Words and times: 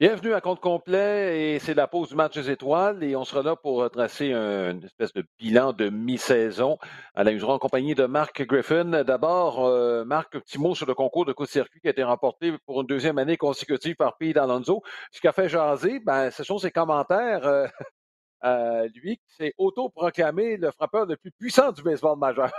Bienvenue 0.00 0.32
à 0.32 0.40
compte 0.40 0.60
complet 0.60 1.52
et 1.52 1.58
c'est 1.58 1.74
la 1.74 1.86
pause 1.86 2.08
du 2.08 2.14
match 2.14 2.32
des 2.32 2.50
étoiles 2.50 3.04
et 3.04 3.16
on 3.16 3.24
sera 3.26 3.42
là 3.42 3.54
pour 3.54 3.90
tracer 3.90 4.32
un, 4.32 4.70
une 4.70 4.82
espèce 4.82 5.12
de 5.12 5.22
bilan 5.38 5.74
de 5.74 5.90
mi-saison. 5.90 6.78
À 7.14 7.22
la 7.22 7.32
en 7.46 7.58
compagnie 7.58 7.94
de 7.94 8.06
Marc 8.06 8.40
Griffin. 8.46 9.04
D'abord, 9.04 9.66
euh, 9.66 10.06
Marc, 10.06 10.38
petit 10.38 10.58
mot 10.58 10.74
sur 10.74 10.86
le 10.86 10.94
concours 10.94 11.26
de 11.26 11.34
coup 11.34 11.44
de 11.44 11.50
circuit 11.50 11.82
qui 11.82 11.88
a 11.88 11.90
été 11.90 12.02
remporté 12.02 12.56
pour 12.64 12.80
une 12.80 12.86
deuxième 12.86 13.18
année 13.18 13.36
consécutive 13.36 13.94
par 13.94 14.16
Pete 14.16 14.38
Alonso. 14.38 14.82
Ce 15.12 15.20
qui 15.20 15.28
a 15.28 15.32
fait 15.32 15.50
jaser, 15.50 16.00
ben, 16.00 16.30
ce 16.30 16.44
sont 16.44 16.56
ses 16.56 16.70
commentaires. 16.70 17.44
Euh, 17.46 17.66
euh, 18.44 18.88
lui 18.94 19.18
qui 19.18 19.34
s'est 19.36 19.52
auto-proclamé 19.58 20.56
le 20.56 20.70
frappeur 20.70 21.04
le 21.04 21.18
plus 21.18 21.30
puissant 21.30 21.72
du 21.72 21.82
baseball 21.82 22.18
majeur. 22.18 22.50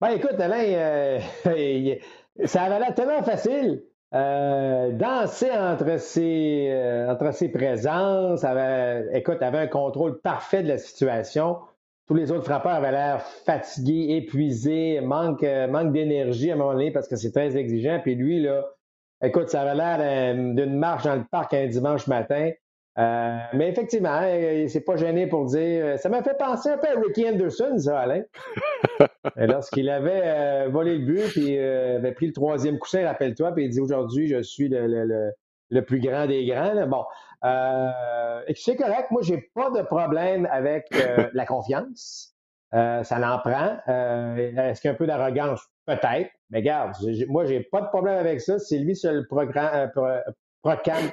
ben 0.00 0.10
écoute, 0.10 0.38
Alain, 0.38 1.18
ça 2.44 2.62
avait 2.62 2.78
l'air 2.78 2.94
tellement 2.94 3.24
facile. 3.24 3.89
Euh, 4.12 4.90
danser 4.90 5.52
entre 5.52 6.00
ses, 6.00 6.68
euh, 6.70 7.12
entre 7.12 7.32
ses 7.32 7.48
présences, 7.48 8.42
avait, 8.42 9.06
écoute, 9.16 9.40
avait 9.40 9.58
un 9.58 9.66
contrôle 9.68 10.20
parfait 10.20 10.64
de 10.64 10.68
la 10.68 10.78
situation. 10.78 11.58
Tous 12.08 12.14
les 12.14 12.32
autres 12.32 12.44
frappeurs 12.44 12.72
avaient 12.72 12.90
l'air 12.90 13.22
fatigués, 13.22 14.16
épuisés, 14.16 15.00
manque, 15.00 15.44
euh, 15.44 15.68
manque 15.68 15.92
d'énergie 15.92 16.50
à 16.50 16.54
un 16.54 16.56
moment 16.56 16.72
donné 16.72 16.90
parce 16.90 17.06
que 17.06 17.14
c'est 17.14 17.30
très 17.30 17.56
exigeant. 17.56 18.00
Puis 18.02 18.16
lui, 18.16 18.40
là, 18.40 18.64
écoute, 19.22 19.48
ça 19.48 19.62
avait 19.62 19.76
l'air 19.76 20.34
d'une 20.34 20.76
marche 20.76 21.04
dans 21.04 21.14
le 21.14 21.24
parc 21.30 21.54
un 21.54 21.68
dimanche 21.68 22.08
matin. 22.08 22.50
Euh, 22.98 23.38
mais 23.54 23.68
effectivement, 23.68 24.22
il 24.22 24.68
s'est 24.68 24.80
pas 24.80 24.96
gêné 24.96 25.26
pour 25.26 25.46
dire. 25.46 25.84
Euh, 25.84 25.96
ça 25.96 26.08
m'a 26.08 26.22
fait 26.22 26.36
penser 26.36 26.70
un 26.70 26.78
peu 26.78 26.88
à 26.88 27.00
Ricky 27.00 27.28
Anderson, 27.28 27.78
ça, 27.78 28.00
Alain. 28.00 28.22
Lorsqu'il 29.36 29.88
avait 29.88 30.22
euh, 30.24 30.68
volé 30.70 30.98
le 30.98 31.04
but, 31.04 31.28
puis 31.30 31.58
avait 31.58 32.12
pris 32.12 32.26
le 32.26 32.32
troisième 32.32 32.78
coussin, 32.78 33.06
rappelle-toi, 33.06 33.52
puis 33.52 33.66
il 33.66 33.70
dit 33.70 33.80
aujourd'hui, 33.80 34.28
je 34.28 34.42
suis 34.42 34.68
le, 34.68 34.86
le, 35.70 35.84
plus 35.84 36.00
grand 36.00 36.26
des 36.26 36.44
grands. 36.46 36.86
Bon. 36.86 37.04
c'est 38.54 38.76
correct. 38.76 39.10
Moi, 39.10 39.22
j'ai 39.22 39.50
pas 39.54 39.70
de 39.70 39.82
problème 39.82 40.48
avec 40.50 40.86
la 41.32 41.46
confiance. 41.46 42.34
ça 42.72 43.18
l'en 43.18 43.38
prend. 43.38 43.78
Est-ce 44.36 44.80
qu'il 44.80 44.88
y 44.88 44.90
a 44.90 44.94
un 44.94 44.98
peu 44.98 45.06
d'arrogance? 45.06 45.62
Peut-être. 45.86 46.30
Mais 46.50 46.58
regarde, 46.58 46.94
moi, 47.28 47.44
j'ai 47.44 47.60
pas 47.60 47.82
de 47.82 47.88
problème 47.88 48.18
avec 48.18 48.40
ça. 48.40 48.58
C'est 48.58 48.78
lui 48.78 48.96
seul 48.96 49.26
programme, 49.28 49.90
proclame 50.62 51.10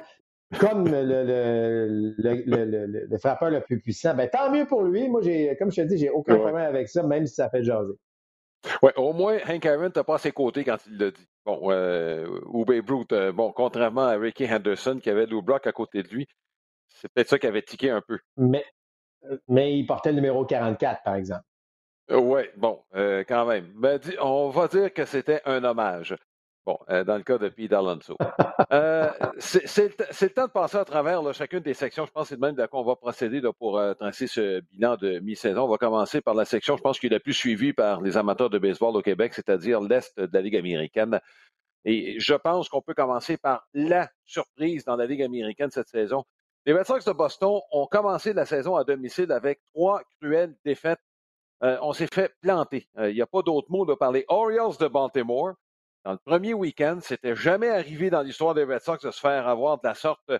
comme 0.58 0.88
le, 0.88 1.04
le, 1.04 3.06
le, 3.06 3.18
frappeur 3.18 3.50
le 3.50 3.60
plus 3.60 3.80
puissant, 3.80 4.14
ben, 4.14 4.28
tant 4.28 4.50
mieux 4.50 4.66
pour 4.66 4.82
lui. 4.82 5.08
Moi, 5.08 5.20
j'ai, 5.22 5.54
comme 5.58 5.70
je 5.70 5.82
te 5.82 5.86
dis, 5.86 5.98
j'ai 5.98 6.10
aucun 6.10 6.36
problème 6.36 6.56
avec 6.56 6.88
ça, 6.88 7.02
même 7.02 7.26
si 7.26 7.34
ça 7.34 7.50
fait 7.50 7.62
jaser. 7.62 7.94
Oui, 8.82 8.90
au 8.96 9.12
moins, 9.12 9.38
Hank 9.48 9.66
Aaron 9.66 9.90
n'a 9.94 10.04
pas 10.04 10.16
à 10.16 10.18
ses 10.18 10.32
côtés 10.32 10.64
quand 10.64 10.78
il 10.86 10.98
l'a 10.98 11.10
dit. 11.10 11.28
Bon, 11.44 11.70
euh, 11.70 12.40
ou 12.46 12.64
Babe 12.64 12.90
Ruth, 12.90 13.12
euh, 13.12 13.32
bon, 13.32 13.52
contrairement 13.52 14.06
à 14.06 14.16
Ricky 14.16 14.52
Henderson 14.52 14.98
qui 15.02 15.10
avait 15.10 15.26
Lou 15.26 15.42
Brock 15.42 15.66
à 15.66 15.72
côté 15.72 16.02
de 16.02 16.08
lui, 16.08 16.26
c'est 16.88 17.10
peut-être 17.12 17.28
ça 17.28 17.38
qui 17.38 17.46
avait 17.46 17.62
tiqué 17.62 17.90
un 17.90 18.00
peu. 18.00 18.18
Mais, 18.36 18.64
mais 19.48 19.78
il 19.78 19.86
portait 19.86 20.10
le 20.10 20.16
numéro 20.16 20.44
44, 20.44 21.02
par 21.04 21.14
exemple. 21.14 21.44
Euh, 22.10 22.18
oui, 22.18 22.42
bon, 22.56 22.82
quand 22.92 23.46
même. 23.46 23.70
Ben, 23.76 24.00
on 24.20 24.48
va 24.48 24.66
dire 24.66 24.92
que 24.92 25.04
c'était 25.04 25.40
un 25.44 25.62
hommage. 25.62 26.16
Euh, 26.90 27.04
dans 27.04 27.16
le 27.16 27.22
cas 27.22 27.38
de 27.38 27.48
Pete 27.48 27.72
Alonso. 27.72 28.16
Euh, 28.70 29.08
c'est 29.38 29.88
le 29.88 30.28
temps 30.28 30.46
de 30.46 30.52
passer 30.52 30.76
à 30.76 30.84
travers 30.84 31.22
chacune 31.32 31.60
des 31.60 31.74
sections. 31.74 32.04
Je 32.04 32.10
pense 32.10 32.24
que 32.24 32.28
c'est 32.30 32.36
de 32.36 32.40
même 32.40 32.54
qu'on 32.68 32.84
va 32.84 32.96
procéder 32.96 33.40
pour 33.58 33.78
euh, 33.78 33.94
tracer 33.94 34.26
ce 34.26 34.60
bilan 34.60 34.96
de 34.96 35.20
mi-saison. 35.20 35.62
On 35.62 35.68
va 35.68 35.78
commencer 35.78 36.20
par 36.20 36.34
la 36.34 36.44
section, 36.44 36.76
je 36.76 36.82
pense, 36.82 36.98
qui 36.98 37.06
est 37.06 37.10
la 37.10 37.20
plus 37.20 37.32
suivie 37.32 37.72
par 37.72 38.00
les 38.02 38.16
amateurs 38.16 38.50
de 38.50 38.58
baseball 38.58 38.94
au 38.96 39.00
Québec, 39.00 39.32
c'est-à-dire 39.34 39.80
l'Est 39.80 40.18
de 40.18 40.28
la 40.30 40.42
Ligue 40.42 40.56
américaine. 40.56 41.18
Et 41.84 42.20
je 42.20 42.34
pense 42.34 42.68
qu'on 42.68 42.82
peut 42.82 42.94
commencer 42.94 43.36
par 43.38 43.66
la 43.72 44.10
surprise 44.26 44.84
dans 44.84 44.96
la 44.96 45.06
Ligue 45.06 45.22
américaine 45.22 45.70
cette 45.70 45.88
saison. 45.88 46.24
Les 46.66 46.74
Red 46.74 46.84
Sox 46.84 47.04
de 47.06 47.12
Boston 47.12 47.60
ont 47.72 47.86
commencé 47.86 48.34
la 48.34 48.44
saison 48.44 48.76
à 48.76 48.84
domicile 48.84 49.32
avec 49.32 49.60
trois 49.72 50.02
cruelles 50.20 50.54
défaites. 50.64 51.00
on 51.62 51.92
s'est 51.94 52.08
fait 52.12 52.34
planter. 52.42 52.86
Il 52.98 53.14
n'y 53.14 53.22
a 53.22 53.26
pas 53.26 53.40
d'autre 53.42 53.70
mot 53.70 53.86
de 53.86 53.94
parler. 53.94 54.26
Orioles 54.28 54.76
de 54.78 54.88
Baltimore, 54.88 55.54
dans 56.08 56.12
le 56.14 56.18
premier 56.24 56.54
week-end, 56.54 57.00
c'était 57.02 57.36
jamais 57.36 57.68
arrivé 57.68 58.08
dans 58.08 58.22
l'histoire 58.22 58.54
des 58.54 58.64
Red 58.64 58.80
Sox 58.80 59.04
de 59.04 59.10
se 59.10 59.20
faire 59.20 59.46
avoir 59.46 59.76
de 59.76 59.86
la 59.86 59.94
sorte 59.94 60.32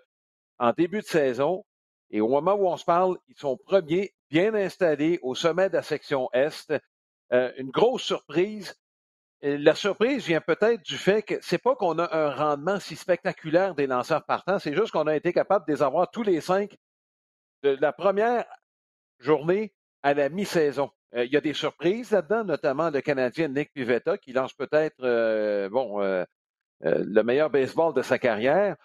en 0.59 0.73
début 0.73 1.01
de 1.01 1.07
saison. 1.07 1.63
Et 2.09 2.23
au 2.23 2.29
moment 2.29 2.55
où 2.55 2.67
on 2.67 2.79
se 2.79 2.87
parle, 2.87 3.19
ils 3.29 3.37
sont 3.37 3.59
premiers, 3.59 4.15
bien 4.31 4.55
installés 4.55 5.19
au 5.21 5.35
sommet 5.35 5.69
de 5.69 5.75
la 5.75 5.83
section 5.83 6.31
Est. 6.33 6.73
Euh, 7.35 7.53
une 7.59 7.69
grosse 7.69 8.03
surprise. 8.03 8.81
la 9.43 9.75
surprise 9.75 10.25
vient 10.25 10.41
peut-être 10.41 10.81
du 10.81 10.97
fait 10.97 11.21
que 11.21 11.35
c'est 11.43 11.59
pas 11.59 11.77
qu'on 11.77 11.99
a 11.99 12.17
un 12.17 12.35
rendement 12.35 12.81
si 12.81 12.97
spectaculaire 12.97 13.75
des 13.75 13.87
lanceurs 13.87 14.25
partants, 14.25 14.59
c'est 14.59 14.75
juste 14.75 14.93
qu'on 14.93 15.07
a 15.07 15.17
été 15.17 15.35
capable 15.35 15.67
de 15.67 15.73
les 15.75 15.83
avoir 15.83 16.11
tous 16.11 16.23
les 16.23 16.41
cinq 16.41 16.79
de 17.63 17.77
la 17.79 17.93
première 17.93 18.47
journée 19.19 19.75
à 20.03 20.15
la 20.15 20.31
mi-saison. 20.31 20.91
Euh, 21.15 21.25
il 21.25 21.33
y 21.33 21.37
a 21.37 21.41
des 21.41 21.55
surprises 21.55 22.11
là-dedans, 22.11 22.45
notamment 22.45 22.91
le 22.91 23.01
Canadien 23.01 23.49
Nick 23.49 23.73
Pivetta, 23.73 24.19
qui 24.19 24.33
lance 24.33 24.53
peut-être 24.53 25.03
euh, 25.03 25.69
bon 25.71 26.03
euh, 26.03 26.25
le 26.81 27.23
meilleur 27.23 27.51
baseball 27.51 27.95
de 27.95 28.03
sa 28.03 28.19
carrière. 28.19 28.77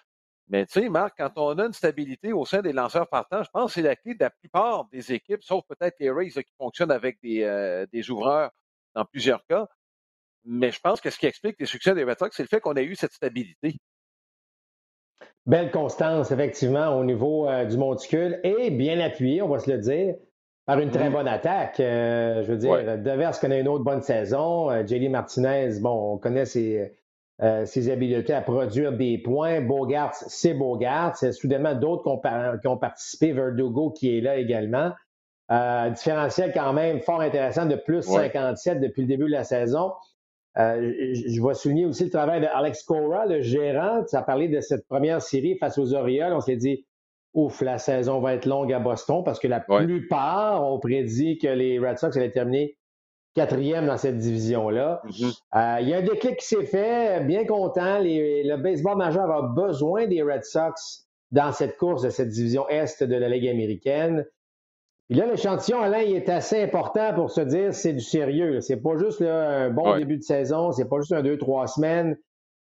Mais 0.50 0.66
tu 0.66 0.81
sais, 0.81 0.89
Marc, 0.89 1.16
quand 1.17 1.31
on 1.38 1.57
a 1.57 1.66
une 1.66 1.73
stabilité 1.73 2.34
au 2.34 2.45
sein 2.45 2.61
des 2.61 2.73
lanceurs 2.73 3.07
partants, 3.07 3.44
je 3.44 3.50
pense 3.50 3.72
que 3.72 3.73
c'est 3.75 3.88
la 3.88 3.95
clé 3.95 4.13
de 4.13 4.23
la 4.23 4.29
plupart 4.29 4.85
des 4.91 5.13
équipes, 5.13 5.44
sauf 5.44 5.63
peut-être 5.67 5.95
les 6.00 6.11
Rays 6.11 6.29
qui 6.29 6.53
fonctionnent 6.57 6.91
avec 6.91 7.17
des, 7.22 7.85
des 7.91 8.09
ouvreurs 8.09 8.51
dans 8.94 9.05
plusieurs 9.05 9.45
cas. 9.45 9.67
Mais 10.44 10.72
je 10.72 10.79
pense 10.81 11.00
que 11.00 11.09
ce 11.09 11.17
qui 11.17 11.28
explique 11.28 11.55
les 11.59 11.66
succès 11.66 11.95
des 11.95 12.03
Red 12.03 12.17
c'est 12.31 12.44
le 12.44 12.50
fait 12.50 12.59
qu'on 12.59 12.75
ait 12.75 12.84
eu 12.84 12.95
cette 12.95 13.13
stabilité. 13.13 13.78
Belle 15.45 15.72
constance, 15.72 16.31
effectivement, 16.31 16.97
au 17.00 17.05
niveau 17.05 17.47
du 17.66 17.78
monticule 17.78 18.41
et 18.44 18.69
bien 18.69 19.00
appuyé, 19.00 19.41
on 19.41 19.47
va 19.47 19.59
se 19.59 19.72
le 19.72 19.78
dire. 19.78 20.16
Par 20.66 20.79
une 20.79 20.91
très 20.91 21.09
bonne 21.09 21.28
attaque. 21.28 21.79
Euh, 21.81 22.41
je 22.44 22.51
veux 22.51 22.57
dire, 22.57 22.72
ouais. 22.72 22.97
Devers 22.97 23.38
connaît 23.40 23.59
une 23.59 23.68
autre 23.68 23.84
bonne 23.84 24.01
saison. 24.01 24.72
Euh, 24.72 24.85
JD 24.85 25.09
Martinez, 25.09 25.79
bon, 25.81 26.13
on 26.13 26.18
connaît 26.18 26.46
ses, 26.46 26.94
euh, 27.41 27.66
ses, 27.66 27.91
habiletés 27.91 28.34
à 28.34 28.41
produire 28.41 28.94
des 28.94 29.18
points. 29.18 29.59
Bogart, 29.59 30.13
c'est 30.13 30.53
Bogart. 30.53 31.18
C'est 31.18 31.34
soudainement 31.34 31.75
d'autres 31.75 32.03
qui, 32.62 32.68
ont 32.68 32.78
participé. 32.78 33.34
Verdugo 33.34 33.91
qui 33.91 34.18
est 34.18 34.22
là 34.22 34.38
également. 34.38 34.91
différentiel 35.91 36.53
quand 36.53 36.72
même 36.72 37.02
fort 37.02 37.19
intéressant 37.19 37.66
de 37.66 37.75
plus 37.75 38.02
57 38.02 38.79
depuis 38.79 39.02
le 39.02 39.07
début 39.07 39.25
de 39.25 39.31
la 39.31 39.44
saison. 39.44 39.91
je, 40.56 41.46
vais 41.46 41.53
souligner 41.56 41.85
aussi 41.85 42.06
le 42.06 42.09
travail 42.09 42.40
de 42.40 42.47
Alex 42.47 42.84
Cora, 42.84 43.25
le 43.25 43.41
gérant. 43.41 44.07
Ça 44.07 44.19
a 44.19 44.23
parlé 44.23 44.47
de 44.47 44.62
cette 44.62 44.88
première 44.88 45.22
série 45.22 45.57
face 45.57 45.78
aux 45.78 45.94
Orioles. 45.94 46.31
On 46.31 46.40
s'est 46.40 46.56
dit, 46.56 46.85
ouf, 47.33 47.61
la 47.61 47.77
saison 47.77 48.19
va 48.19 48.33
être 48.33 48.45
longue 48.45 48.71
à 48.71 48.79
Boston 48.79 49.23
parce 49.23 49.39
que 49.39 49.47
la 49.47 49.59
plupart 49.59 50.63
ont 50.66 50.79
prédit 50.79 51.38
que 51.38 51.47
les 51.47 51.79
Red 51.79 51.97
Sox 51.97 52.16
allaient 52.16 52.31
terminer 52.31 52.77
quatrième 53.35 53.88
dans 53.88 53.97
cette 53.97 54.17
division-là. 54.17 55.01
Mm-hmm. 55.05 55.38
Euh, 55.55 55.81
il 55.81 55.89
y 55.89 55.93
a 55.93 55.97
un 55.97 56.01
déclic 56.01 56.38
qui 56.38 56.45
s'est 56.45 56.66
fait, 56.66 57.23
bien 57.25 57.45
content. 57.45 57.99
le 57.99 58.55
baseball 58.57 58.97
majeur 58.97 59.29
a 59.31 59.41
besoin 59.41 60.07
des 60.07 60.22
Red 60.22 60.43
Sox 60.43 61.07
dans 61.31 61.51
cette 61.51 61.77
course 61.77 62.03
de 62.03 62.09
cette 62.09 62.29
division 62.29 62.67
Est 62.69 63.03
de 63.03 63.16
la 63.16 63.27
Ligue 63.27 63.47
américaine. 63.47 64.25
Puis 65.09 65.17
là, 65.17 65.25
l'échantillon, 65.25 65.81
Alain, 65.81 66.01
il 66.01 66.16
est 66.16 66.29
assez 66.29 66.61
important 66.61 67.13
pour 67.13 67.31
se 67.31 67.41
dire 67.41 67.73
c'est 67.73 67.93
du 67.93 68.01
sérieux. 68.01 68.61
C'est 68.61 68.77
pas 68.77 68.95
juste 68.97 69.22
un 69.22 69.69
bon 69.69 69.97
début 69.97 70.17
de 70.17 70.23
saison, 70.23 70.72
c'est 70.72 70.88
pas 70.88 70.99
juste 70.99 71.11
un 71.11 71.23
deux, 71.23 71.38
trois 71.38 71.67
semaines. 71.67 72.17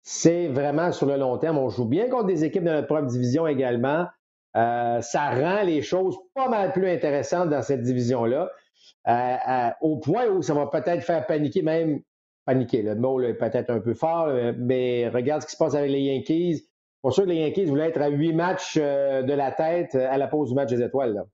C'est 0.02 0.48
vraiment 0.48 0.92
sur 0.92 1.06
le 1.06 1.16
long 1.16 1.36
terme. 1.38 1.58
On 1.58 1.68
joue 1.68 1.84
bien 1.84 2.08
contre 2.08 2.26
des 2.26 2.44
équipes 2.44 2.64
de 2.64 2.70
notre 2.70 2.86
propre 2.86 3.06
division 3.06 3.46
également. 3.46 4.06
Euh, 4.56 5.00
ça 5.02 5.30
rend 5.30 5.62
les 5.62 5.82
choses 5.82 6.16
pas 6.34 6.48
mal 6.48 6.72
plus 6.72 6.88
intéressantes 6.88 7.50
dans 7.50 7.62
cette 7.62 7.82
division-là, 7.82 8.50
euh, 9.06 9.10
euh, 9.12 9.70
au 9.80 9.98
point 9.98 10.26
où 10.26 10.42
ça 10.42 10.54
va 10.54 10.66
peut-être 10.66 11.02
faire 11.02 11.26
paniquer 11.26 11.62
même, 11.62 12.00
paniquer, 12.46 12.82
le 12.82 12.94
mot 12.94 13.20
est 13.20 13.34
peut-être 13.34 13.70
un 13.70 13.80
peu 13.80 13.94
fort, 13.94 14.28
mais 14.56 15.08
regarde 15.08 15.42
ce 15.42 15.46
qui 15.46 15.52
se 15.52 15.58
passe 15.58 15.74
avec 15.74 15.90
les 15.90 16.00
Yankees. 16.00 16.64
Pour 17.02 17.12
sûr 17.12 17.24
que 17.24 17.28
les 17.28 17.36
Yankees 17.36 17.66
voulaient 17.66 17.90
être 17.90 18.00
à 18.00 18.08
huit 18.08 18.32
matchs 18.32 18.76
de 18.76 19.32
la 19.32 19.52
tête 19.52 19.94
à 19.94 20.16
la 20.18 20.26
pause 20.26 20.48
du 20.48 20.54
match 20.54 20.70
des 20.70 20.82
étoiles. 20.82 21.14
Là. 21.14 21.24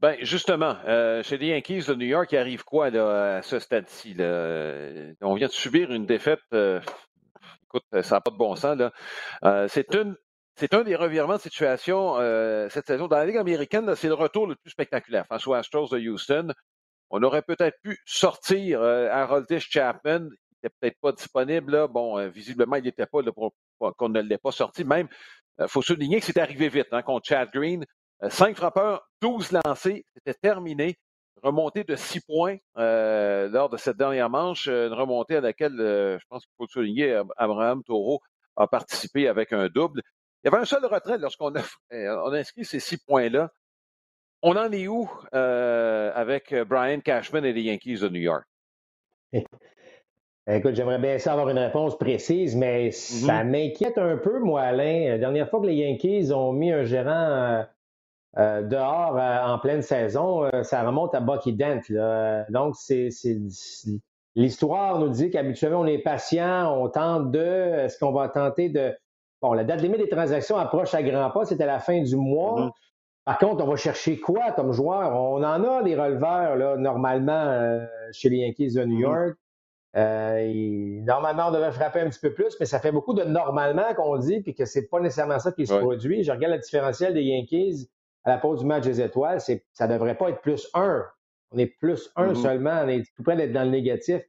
Ben, 0.00 0.16
justement, 0.20 0.76
chez 1.22 1.38
les 1.38 1.48
Yankees 1.48 1.86
de 1.88 1.94
New 1.94 2.06
York, 2.06 2.30
il 2.30 2.36
arrive 2.36 2.62
quoi 2.62 2.90
là, 2.90 3.38
à 3.38 3.42
ce 3.42 3.58
stade-ci? 3.58 4.14
On 5.22 5.34
vient 5.34 5.48
de 5.48 5.52
subir 5.52 5.90
une 5.90 6.06
défaite. 6.06 6.38
écoute, 6.52 7.82
ça 8.02 8.16
n'a 8.16 8.20
pas 8.20 8.30
de 8.30 8.36
bon 8.36 8.54
sens. 8.54 8.76
Là. 8.76 9.66
c'est 9.66 9.94
une 9.94 10.14
c'est 10.58 10.74
un 10.74 10.82
des 10.82 10.96
revirements 10.96 11.36
de 11.36 11.40
situation 11.40 12.16
euh, 12.18 12.68
cette 12.68 12.86
saison. 12.86 13.06
Dans 13.06 13.16
la 13.16 13.26
Ligue 13.26 13.36
américaine, 13.36 13.94
c'est 13.94 14.08
le 14.08 14.14
retour 14.14 14.46
le 14.46 14.56
plus 14.56 14.70
spectaculaire 14.70 15.24
aux 15.30 15.54
Astros 15.54 15.88
de 15.90 15.98
Houston. 15.98 16.48
On 17.10 17.22
aurait 17.22 17.42
peut-être 17.42 17.78
pu 17.82 17.98
sortir 18.04 18.82
euh, 18.82 19.08
Haroldis 19.08 19.60
Chapman. 19.60 20.28
Il 20.28 20.66
n'était 20.66 20.74
peut-être 20.80 20.98
pas 21.00 21.12
disponible. 21.12 21.72
Là. 21.72 21.86
Bon, 21.86 22.18
euh, 22.18 22.28
visiblement, 22.28 22.76
il 22.76 22.82
n'était 22.82 23.06
pas 23.06 23.20
qu'on 23.96 24.08
ne 24.08 24.20
l'ait 24.20 24.38
pas 24.38 24.50
sorti. 24.50 24.84
Même, 24.84 25.08
il 25.58 25.64
euh, 25.64 25.68
faut 25.68 25.80
souligner 25.80 26.18
que 26.18 26.26
c'est 26.26 26.38
arrivé 26.38 26.68
vite 26.68 26.88
hein, 26.90 27.02
contre 27.02 27.28
Chad 27.28 27.50
Green. 27.52 27.84
cinq 28.28 28.56
frappeurs, 28.56 29.08
12 29.22 29.52
lancés. 29.64 30.04
C'était 30.14 30.34
terminé. 30.34 30.96
Remontée 31.40 31.84
de 31.84 31.94
six 31.94 32.20
points 32.20 32.56
lors 32.74 33.68
de 33.68 33.76
cette 33.76 33.96
dernière 33.96 34.28
manche. 34.28 34.66
Une 34.66 34.92
remontée 34.92 35.36
à 35.36 35.40
laquelle, 35.40 35.76
je 35.76 36.24
pense 36.28 36.44
qu'il 36.44 36.54
faut 36.58 36.66
souligner, 36.66 37.22
Abraham 37.36 37.84
Taureau 37.84 38.20
a 38.56 38.66
participé 38.66 39.28
avec 39.28 39.52
un 39.52 39.68
double. 39.68 40.02
Il 40.42 40.50
y 40.50 40.54
avait 40.54 40.62
un 40.62 40.64
seul 40.64 40.84
retrait 40.84 41.18
lorsqu'on 41.18 41.54
a, 41.54 41.62
on 41.92 42.32
a 42.32 42.38
inscrit 42.38 42.64
ces 42.64 42.80
six 42.80 42.98
points-là. 42.98 43.50
On 44.42 44.56
en 44.56 44.70
est 44.70 44.86
où 44.86 45.10
avec 45.32 46.54
Brian 46.68 47.00
Cashman 47.00 47.44
et 47.44 47.52
les 47.52 47.62
Yankees 47.62 47.98
de 47.98 48.08
New 48.08 48.20
York? 48.20 48.44
Écoute, 50.50 50.76
j'aimerais 50.76 50.98
bien 50.98 51.18
ça 51.18 51.32
avoir 51.32 51.50
une 51.50 51.58
réponse 51.58 51.98
précise, 51.98 52.56
mais 52.56 52.90
ça 52.90 53.44
mm-hmm. 53.44 53.50
m'inquiète 53.50 53.98
un 53.98 54.16
peu, 54.16 54.38
moi, 54.38 54.62
Alain. 54.62 55.10
La 55.10 55.18
dernière 55.18 55.50
fois 55.50 55.60
que 55.60 55.66
les 55.66 55.74
Yankees 55.74 56.32
ont 56.32 56.54
mis 56.54 56.72
un 56.72 56.84
gérant 56.84 57.10
euh, 57.10 57.62
euh, 58.38 58.62
dehors 58.62 59.18
euh, 59.18 59.42
en 59.44 59.58
pleine 59.58 59.82
saison, 59.82 60.48
ça 60.62 60.82
remonte 60.84 61.14
à 61.14 61.20
Bucky 61.20 61.52
Dent. 61.52 61.82
Donc, 62.48 62.76
c'est, 62.76 63.10
l'histoire 64.36 64.98
nous 64.98 65.10
dit 65.10 65.28
qu'habituellement, 65.28 65.80
on 65.80 65.86
est 65.86 65.98
patient, 65.98 66.74
on 66.80 66.88
tente 66.88 67.30
de. 67.30 67.84
Est-ce 67.84 67.98
qu'on 67.98 68.12
va 68.12 68.30
tenter 68.30 68.70
de. 68.70 68.96
Bon, 69.40 69.52
la 69.52 69.64
date 69.64 69.80
limite 69.80 70.00
des 70.00 70.08
transactions 70.08 70.56
approche 70.56 70.94
à 70.94 71.02
grands 71.02 71.30
pas, 71.30 71.44
c'était 71.44 71.66
la 71.66 71.78
fin 71.78 72.02
du 72.02 72.16
mois. 72.16 72.60
Mm-hmm. 72.60 72.70
Par 73.24 73.38
contre, 73.38 73.64
on 73.64 73.68
va 73.68 73.76
chercher 73.76 74.18
quoi 74.18 74.52
comme 74.52 74.72
joueur? 74.72 75.12
On 75.14 75.44
en 75.44 75.64
a 75.64 75.82
des 75.82 75.94
releveurs, 75.94 76.56
là, 76.56 76.76
normalement, 76.76 77.78
chez 78.12 78.30
les 78.30 78.38
Yankees 78.38 78.74
de 78.74 78.84
New 78.84 78.96
mm-hmm. 78.96 79.00
York. 79.00 79.38
Euh, 79.96 81.00
normalement, 81.04 81.48
on 81.48 81.50
devrait 81.50 81.72
frapper 81.72 82.00
un 82.00 82.08
petit 82.08 82.20
peu 82.20 82.32
plus, 82.32 82.56
mais 82.60 82.66
ça 82.66 82.78
fait 82.78 82.92
beaucoup 82.92 83.14
de 83.14 83.24
normalement 83.24 83.94
qu'on 83.94 84.16
dit, 84.18 84.40
puis 84.40 84.54
que 84.54 84.64
c'est 84.64 84.88
pas 84.88 85.00
nécessairement 85.00 85.38
ça 85.38 85.52
qui 85.52 85.66
se 85.66 85.74
produit. 85.74 86.22
Je 86.22 86.32
regarde 86.32 86.54
le 86.54 86.60
différentiel 86.60 87.14
des 87.14 87.22
Yankees 87.22 87.88
à 88.24 88.30
la 88.30 88.38
pause 88.38 88.60
du 88.60 88.66
match 88.66 88.84
des 88.84 89.00
étoiles, 89.00 89.40
c'est, 89.40 89.64
ça 89.72 89.86
devrait 89.86 90.16
pas 90.16 90.28
être 90.28 90.40
plus 90.40 90.68
un. 90.74 91.04
On 91.50 91.58
est 91.58 91.66
plus 91.66 92.10
un 92.16 92.32
mm-hmm. 92.32 92.42
seulement, 92.42 92.82
on 92.84 92.88
est 92.88 93.02
tout 93.16 93.22
près 93.22 93.36
d'être 93.36 93.52
dans 93.52 93.64
le 93.64 93.70
négatif. 93.70 94.22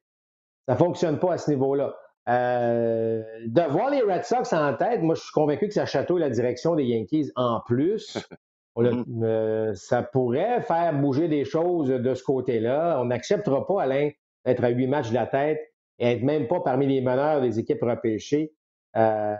Ça 0.67 0.75
fonctionne 0.75 1.19
pas 1.19 1.33
à 1.33 1.37
ce 1.37 1.49
niveau-là. 1.49 1.95
Euh, 2.29 3.23
de 3.47 3.61
voir 3.71 3.89
les 3.89 4.01
Red 4.01 4.23
Sox 4.23 4.53
en 4.53 4.73
tête, 4.75 5.01
moi, 5.01 5.15
je 5.15 5.21
suis 5.21 5.31
convaincu 5.31 5.67
que 5.67 5.73
ça 5.73 5.85
chatouille 5.85 6.21
la 6.21 6.29
direction 6.29 6.75
des 6.75 6.85
Yankees 6.85 7.31
en 7.35 7.61
plus. 7.65 8.17
Mm-hmm. 8.77 9.23
Euh, 9.25 9.73
ça 9.73 10.03
pourrait 10.03 10.61
faire 10.61 10.93
bouger 10.93 11.27
des 11.27 11.43
choses 11.43 11.89
de 11.89 12.13
ce 12.13 12.23
côté-là. 12.23 12.97
On 13.01 13.05
n'acceptera 13.05 13.67
pas, 13.67 13.81
Alain, 13.83 14.09
être 14.45 14.63
à 14.63 14.69
huit 14.69 14.87
matchs 14.87 15.09
de 15.09 15.15
la 15.15 15.25
tête 15.25 15.59
et 15.97 16.13
être 16.13 16.23
même 16.23 16.47
pas 16.47 16.61
parmi 16.61 16.87
les 16.87 17.01
meneurs 17.01 17.41
des 17.41 17.59
équipes 17.59 17.81
repêchées. 17.81 18.53
Euh, 18.95 19.35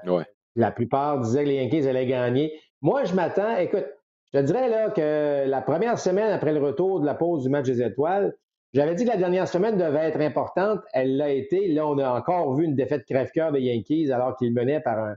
la 0.56 0.72
plupart 0.72 1.20
disaient 1.20 1.44
que 1.46 1.50
les 1.50 1.56
Yankees 1.64 1.88
allaient 1.88 2.08
gagner. 2.08 2.60
Moi, 2.82 3.06
je 3.06 3.14
m'attends, 3.14 3.56
écoute, 3.58 3.86
je 4.34 4.40
te 4.40 4.44
dirais 4.44 4.68
là 4.68 4.90
que 4.90 5.48
la 5.48 5.62
première 5.62 5.98
semaine 5.98 6.34
après 6.34 6.52
le 6.52 6.60
retour 6.60 7.00
de 7.00 7.06
la 7.06 7.14
pause 7.14 7.44
du 7.44 7.50
match 7.50 7.66
des 7.66 7.82
étoiles, 7.82 8.36
j'avais 8.74 8.96
dit 8.96 9.04
que 9.04 9.10
la 9.10 9.18
dernière 9.18 9.48
semaine 9.48 9.78
devait 9.78 10.06
être 10.06 10.22
importante. 10.22 10.82
Elle 10.94 11.18
l'a 11.18 11.30
été. 11.30 11.68
Là, 11.70 11.88
on 11.88 11.98
a 11.98 12.12
encore 12.12 12.54
vu 12.56 12.66
une 12.66 12.76
défaite 12.76 13.06
crève-cœur 13.06 13.52
des 13.52 13.62
Yankees 13.62 14.12
alors 14.12 14.36
qu'ils 14.38 14.54
menaient 14.54 14.80
par 14.80 15.00
un. 15.00 15.16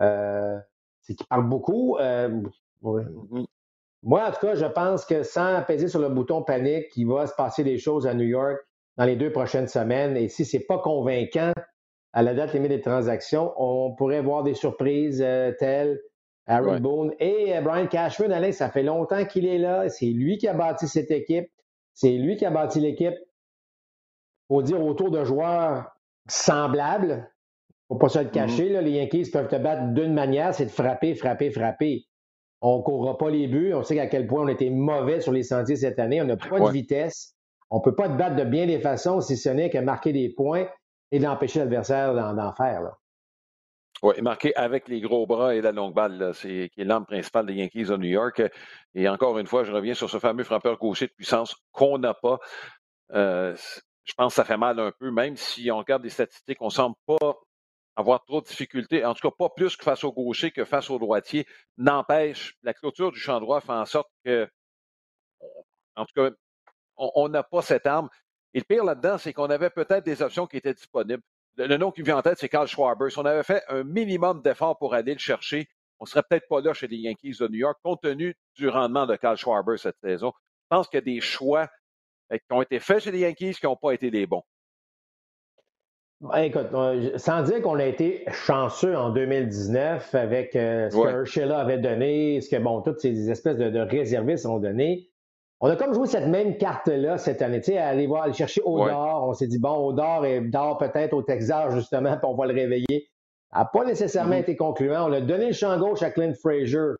Euh, 0.00 0.58
c'est 1.00 1.14
qui 1.14 1.24
parle 1.24 1.48
beaucoup. 1.48 1.96
Euh, 1.98 2.28
mm-hmm. 2.82 3.44
Moi, 4.02 4.26
en 4.26 4.30
tout 4.32 4.40
cas, 4.40 4.54
je 4.54 4.66
pense 4.66 5.04
que 5.04 5.22
sans 5.22 5.54
apaiser 5.54 5.88
sur 5.88 6.00
le 6.00 6.08
bouton 6.08 6.42
panique, 6.42 6.86
il 6.96 7.06
va 7.06 7.26
se 7.26 7.34
passer 7.34 7.64
des 7.64 7.78
choses 7.78 8.06
à 8.06 8.14
New 8.14 8.26
York 8.26 8.58
dans 8.96 9.04
les 9.04 9.16
deux 9.16 9.32
prochaines 9.32 9.68
semaines. 9.68 10.16
Et 10.16 10.28
si 10.28 10.44
ce 10.44 10.56
n'est 10.56 10.64
pas 10.64 10.78
convaincant 10.78 11.52
à 12.12 12.22
la 12.22 12.34
date 12.34 12.52
limite 12.52 12.70
des 12.70 12.80
transactions, 12.80 13.52
on 13.56 13.94
pourrait 13.94 14.20
voir 14.20 14.42
des 14.42 14.54
surprises 14.54 15.22
euh, 15.24 15.52
telles 15.58 15.98
Aaron 16.46 16.80
Boone 16.80 17.12
et 17.20 17.58
Brian 17.62 17.86
Cashman. 17.86 18.32
Alain, 18.32 18.52
ça 18.52 18.68
fait 18.68 18.82
longtemps 18.82 19.24
qu'il 19.24 19.46
est 19.46 19.58
là. 19.58 19.88
C'est 19.88 20.06
lui 20.06 20.38
qui 20.38 20.48
a 20.48 20.54
bâti 20.54 20.88
cette 20.88 21.10
équipe. 21.10 21.48
C'est 22.02 22.18
lui 22.18 22.34
qui 22.34 22.44
a 22.44 22.50
bâti 22.50 22.80
l'équipe, 22.80 23.14
faut 24.48 24.60
dire, 24.60 24.84
autour 24.84 25.12
de 25.12 25.22
joueurs 25.22 25.86
semblables. 26.28 27.30
Faut 27.86 27.94
pas 27.94 28.08
se 28.08 28.18
le 28.18 28.28
cacher. 28.28 28.70
Mm-hmm. 28.70 28.80
Les 28.80 28.90
Yankees 28.90 29.30
peuvent 29.30 29.46
te 29.46 29.54
battre 29.54 29.94
d'une 29.94 30.12
manière, 30.12 30.52
c'est 30.52 30.64
de 30.64 30.70
frapper, 30.72 31.14
frapper, 31.14 31.52
frapper. 31.52 32.08
On 32.60 32.78
ne 32.78 32.82
courra 32.82 33.16
pas 33.16 33.30
les 33.30 33.46
buts. 33.46 33.72
On 33.72 33.84
sait 33.84 34.00
à 34.00 34.08
quel 34.08 34.26
point 34.26 34.42
on 34.42 34.48
était 34.48 34.70
mauvais 34.70 35.20
sur 35.20 35.30
les 35.30 35.44
sentiers 35.44 35.76
cette 35.76 36.00
année. 36.00 36.20
On 36.20 36.24
n'a 36.24 36.36
pas 36.36 36.58
de 36.58 36.72
vitesse. 36.72 37.36
On 37.70 37.78
ne 37.78 37.82
peut 37.84 37.94
pas 37.94 38.08
te 38.08 38.14
battre 38.14 38.34
de 38.34 38.42
bien 38.42 38.66
des 38.66 38.80
façons 38.80 39.20
si 39.20 39.36
ce 39.36 39.50
n'est 39.50 39.70
que 39.70 39.78
marquer 39.78 40.12
des 40.12 40.28
points 40.28 40.66
et 41.12 41.20
d'empêcher 41.20 41.60
l'adversaire 41.60 42.14
d'en 42.14 42.52
faire. 42.54 42.96
Oui, 44.02 44.20
marquer 44.20 44.54
avec 44.56 44.88
les 44.88 45.00
gros 45.00 45.26
bras 45.26 45.54
et 45.54 45.60
la 45.60 45.70
longue 45.70 45.94
balle, 45.94 46.32
c'est 46.34 46.70
qui 46.74 46.80
est 46.80 46.84
l'arme 46.84 47.06
principale 47.06 47.46
des 47.46 47.54
Yankees 47.54 47.84
de 47.84 47.96
New 47.96 48.08
York. 48.08 48.42
Et 48.94 49.08
encore 49.08 49.38
une 49.38 49.46
fois, 49.46 49.62
je 49.62 49.70
reviens 49.70 49.94
sur 49.94 50.10
ce 50.10 50.18
fameux 50.18 50.42
frappeur 50.42 50.76
gaucher 50.76 51.06
de 51.06 51.12
puissance 51.12 51.54
qu'on 51.70 51.98
n'a 51.98 52.12
pas. 52.12 52.40
Euh, 53.12 53.56
je 54.04 54.14
pense 54.14 54.32
que 54.32 54.36
ça 54.36 54.44
fait 54.44 54.56
mal 54.56 54.80
un 54.80 54.92
peu, 54.98 55.12
même 55.12 55.36
si 55.36 55.70
on 55.70 55.78
regarde 55.78 56.02
les 56.02 56.10
statistiques, 56.10 56.60
on 56.60 56.66
ne 56.66 56.70
semble 56.70 56.96
pas 57.06 57.38
avoir 57.94 58.24
trop 58.24 58.40
de 58.40 58.46
difficultés, 58.46 59.04
en 59.04 59.14
tout 59.14 59.28
cas 59.28 59.34
pas 59.38 59.50
plus 59.50 59.76
que 59.76 59.84
face 59.84 60.02
au 60.02 60.12
gaucher 60.12 60.50
que 60.50 60.64
face 60.64 60.90
au 60.90 60.98
droitier. 60.98 61.46
N'empêche, 61.76 62.56
la 62.62 62.74
clôture 62.74 63.12
du 63.12 63.20
champ 63.20 63.38
droit 63.40 63.60
fait 63.60 63.72
en 63.72 63.84
sorte 63.86 64.10
que, 64.24 64.48
en 65.96 66.04
tout 66.06 66.14
cas, 66.16 66.30
on 66.96 67.28
n'a 67.28 67.44
pas 67.44 67.62
cette 67.62 67.86
arme. 67.86 68.08
Et 68.54 68.58
le 68.58 68.64
pire 68.64 68.84
là-dedans, 68.84 69.18
c'est 69.18 69.32
qu'on 69.32 69.50
avait 69.50 69.70
peut-être 69.70 70.04
des 70.04 70.22
options 70.22 70.46
qui 70.46 70.56
étaient 70.56 70.74
disponibles. 70.74 71.22
Le, 71.56 71.76
nom 71.76 71.90
qui 71.90 72.00
me 72.00 72.06
vient 72.06 72.16
en 72.16 72.22
tête, 72.22 72.38
c'est 72.38 72.48
Carl 72.48 72.66
Schwarber. 72.66 73.10
Si 73.10 73.18
on 73.18 73.24
avait 73.24 73.42
fait 73.42 73.62
un 73.68 73.84
minimum 73.84 74.40
d'efforts 74.42 74.78
pour 74.78 74.94
aller 74.94 75.12
le 75.12 75.18
chercher, 75.18 75.68
on 76.00 76.04
ne 76.04 76.08
serait 76.08 76.22
peut-être 76.28 76.48
pas 76.48 76.60
là 76.60 76.72
chez 76.72 76.88
les 76.88 76.96
Yankees 76.96 77.36
de 77.38 77.48
New 77.48 77.58
York, 77.58 77.78
compte 77.82 78.02
tenu 78.02 78.34
du 78.56 78.68
rendement 78.68 79.06
de 79.06 79.16
Carl 79.16 79.36
Schwarber 79.36 79.76
cette 79.76 79.98
saison. 80.02 80.32
Je 80.36 80.76
pense 80.76 80.88
qu'il 80.88 80.98
y 80.98 81.02
a 81.02 81.04
des 81.04 81.20
choix 81.20 81.68
euh, 82.32 82.38
qui 82.38 82.52
ont 82.52 82.62
été 82.62 82.80
faits 82.80 83.04
chez 83.04 83.10
les 83.10 83.20
Yankees 83.20 83.54
qui 83.54 83.66
n'ont 83.66 83.76
pas 83.76 83.92
été 83.92 84.10
des 84.10 84.26
bons. 84.26 84.42
Ben, 86.20 86.42
écoute, 86.42 86.68
sans 87.16 87.42
dire 87.42 87.60
qu'on 87.62 87.78
a 87.78 87.84
été 87.84 88.24
chanceux 88.30 88.96
en 88.96 89.10
2019 89.10 90.14
avec 90.14 90.54
euh, 90.54 90.88
ce 90.88 90.96
que 90.96 91.20
Urshela 91.20 91.58
avait 91.58 91.78
donné, 91.78 92.40
ce 92.40 92.48
que, 92.48 92.62
bon, 92.62 92.80
toutes 92.80 93.00
ces 93.00 93.28
espèces 93.28 93.56
de, 93.56 93.70
de 93.70 93.80
réservistes 93.80 94.46
ont 94.46 94.60
donné, 94.60 95.11
on 95.64 95.70
a 95.70 95.76
comme 95.76 95.94
joué 95.94 96.08
cette 96.08 96.26
même 96.26 96.58
carte-là 96.58 97.18
cette 97.18 97.40
année, 97.40 97.60
tu 97.60 97.70
sais, 97.70 97.78
aller 97.78 98.08
voir, 98.08 98.24
aller 98.24 98.32
chercher 98.32 98.60
Odor. 98.64 99.28
On 99.28 99.32
s'est 99.32 99.46
dit, 99.46 99.60
bon, 99.60 99.86
Odor 99.86 100.26
est 100.26 100.40
dort 100.40 100.76
peut-être 100.76 101.12
au 101.12 101.22
Texas, 101.22 101.72
justement, 101.72 102.16
puis 102.16 102.26
on 102.28 102.34
va 102.34 102.46
le 102.46 102.54
réveiller. 102.54 103.08
n'a 103.54 103.64
pas 103.64 103.84
nécessairement 103.84 104.34
mm-hmm. 104.34 104.40
été 104.40 104.56
concluant. 104.56 105.08
On 105.08 105.12
a 105.12 105.20
donné 105.20 105.46
le 105.46 105.52
champ 105.52 105.78
gauche 105.78 106.02
à 106.02 106.10
Clint 106.10 106.34
Frazier. 106.34 106.96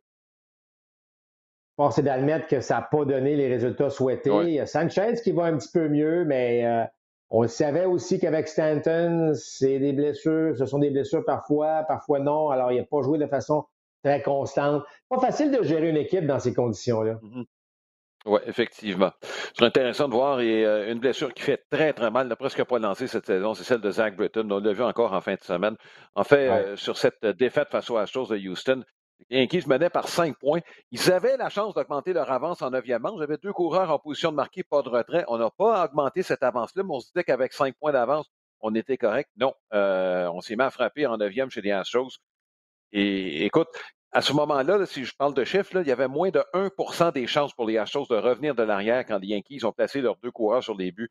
Force 1.75 1.99
est 1.99 2.02
d'admettre 2.02 2.47
que 2.47 2.61
ça 2.61 2.76
n'a 2.76 2.83
pas 2.83 3.04
donné 3.04 3.35
les 3.35 3.49
résultats 3.49 3.90
souhaités. 3.90 4.31
Il 4.45 4.50
y 4.50 4.61
a 4.61 4.66
Sanchez 4.66 5.14
qui 5.25 5.33
va 5.33 5.45
un 5.45 5.57
petit 5.57 5.71
peu 5.73 5.88
mieux, 5.88 6.25
mais 6.25 6.64
euh, 6.64 6.85
on 7.31 7.49
savait 7.49 7.87
aussi 7.87 8.21
qu'avec 8.21 8.47
Stanton, 8.47 9.33
c'est 9.35 9.81
des 9.81 9.92
blessures, 9.92 10.57
ce 10.57 10.66
sont 10.66 10.78
des 10.78 10.90
blessures 10.90 11.25
parfois, 11.25 11.83
parfois 11.88 12.21
non. 12.21 12.50
Alors, 12.50 12.71
il 12.71 12.78
n'a 12.78 12.85
pas 12.85 13.02
joué 13.02 13.19
de 13.19 13.26
façon 13.26 13.64
très 14.04 14.23
constante. 14.23 14.85
Pas 15.09 15.19
facile 15.19 15.50
de 15.50 15.64
gérer 15.64 15.88
une 15.88 15.97
équipe 15.97 16.26
dans 16.26 16.38
ces 16.38 16.54
conditions-là. 16.54 17.14
Mm-hmm. 17.14 17.45
Oui, 18.25 18.41
effectivement. 18.47 19.11
C'est 19.55 19.64
intéressant 19.64 20.09
de 20.09 20.14
voir. 20.14 20.41
Et 20.41 20.64
euh, 20.64 20.93
une 20.93 21.00
blessure 21.00 21.35
qui 21.35 21.43
fait 21.43 21.64
très, 21.71 21.93
très 21.93 22.11
mal, 22.11 22.29
n'a 22.29 22.37
presque 22.37 22.62
pas 22.64 22.79
lancé 22.79 23.07
cette 23.07 23.26
saison, 23.26 23.55
c'est 23.55 23.64
celle 23.64 23.81
de 23.81 23.91
Zach 23.91 24.17
Britton. 24.17 24.49
On 24.50 24.61
l'a 24.61 24.73
vu 24.73 24.83
encore 24.83 25.12
en 25.12 25.21
fin 25.21 25.35
de 25.35 25.43
semaine. 25.43 25.76
En 26.14 26.25
fait, 26.25 26.49
euh, 26.49 26.76
sur 26.76 26.97
cette 26.97 27.25
défaite 27.26 27.69
face 27.71 27.91
aux 27.91 27.97
Astros 27.97 28.29
de 28.29 28.37
Houston, 28.37 28.85
les 29.31 29.41
Yankees 29.41 29.67
menaient 29.67 29.91
par 29.91 30.09
cinq 30.09 30.38
points. 30.38 30.61
Ils 30.91 31.12
avaient 31.12 31.37
la 31.37 31.49
chance 31.49 31.75
d'augmenter 31.75 32.12
leur 32.12 32.31
avance 32.31 32.62
en 32.62 32.71
neuvième 32.71 33.02
manche. 33.02 33.19
J'avais 33.19 33.38
deux 33.38 33.52
coureurs 33.52 33.91
en 33.91 33.99
position 33.99 34.31
de 34.31 34.37
marquer, 34.37 34.62
pas 34.62 34.83
de 34.83 34.88
retrait. 34.88 35.25
On 35.29 35.38
n'a 35.38 35.50
pas 35.50 35.85
augmenté 35.85 36.23
cette 36.23 36.43
avance-là, 36.43 36.83
mais 36.83 36.95
on 36.95 37.00
se 37.00 37.09
disait 37.09 37.25
qu'avec 37.25 37.52
cinq 37.52 37.75
points 37.79 37.93
d'avance, 37.93 38.31
on 38.61 38.75
était 38.75 38.97
correct. 38.97 39.31
Non, 39.37 39.55
euh, 39.75 40.29
on 40.33 40.41
s'est 40.41 40.57
mis 40.57 40.62
à 40.62 40.71
frapper 40.71 41.07
en 41.07 41.17
neuvième 41.17 41.50
chez 41.50 41.61
les 41.61 41.73
Astros. 41.73 42.19
Et 42.93 43.45
écoute, 43.47 43.69
à 44.12 44.21
ce 44.21 44.33
moment-là, 44.35 44.85
si 44.85 45.04
je 45.04 45.14
parle 45.16 45.33
de 45.33 45.45
chiffres, 45.45 45.81
il 45.81 45.88
y 45.88 45.92
avait 45.92 46.09
moins 46.09 46.31
de 46.31 46.45
1% 46.52 47.12
des 47.12 47.26
chances 47.26 47.54
pour 47.54 47.66
les 47.66 47.78
Astros 47.78 48.07
de 48.09 48.16
revenir 48.16 48.54
de 48.54 48.62
l'arrière 48.62 49.07
quand 49.07 49.19
les 49.19 49.28
Yankees 49.28 49.64
ont 49.64 49.73
placé 49.73 50.02
leurs 50.02 50.16
deux 50.16 50.31
coureurs 50.31 50.62
sur 50.62 50.76
les 50.76 50.92
buts 50.92 51.11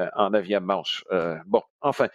euh, 0.00 0.08
en 0.14 0.30
neuvième 0.30 0.64
manche. 0.64 1.04
Euh, 1.12 1.38
bon, 1.46 1.62
enfin. 1.80 2.08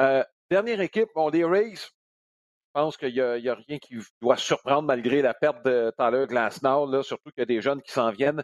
Euh, 0.00 0.24
dernière 0.50 0.80
équipe, 0.80 1.10
on 1.14 1.28
les 1.28 1.44
Rays. 1.44 1.74
Je 1.74 2.72
pense 2.72 2.96
qu'il 2.96 3.12
n'y 3.12 3.20
a, 3.20 3.54
rien 3.54 3.78
qui 3.78 3.96
doit 4.20 4.36
surprendre 4.36 4.82
malgré 4.82 5.22
la 5.22 5.34
perte 5.34 5.64
de 5.64 5.92
Tyler 5.96 6.26
Glasnow, 6.28 6.90
là, 6.90 7.02
surtout 7.02 7.30
qu'il 7.30 7.40
y 7.40 7.42
a 7.42 7.46
des 7.46 7.60
jeunes 7.60 7.80
qui 7.82 7.92
s'en 7.92 8.10
viennent. 8.10 8.42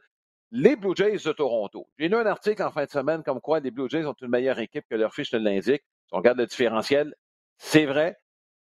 Les 0.51 0.77
Blue 0.77 0.95
Jays 0.97 1.19
de 1.25 1.33
Toronto. 1.33 1.89
J'ai 1.99 2.09
lu 2.09 2.17
un 2.17 2.27
article 2.27 2.63
en 2.63 2.71
fin 2.71 2.85
de 2.85 2.91
semaine 2.91 3.25
comme 3.25 3.41
quoi 3.41 3.59
les 3.59 3.73
Blue 3.73 3.89
Jays 3.89 4.07
ont 4.07 4.15
une 4.21 4.29
meilleure 4.29 4.59
équipe 4.61 4.85
que 4.89 4.95
leur 4.95 5.13
fiche 5.13 5.33
l'indique. 5.33 5.83
Si 6.07 6.15
on 6.15 6.19
regarde 6.19 6.39
le 6.39 6.47
différentiel, 6.47 7.15
c'est 7.59 7.87
vrai. 7.87 8.17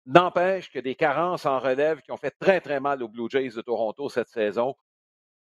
N'empêche 0.07 0.71
que 0.71 0.81
des 0.81 0.95
carences 0.97 1.47
en 1.47 1.61
relève 1.61 2.01
qui 2.03 2.11
ont 2.11 2.17
fait 2.17 2.35
très, 2.41 2.61
très 2.61 2.81
mal 2.81 3.03
aux 3.03 3.09
Blue 3.09 3.29
Jays 3.31 3.51
de 3.51 3.61
Toronto 3.61 4.09
cette 4.09 4.29
saison. 4.29 4.75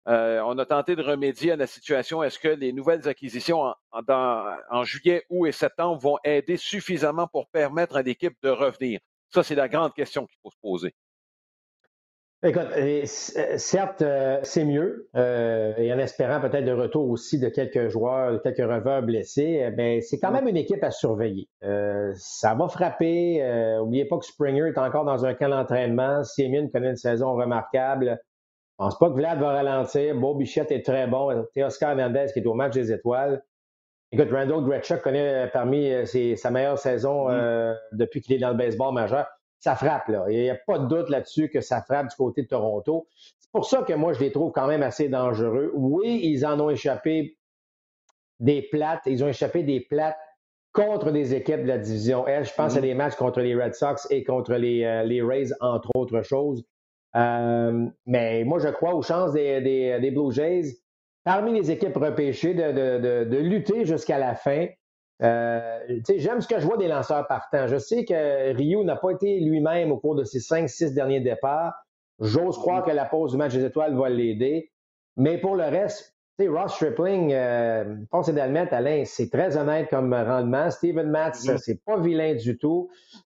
Euh, 0.07 0.41
on 0.45 0.57
a 0.57 0.65
tenté 0.65 0.95
de 0.95 1.01
remédier 1.03 1.51
à 1.51 1.55
la 1.55 1.67
situation. 1.67 2.23
Est-ce 2.23 2.39
que 2.39 2.47
les 2.47 2.73
nouvelles 2.73 3.07
acquisitions 3.07 3.73
en, 3.91 4.83
juillet, 4.83 5.25
août 5.29 5.47
et 5.47 5.51
septembre 5.51 5.99
vont 5.99 6.17
aider 6.23 6.57
suffisamment 6.57 7.27
pour 7.27 7.47
permettre 7.49 7.95
à 7.95 8.01
l'équipe 8.01 8.35
de 8.41 8.49
revenir? 8.49 8.99
Ça, 9.29 9.43
c'est 9.43 9.55
la 9.55 9.69
grande 9.69 9.93
question 9.93 10.25
qu'il 10.25 10.37
faut 10.43 10.51
se 10.51 10.57
poser. 10.61 10.93
Écoute, 12.43 12.69
euh, 12.75 13.03
certes, 13.05 14.01
euh, 14.01 14.39
c'est 14.41 14.65
mieux, 14.65 15.07
euh, 15.15 15.75
et 15.77 15.93
en 15.93 16.00
espérant 16.00 16.41
peut-être 16.41 16.65
le 16.65 16.74
retour 16.74 17.07
aussi 17.07 17.39
de 17.39 17.50
quelques 17.50 17.89
joueurs, 17.89 18.41
quelques 18.41 18.67
reveurs 18.67 19.03
blessés, 19.03 19.71
mais 19.77 20.01
c'est 20.01 20.17
quand 20.17 20.31
même 20.31 20.48
une 20.48 20.57
équipe 20.57 20.83
à 20.83 20.89
surveiller. 20.89 21.48
ça 22.15 22.55
va 22.55 22.67
frapper. 22.67 23.43
N'oubliez 23.77 24.05
pas 24.05 24.17
que 24.17 24.25
Springer 24.25 24.69
est 24.69 24.79
encore 24.79 25.05
dans 25.05 25.24
un 25.24 25.36
camp 25.36 25.50
d'entraînement. 25.50 26.24
Simeon 26.24 26.67
connaît 26.69 26.89
une 26.89 26.95
saison 26.95 27.36
remarquable. 27.36 28.19
Je 28.79 28.86
pense 28.86 28.98
pas 28.98 29.10
que 29.10 29.13
Vlad 29.13 29.39
va 29.39 29.51
ralentir. 29.51 30.15
Beau 30.15 30.33
Bichette 30.33 30.71
est 30.71 30.83
très 30.83 31.05
bon. 31.05 31.45
Oscar 31.57 31.91
Hernandez 31.91 32.27
qui 32.33 32.39
est 32.39 32.48
au 32.48 32.55
match 32.55 32.74
des 32.74 32.91
étoiles. 32.91 33.43
Écoute, 34.12 34.29
Randall 34.31 34.63
Gretschuk 34.63 35.01
connaît 35.03 35.48
parmi 35.53 35.91
sa 36.36 36.50
meilleure 36.50 36.79
saison 36.79 37.29
mm. 37.29 37.75
depuis 37.91 38.21
qu'il 38.21 38.36
est 38.36 38.39
dans 38.39 38.50
le 38.50 38.57
baseball 38.57 38.95
majeur 38.95 39.27
ça 39.61 39.75
frappe. 39.75 40.09
Là. 40.09 40.25
Il 40.29 40.41
n'y 40.41 40.49
a 40.49 40.55
pas 40.55 40.79
de 40.79 40.87
doute 40.87 41.09
là-dessus 41.09 41.49
que 41.49 41.61
ça 41.61 41.81
frappe 41.81 42.09
du 42.09 42.15
côté 42.15 42.41
de 42.41 42.47
Toronto. 42.47 43.07
C'est 43.39 43.51
pour 43.51 43.65
ça 43.65 43.83
que 43.83 43.93
moi, 43.93 44.11
je 44.13 44.19
les 44.19 44.31
trouve 44.31 44.51
quand 44.51 44.67
même 44.67 44.83
assez 44.83 45.07
dangereux. 45.07 45.71
Oui, 45.73 46.19
ils 46.23 46.45
en 46.45 46.59
ont 46.59 46.69
échappé 46.69 47.37
des 48.39 48.63
plates. 48.63 49.03
Ils 49.05 49.23
ont 49.23 49.27
échappé 49.27 49.63
des 49.63 49.79
plates 49.79 50.17
contre 50.73 51.11
des 51.11 51.35
équipes 51.35 51.61
de 51.61 51.67
la 51.67 51.77
division 51.77 52.25
L. 52.27 52.43
Je 52.43 52.53
pense 52.53 52.75
à 52.75 52.79
mm-hmm. 52.79 52.81
des 52.81 52.93
matchs 52.95 53.15
contre 53.15 53.41
les 53.41 53.55
Red 53.55 53.75
Sox 53.75 54.07
et 54.09 54.23
contre 54.23 54.55
les, 54.55 54.83
euh, 54.83 55.03
les 55.03 55.21
Rays, 55.21 55.49
entre 55.59 55.89
autres 55.95 56.23
choses. 56.23 56.65
Euh, 57.15 57.85
mais 58.07 58.43
moi, 58.43 58.57
je 58.57 58.69
crois 58.69 58.95
aux 58.95 59.03
chances 59.03 59.33
des, 59.33 59.61
des, 59.61 60.11
Blue 60.11 60.31
Jays, 60.31 60.77
parmi 61.23 61.53
les 61.53 61.69
équipes 61.69 61.97
repêchées, 61.97 62.55
de, 62.55 62.71
de, 62.71 63.25
de 63.25 63.37
lutter 63.37 63.85
jusqu'à 63.85 64.17
la 64.17 64.33
fin. 64.33 64.67
Euh, 65.23 65.79
j'aime 66.17 66.41
ce 66.41 66.47
que 66.47 66.59
je 66.59 66.65
vois 66.65 66.77
des 66.77 66.87
lanceurs 66.87 67.27
partants. 67.27 67.67
Je 67.67 67.77
sais 67.77 68.05
que 68.05 68.53
Ryu 68.55 68.83
n'a 68.83 68.95
pas 68.95 69.11
été 69.11 69.39
lui-même 69.39 69.91
au 69.91 69.97
cours 69.97 70.15
de 70.15 70.23
ses 70.23 70.39
cinq, 70.39 70.67
six 70.69 70.93
derniers 70.93 71.21
départs. 71.21 71.73
J'ose 72.19 72.57
croire 72.57 72.83
que 72.83 72.91
la 72.91 73.05
pause 73.05 73.31
du 73.31 73.37
match 73.37 73.53
des 73.53 73.65
étoiles 73.65 73.95
va 73.95 74.09
l'aider. 74.09 74.71
Mais 75.17 75.37
pour 75.37 75.55
le 75.55 75.63
reste, 75.63 76.15
Ross 76.39 76.73
Stripling, 76.73 77.33
euh, 77.33 77.97
pense 78.09 78.29
d'admettre, 78.29 78.73
Alain, 78.73 79.03
c'est 79.05 79.29
très 79.29 79.57
honnête 79.57 79.89
comme 79.89 80.11
rendement. 80.11 80.71
Steven 80.71 81.09
Matz, 81.09 81.45
mm-hmm. 81.45 81.57
c'est 81.57 81.83
pas 81.83 81.99
vilain 81.99 82.33
du 82.33 82.57
tout. 82.57 82.89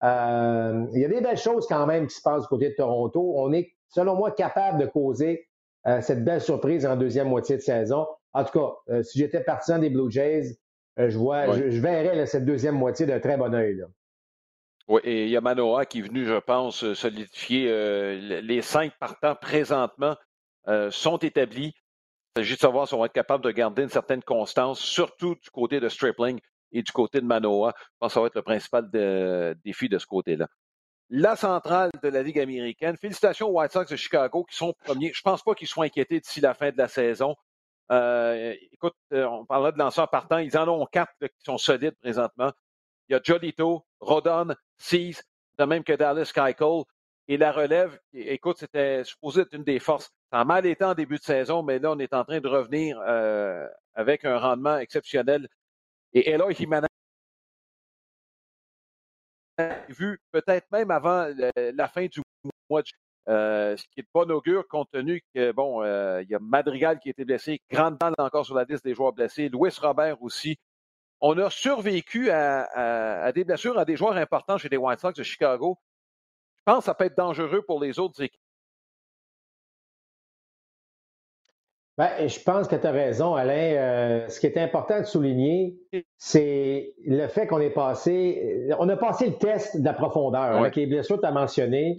Euh, 0.02 0.86
il 0.94 1.00
y 1.00 1.04
a 1.04 1.08
des 1.08 1.20
belles 1.20 1.36
choses 1.36 1.66
quand 1.66 1.86
même 1.86 2.06
qui 2.06 2.14
se 2.14 2.22
passent 2.22 2.42
du 2.42 2.48
côté 2.48 2.70
de 2.70 2.74
Toronto. 2.74 3.34
On 3.36 3.52
est, 3.52 3.72
selon 3.88 4.14
moi, 4.14 4.30
capable 4.30 4.78
de 4.78 4.86
causer 4.86 5.48
euh, 5.86 6.00
cette 6.00 6.24
belle 6.24 6.40
surprise 6.40 6.86
en 6.86 6.96
deuxième 6.96 7.28
moitié 7.28 7.56
de 7.56 7.62
saison. 7.62 8.06
En 8.32 8.42
tout 8.44 8.58
cas, 8.58 9.02
si 9.02 9.18
j'étais 9.18 9.40
partisan 9.40 9.78
des 9.78 9.90
Blue 9.90 10.10
Jays, 10.10 10.42
euh, 10.50 10.63
je, 10.96 11.18
vois, 11.18 11.52
je, 11.56 11.80
verrais 11.80 12.26
cette 12.26 12.44
deuxième 12.44 12.76
moitié 12.76 13.06
d'un 13.06 13.20
très 13.20 13.36
bon 13.36 13.54
œil. 13.54 13.84
Oui, 14.88 15.00
et 15.04 15.24
il 15.24 15.30
y 15.30 15.36
a 15.36 15.40
Manoa 15.40 15.86
qui 15.86 16.00
est 16.00 16.02
venu, 16.02 16.26
je 16.26 16.38
pense, 16.38 16.84
euh, 16.84 16.94
solidifier 16.94 17.68
euh, 17.70 18.40
les 18.42 18.62
cinq 18.62 18.92
partants 18.98 19.34
présentement 19.34 20.16
sont 20.90 21.18
établis. 21.18 21.74
Il 22.36 22.40
s'agit 22.40 22.54
de 22.54 22.60
savoir 22.60 22.88
si 22.88 22.94
on 22.94 23.00
va 23.00 23.06
être 23.06 23.12
capable 23.12 23.44
de 23.44 23.50
garder 23.50 23.82
une 23.82 23.90
certaine 23.90 24.22
constance, 24.22 24.80
surtout 24.80 25.34
du 25.34 25.50
côté 25.50 25.78
de 25.78 25.90
Stripling 25.90 26.40
et 26.72 26.82
du 26.82 26.90
côté 26.90 27.20
de 27.20 27.26
Manoa. 27.26 27.74
Je 27.78 27.84
pense 28.00 28.10
que 28.10 28.14
ça 28.14 28.20
va 28.20 28.26
être 28.28 28.34
le 28.34 28.42
principal 28.42 29.54
défi 29.62 29.90
de 29.90 29.98
ce 29.98 30.06
côté-là. 30.06 30.48
La 31.10 31.36
centrale 31.36 31.90
de 32.02 32.08
la 32.08 32.22
Ligue 32.22 32.40
américaine. 32.40 32.96
Félicitations 32.96 33.48
aux 33.48 33.60
White 33.60 33.72
Sox 33.72 33.86
de 33.90 33.96
Chicago 33.96 34.44
qui 34.44 34.56
sont 34.56 34.74
premiers. 34.84 35.12
Je 35.12 35.20
ne 35.20 35.30
pense 35.30 35.42
pas 35.42 35.54
qu'ils 35.54 35.68
soient 35.68 35.84
inquiétés 35.84 36.18
d'ici 36.18 36.40
la 36.40 36.54
fin 36.54 36.70
de 36.70 36.78
la 36.78 36.88
saison. 36.88 37.36
Euh, 37.90 38.54
écoute, 38.72 38.94
euh, 39.12 39.26
on 39.26 39.44
parlait 39.44 39.72
de 39.72 39.78
lanceurs 39.78 40.08
partants. 40.10 40.38
Ils 40.38 40.56
en 40.56 40.68
ont 40.68 40.86
quatre 40.86 41.12
qui 41.20 41.44
sont 41.44 41.58
solides 41.58 41.96
présentement. 42.00 42.52
Il 43.08 43.12
y 43.12 43.16
a 43.16 43.20
Jolito, 43.22 43.84
Rodon, 44.00 44.54
Seas, 44.76 45.22
de 45.58 45.64
même 45.64 45.84
que 45.84 45.92
Dallas 45.92 46.32
Keuchel. 46.34 46.84
Et 47.28 47.38
la 47.38 47.52
relève, 47.52 47.98
écoute, 48.12 48.58
c'était 48.58 49.02
supposé 49.04 49.42
être 49.42 49.54
une 49.54 49.64
des 49.64 49.78
forces. 49.78 50.10
Ça 50.30 50.40
a 50.40 50.44
mal 50.44 50.66
été 50.66 50.84
en 50.84 50.94
début 50.94 51.16
de 51.16 51.22
saison, 51.22 51.62
mais 51.62 51.78
là, 51.78 51.92
on 51.92 51.98
est 51.98 52.12
en 52.12 52.24
train 52.24 52.40
de 52.40 52.48
revenir 52.48 53.00
euh, 53.06 53.66
avec 53.94 54.24
un 54.24 54.38
rendement 54.38 54.76
exceptionnel. 54.78 55.48
Et 56.12 56.30
Eloy 56.30 56.54
Jimenez, 56.54 56.86
vu 59.88 60.20
peut-être 60.32 60.70
même 60.70 60.90
avant 60.90 61.28
la 61.56 61.88
fin 61.88 62.06
du 62.06 62.20
mois 62.68 62.82
de 62.82 62.88
euh, 63.28 63.76
ce 63.76 63.84
qui 63.84 64.00
est 64.00 64.02
de 64.02 64.08
bon 64.12 64.30
augure 64.30 64.68
compte 64.68 64.90
tenu 64.90 65.22
que, 65.34 65.52
bon, 65.52 65.82
euh, 65.82 66.22
il 66.22 66.28
y 66.28 66.34
a 66.34 66.38
Madrigal 66.40 66.98
qui 66.98 67.08
a 67.08 67.10
été 67.10 67.24
blessé, 67.24 67.60
Grandal 67.70 68.14
encore 68.18 68.44
sur 68.44 68.54
la 68.54 68.64
liste 68.64 68.84
des 68.84 68.94
joueurs 68.94 69.12
blessés, 69.12 69.48
Louis 69.48 69.70
Robert 69.80 70.22
aussi. 70.22 70.58
On 71.20 71.38
a 71.38 71.48
survécu 71.48 72.30
à, 72.30 73.32
des 73.32 73.44
blessures 73.44 73.78
à 73.78 73.86
des 73.86 73.96
joueurs 73.96 74.16
importants 74.16 74.58
chez 74.58 74.68
les 74.68 74.76
White 74.76 75.00
Sox 75.00 75.14
de 75.14 75.22
Chicago. 75.22 75.78
Je 76.56 76.62
pense 76.66 76.80
que 76.80 76.84
ça 76.84 76.94
peut 76.94 77.04
être 77.04 77.16
dangereux 77.16 77.62
pour 77.62 77.80
les 77.80 77.98
autres 77.98 78.22
équipes. 78.22 78.40
Ben, 81.96 82.26
je 82.26 82.40
pense 82.40 82.66
que 82.66 82.74
tu 82.74 82.86
as 82.86 82.90
raison, 82.90 83.36
Alain. 83.36 83.54
Euh, 83.54 84.28
ce 84.28 84.40
qui 84.40 84.46
est 84.46 84.58
important 84.58 84.98
de 84.98 85.04
souligner, 85.04 85.76
c'est 86.18 86.92
le 87.06 87.28
fait 87.28 87.46
qu'on 87.46 87.60
est 87.60 87.70
passé, 87.70 88.68
on 88.80 88.88
a 88.88 88.96
passé 88.96 89.28
le 89.28 89.38
test 89.38 89.80
de 89.80 89.84
la 89.84 89.94
profondeur 89.94 90.56
avec 90.56 90.74
les 90.74 90.86
blessures 90.86 91.16
que 91.16 91.22
tu 91.22 91.26
as 91.26 91.32
mentionnées. 91.32 91.96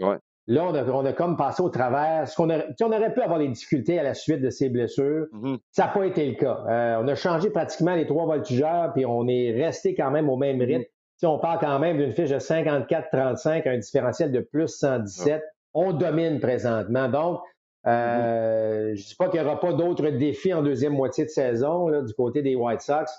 Là, 0.47 0.63
on 0.63 1.05
a, 1.05 1.13
comme 1.13 1.37
passé 1.37 1.63
au 1.63 1.69
travers. 1.69 2.27
Ce 2.27 2.35
qu'on 2.35 2.49
on 2.49 2.91
aurait 2.91 3.13
pu 3.13 3.21
avoir 3.21 3.39
des 3.39 3.47
difficultés 3.47 3.97
à 3.97 4.03
la 4.03 4.13
suite 4.13 4.41
de 4.41 4.51
ces 4.51 4.69
blessures. 4.69 5.25
Mm-hmm. 5.33 5.57
Ça 5.71 5.85
n'a 5.85 5.91
pas 5.91 6.05
été 6.05 6.27
le 6.27 6.35
cas. 6.35 6.63
Euh, 6.69 7.01
on 7.01 7.07
a 7.07 7.15
changé 7.15 7.49
pratiquement 7.49 7.95
les 7.95 8.05
trois 8.05 8.25
voltigeurs, 8.25 8.93
puis 8.93 9.05
on 9.05 9.27
est 9.27 9.51
resté 9.51 9.95
quand 9.95 10.11
même 10.11 10.29
au 10.29 10.37
même 10.37 10.57
mm-hmm. 10.57 10.65
rythme. 10.65 10.91
Si 11.17 11.25
on 11.25 11.39
parle 11.39 11.59
quand 11.59 11.79
même 11.79 11.97
d'une 11.97 12.11
fiche 12.11 12.29
de 12.29 12.37
54-35, 12.37 13.67
un 13.67 13.77
différentiel 13.77 14.31
de 14.31 14.41
plus 14.41 14.67
117, 14.67 15.41
on 15.73 15.93
domine 15.93 16.39
présentement. 16.39 17.09
Donc, 17.09 17.39
euh, 17.87 18.91
mm-hmm. 18.91 18.95
je 18.95 19.01
ne 19.01 19.07
dis 19.07 19.15
pas 19.15 19.29
qu'il 19.29 19.41
n'y 19.41 19.47
aura 19.47 19.59
pas 19.59 19.73
d'autres 19.73 20.09
défis 20.09 20.53
en 20.53 20.61
deuxième 20.61 20.93
moitié 20.93 21.23
de 21.25 21.29
saison 21.29 21.87
là, 21.87 22.03
du 22.03 22.13
côté 22.13 22.43
des 22.43 22.53
White 22.53 22.81
Sox, 22.81 23.11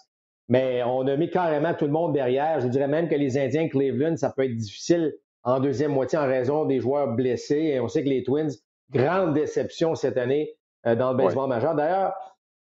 mais 0.49 0.85
on 0.85 1.05
a 1.09 1.17
mis 1.17 1.31
carrément 1.31 1.75
tout 1.75 1.87
le 1.87 1.93
monde 1.93 2.13
derrière. 2.13 2.61
Je 2.61 2.69
dirais 2.69 2.87
même 2.87 3.09
que 3.09 3.17
les 3.17 3.37
Indiens 3.37 3.69
Cleveland, 3.69 4.17
ça 4.17 4.31
peut 4.31 4.45
être 4.45 4.57
difficile 4.57 5.13
en 5.47 5.61
deuxième 5.61 5.93
moitié 5.93 6.19
en 6.19 6.27
raison 6.27 6.65
des 6.65 6.81
joueurs 6.81 7.09
blessés. 7.15 7.71
Et 7.75 7.81
on 7.81 7.89
sait 7.89 8.03
que 8.03 8.09
les 8.09 8.25
Twins, 8.25 8.51
grande 8.91 9.33
déception 9.33 9.95
cette 9.95 10.19
année 10.19 10.55
euh, 10.87 10.97
dans 10.97 11.13
le 11.13 11.17
baseball 11.17 11.49
majeur. 11.49 11.75
D'ailleurs, 11.75 12.15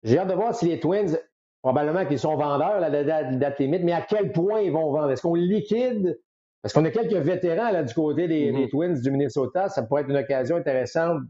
j'ai 0.04 0.20
hâte 0.20 0.30
de 0.30 0.36
voir 0.36 0.54
si 0.54 0.68
les 0.68 0.80
Twins, 0.80 1.18
probablement 1.64 2.06
qu'ils 2.06 2.20
sont 2.20 2.36
vendeurs 2.36 2.76
à 2.76 2.90
la 2.90 3.04
date, 3.04 3.60
limite, 3.60 3.84
mais 3.84 3.92
à 3.92 4.02
quel 4.02 4.32
point 4.32 4.62
ils 4.62 4.72
vont 4.72 4.92
vendre? 4.92 5.10
Est-ce 5.10 5.24
qu'on 5.24 5.34
liquide? 5.34 6.20
Parce 6.62 6.74
qu'on 6.74 6.86
a 6.86 6.92
quelques 6.92 7.14
vétérans 7.14 7.72
là, 7.72 7.84
du 7.84 7.94
côté 7.94 8.28
des, 8.28 8.52
mm-hmm. 8.52 8.70
Twins 8.70 9.02
du 9.02 9.12
Minnesota. 9.12 9.68
Ça 9.68 9.82
pourrait 9.82 10.04
être 10.04 10.10
une 10.10 10.18
occasion 10.18 10.58
intéressante 10.58 11.22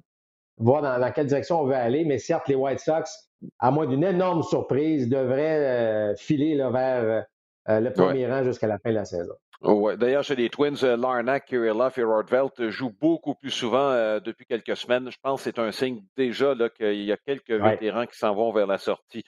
de 0.58 0.64
voir 0.64 0.82
dans, 0.82 1.12
quelle 1.14 1.28
direction 1.28 1.62
on 1.62 1.66
veut 1.66 1.76
aller. 1.76 2.04
Mais 2.04 2.18
certes, 2.18 2.50
les 2.50 2.56
White 2.56 2.80
Sox, 2.80 3.30
à 3.60 3.72
moins 3.72 3.86
d'une 3.86 4.04
énorme 4.04 4.44
surprise, 4.44 5.08
devraient 5.08 6.12
euh, 6.12 6.16
filer 6.16 6.58
vers 6.58 7.26
euh, 7.70 7.80
le 7.80 7.94
premier 7.94 8.28
rang 8.28 8.44
jusqu'à 8.44 8.68
la 8.68 8.78
fin 8.78 8.90
de 8.90 8.96
la 8.96 9.06
saison. 9.06 9.34
Ouais. 9.62 9.98
D'ailleurs, 9.98 10.24
chez 10.24 10.36
les 10.36 10.50
Twins, 10.50 10.78
euh, 10.84 10.98
Larnack, 10.98 11.46
Kirillov 11.46 11.94
et 11.98 12.04
Rodvelt 12.04 12.70
jouent 12.70 12.96
beaucoup 13.00 13.36
plus 13.36 13.52
souvent 13.52 13.90
euh, 13.90 14.20
depuis 14.20 14.46
quelques 14.46 14.76
semaines. 14.76 15.10
Je 15.10 15.18
pense 15.22 15.44
que 15.44 15.44
c'est 15.46 15.60
un 15.60 15.72
signe 15.72 16.04
déjà 16.18 16.54
qu'il 16.70 17.04
y 17.04 17.12
a 17.12 17.18
quelques 17.18 17.52
vétérans 17.52 18.06
qui 18.06 18.18
s'en 18.18 18.36
vont 18.36 18.52
vers 18.52 18.68
la 18.68 18.78
sortie. 18.78 19.24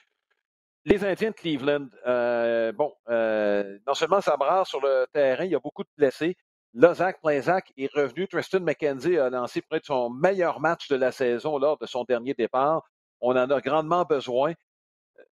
Les 0.84 1.04
Indiens 1.04 1.30
de 1.30 1.34
Cleveland, 1.34 1.88
euh, 2.06 2.72
bon, 2.72 2.92
non 3.08 3.94
seulement 3.94 4.20
ça 4.20 4.36
brasse 4.36 4.68
sur 4.68 4.80
le 4.80 5.06
terrain, 5.12 5.44
il 5.44 5.50
y 5.50 5.54
a 5.54 5.60
beaucoup 5.60 5.82
de 5.82 5.90
blessés. 5.96 6.36
Là, 6.74 6.94
Zach 6.94 7.18
Pleinzac 7.20 7.72
est 7.76 7.92
revenu. 7.92 8.28
Tristan 8.28 8.60
McKenzie 8.60 9.18
a 9.18 9.30
lancé 9.30 9.62
peut-être 9.62 9.86
son 9.86 10.10
meilleur 10.10 10.60
match 10.60 10.88
de 10.88 10.96
la 10.96 11.10
saison 11.10 11.58
lors 11.58 11.78
de 11.78 11.86
son 11.86 12.04
dernier 12.04 12.34
départ. 12.34 12.88
On 13.20 13.32
en 13.36 13.50
a 13.50 13.60
grandement 13.60 14.04
besoin. 14.04 14.52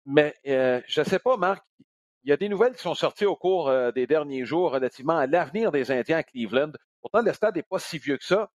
Mais 0.05 0.35
je 0.45 0.99
ne 0.99 1.05
sais 1.05 1.19
pas, 1.19 1.37
Marc, 1.37 1.63
il 2.23 2.29
y 2.29 2.33
a 2.33 2.37
des 2.37 2.49
nouvelles 2.49 2.75
qui 2.75 2.81
sont 2.81 2.95
sorties 2.95 3.25
au 3.25 3.35
cours 3.35 3.69
euh, 3.69 3.91
des 3.91 4.07
derniers 4.07 4.45
jours 4.45 4.71
relativement 4.71 5.17
à 5.17 5.27
l'avenir 5.27 5.71
des 5.71 5.91
Indiens 5.91 6.17
à 6.17 6.23
Cleveland. 6.23 6.71
Pourtant, 7.01 7.21
le 7.21 7.33
stade 7.33 7.55
n'est 7.55 7.63
pas 7.63 7.79
si 7.79 7.97
vieux 7.97 8.17
que 8.17 8.25
ça. 8.25 8.51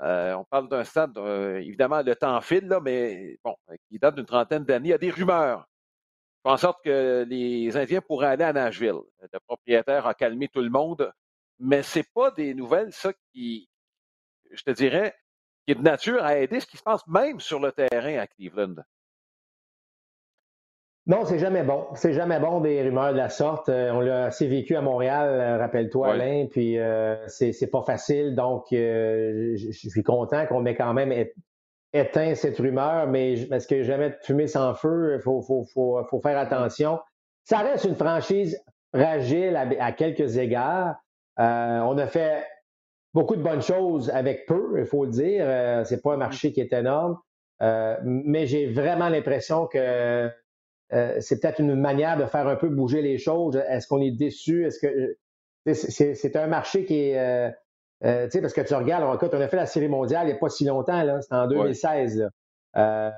Euh, 0.00 0.34
on 0.34 0.44
parle 0.44 0.68
d'un 0.68 0.84
stade, 0.84 1.16
euh, 1.18 1.58
évidemment, 1.58 2.02
le 2.02 2.14
temps 2.14 2.40
file, 2.40 2.68
là, 2.68 2.80
mais 2.80 3.38
bon, 3.42 3.56
qui 3.88 3.98
date 3.98 4.14
d'une 4.14 4.26
trentaine 4.26 4.64
d'années. 4.64 4.88
Il 4.88 4.90
y 4.90 4.94
a 4.94 4.98
des 4.98 5.10
rumeurs 5.10 5.66
en 6.44 6.56
sorte 6.56 6.82
que 6.84 7.26
les 7.28 7.76
Indiens 7.76 8.00
pourraient 8.00 8.28
aller 8.28 8.44
à 8.44 8.52
Nashville. 8.52 9.00
Le 9.20 9.38
propriétaire 9.46 10.06
a 10.06 10.14
calmé 10.14 10.48
tout 10.48 10.62
le 10.62 10.70
monde, 10.70 11.12
mais 11.58 11.82
ce 11.82 11.98
n'est 11.98 12.06
pas 12.14 12.30
des 12.30 12.54
nouvelles, 12.54 12.92
ça, 12.92 13.12
qui, 13.32 13.68
je 14.52 14.62
te 14.62 14.70
dirais, 14.70 15.14
qui 15.66 15.72
est 15.72 15.74
de 15.74 15.82
nature 15.82 16.22
à 16.24 16.38
aider 16.38 16.60
ce 16.60 16.66
qui 16.66 16.76
se 16.76 16.82
passe 16.82 17.06
même 17.06 17.40
sur 17.40 17.60
le 17.60 17.72
terrain 17.72 18.18
à 18.18 18.26
Cleveland. 18.26 18.76
Non, 21.08 21.24
c'est 21.24 21.38
jamais 21.38 21.62
bon. 21.62 21.86
C'est 21.94 22.12
jamais 22.12 22.38
bon 22.38 22.60
des 22.60 22.82
rumeurs 22.82 23.12
de 23.12 23.16
la 23.16 23.30
sorte. 23.30 23.70
Euh, 23.70 23.90
on 23.92 24.00
l'a 24.00 24.26
assez 24.26 24.46
vécu 24.46 24.76
à 24.76 24.82
Montréal, 24.82 25.28
euh, 25.30 25.56
rappelle-toi, 25.56 26.12
Alain, 26.12 26.46
puis 26.50 26.78
euh, 26.78 27.26
c'est 27.28 27.70
pas 27.70 27.80
facile. 27.80 28.34
Donc, 28.34 28.66
je 28.70 29.70
suis 29.72 30.02
content 30.02 30.46
qu'on 30.46 30.66
ait 30.66 30.74
quand 30.74 30.92
même 30.92 31.14
éteint 31.94 32.34
cette 32.34 32.58
rumeur, 32.58 33.06
mais 33.06 33.46
parce 33.48 33.66
que 33.66 33.82
jamais 33.82 34.10
de 34.10 34.16
fumée 34.22 34.48
sans 34.48 34.74
feu, 34.74 35.14
il 35.16 35.22
faut, 35.22 35.40
faut, 35.40 35.64
faut, 35.72 36.04
faut, 36.04 36.20
faire 36.20 36.36
attention. 36.36 37.00
Ça 37.44 37.60
reste 37.60 37.86
une 37.86 37.96
franchise 37.96 38.62
fragile 38.94 39.56
à, 39.56 39.92
quelques 39.92 40.36
égards. 40.36 40.96
on 41.38 41.96
a 41.96 42.06
fait 42.06 42.44
beaucoup 43.14 43.36
de 43.36 43.42
bonnes 43.42 43.62
choses 43.62 44.10
avec 44.10 44.44
peu, 44.44 44.74
il 44.78 44.84
faut 44.84 45.06
le 45.06 45.10
dire. 45.10 45.86
C'est 45.86 46.02
pas 46.02 46.12
un 46.12 46.18
marché 46.18 46.52
qui 46.52 46.60
est 46.60 46.74
énorme. 46.74 47.16
Mais 48.04 48.46
j'ai 48.46 48.70
vraiment 48.70 49.08
l'impression 49.08 49.66
que 49.66 50.30
c'est 50.90 51.40
peut-être 51.40 51.60
une 51.60 51.74
manière 51.74 52.16
de 52.16 52.24
faire 52.24 52.46
un 52.48 52.56
peu 52.56 52.68
bouger 52.68 53.02
les 53.02 53.18
choses. 53.18 53.56
Est-ce 53.68 53.86
qu'on 53.86 54.00
est 54.00 54.10
déçu? 54.10 54.66
Est-ce 54.66 54.78
que 54.78 55.16
c'est 55.74 56.36
un 56.36 56.46
marché 56.46 56.84
qui 56.84 57.10
est 57.10 57.52
euh, 58.04 58.26
tu 58.26 58.32
sais, 58.32 58.40
parce 58.40 58.52
que 58.52 58.60
tu 58.60 58.74
regardes, 58.74 59.04
on, 59.04 59.26
on 59.26 59.40
a 59.40 59.48
fait 59.48 59.56
la 59.56 59.66
série 59.66 59.88
mondiale 59.88 60.26
il 60.26 60.30
n'y 60.30 60.36
a 60.36 60.38
pas 60.38 60.48
si 60.48 60.64
longtemps, 60.64 61.02
là, 61.02 61.20
c'était 61.20 61.34
en 61.34 61.48
2016. 61.48 62.28
Euh, 62.76 63.10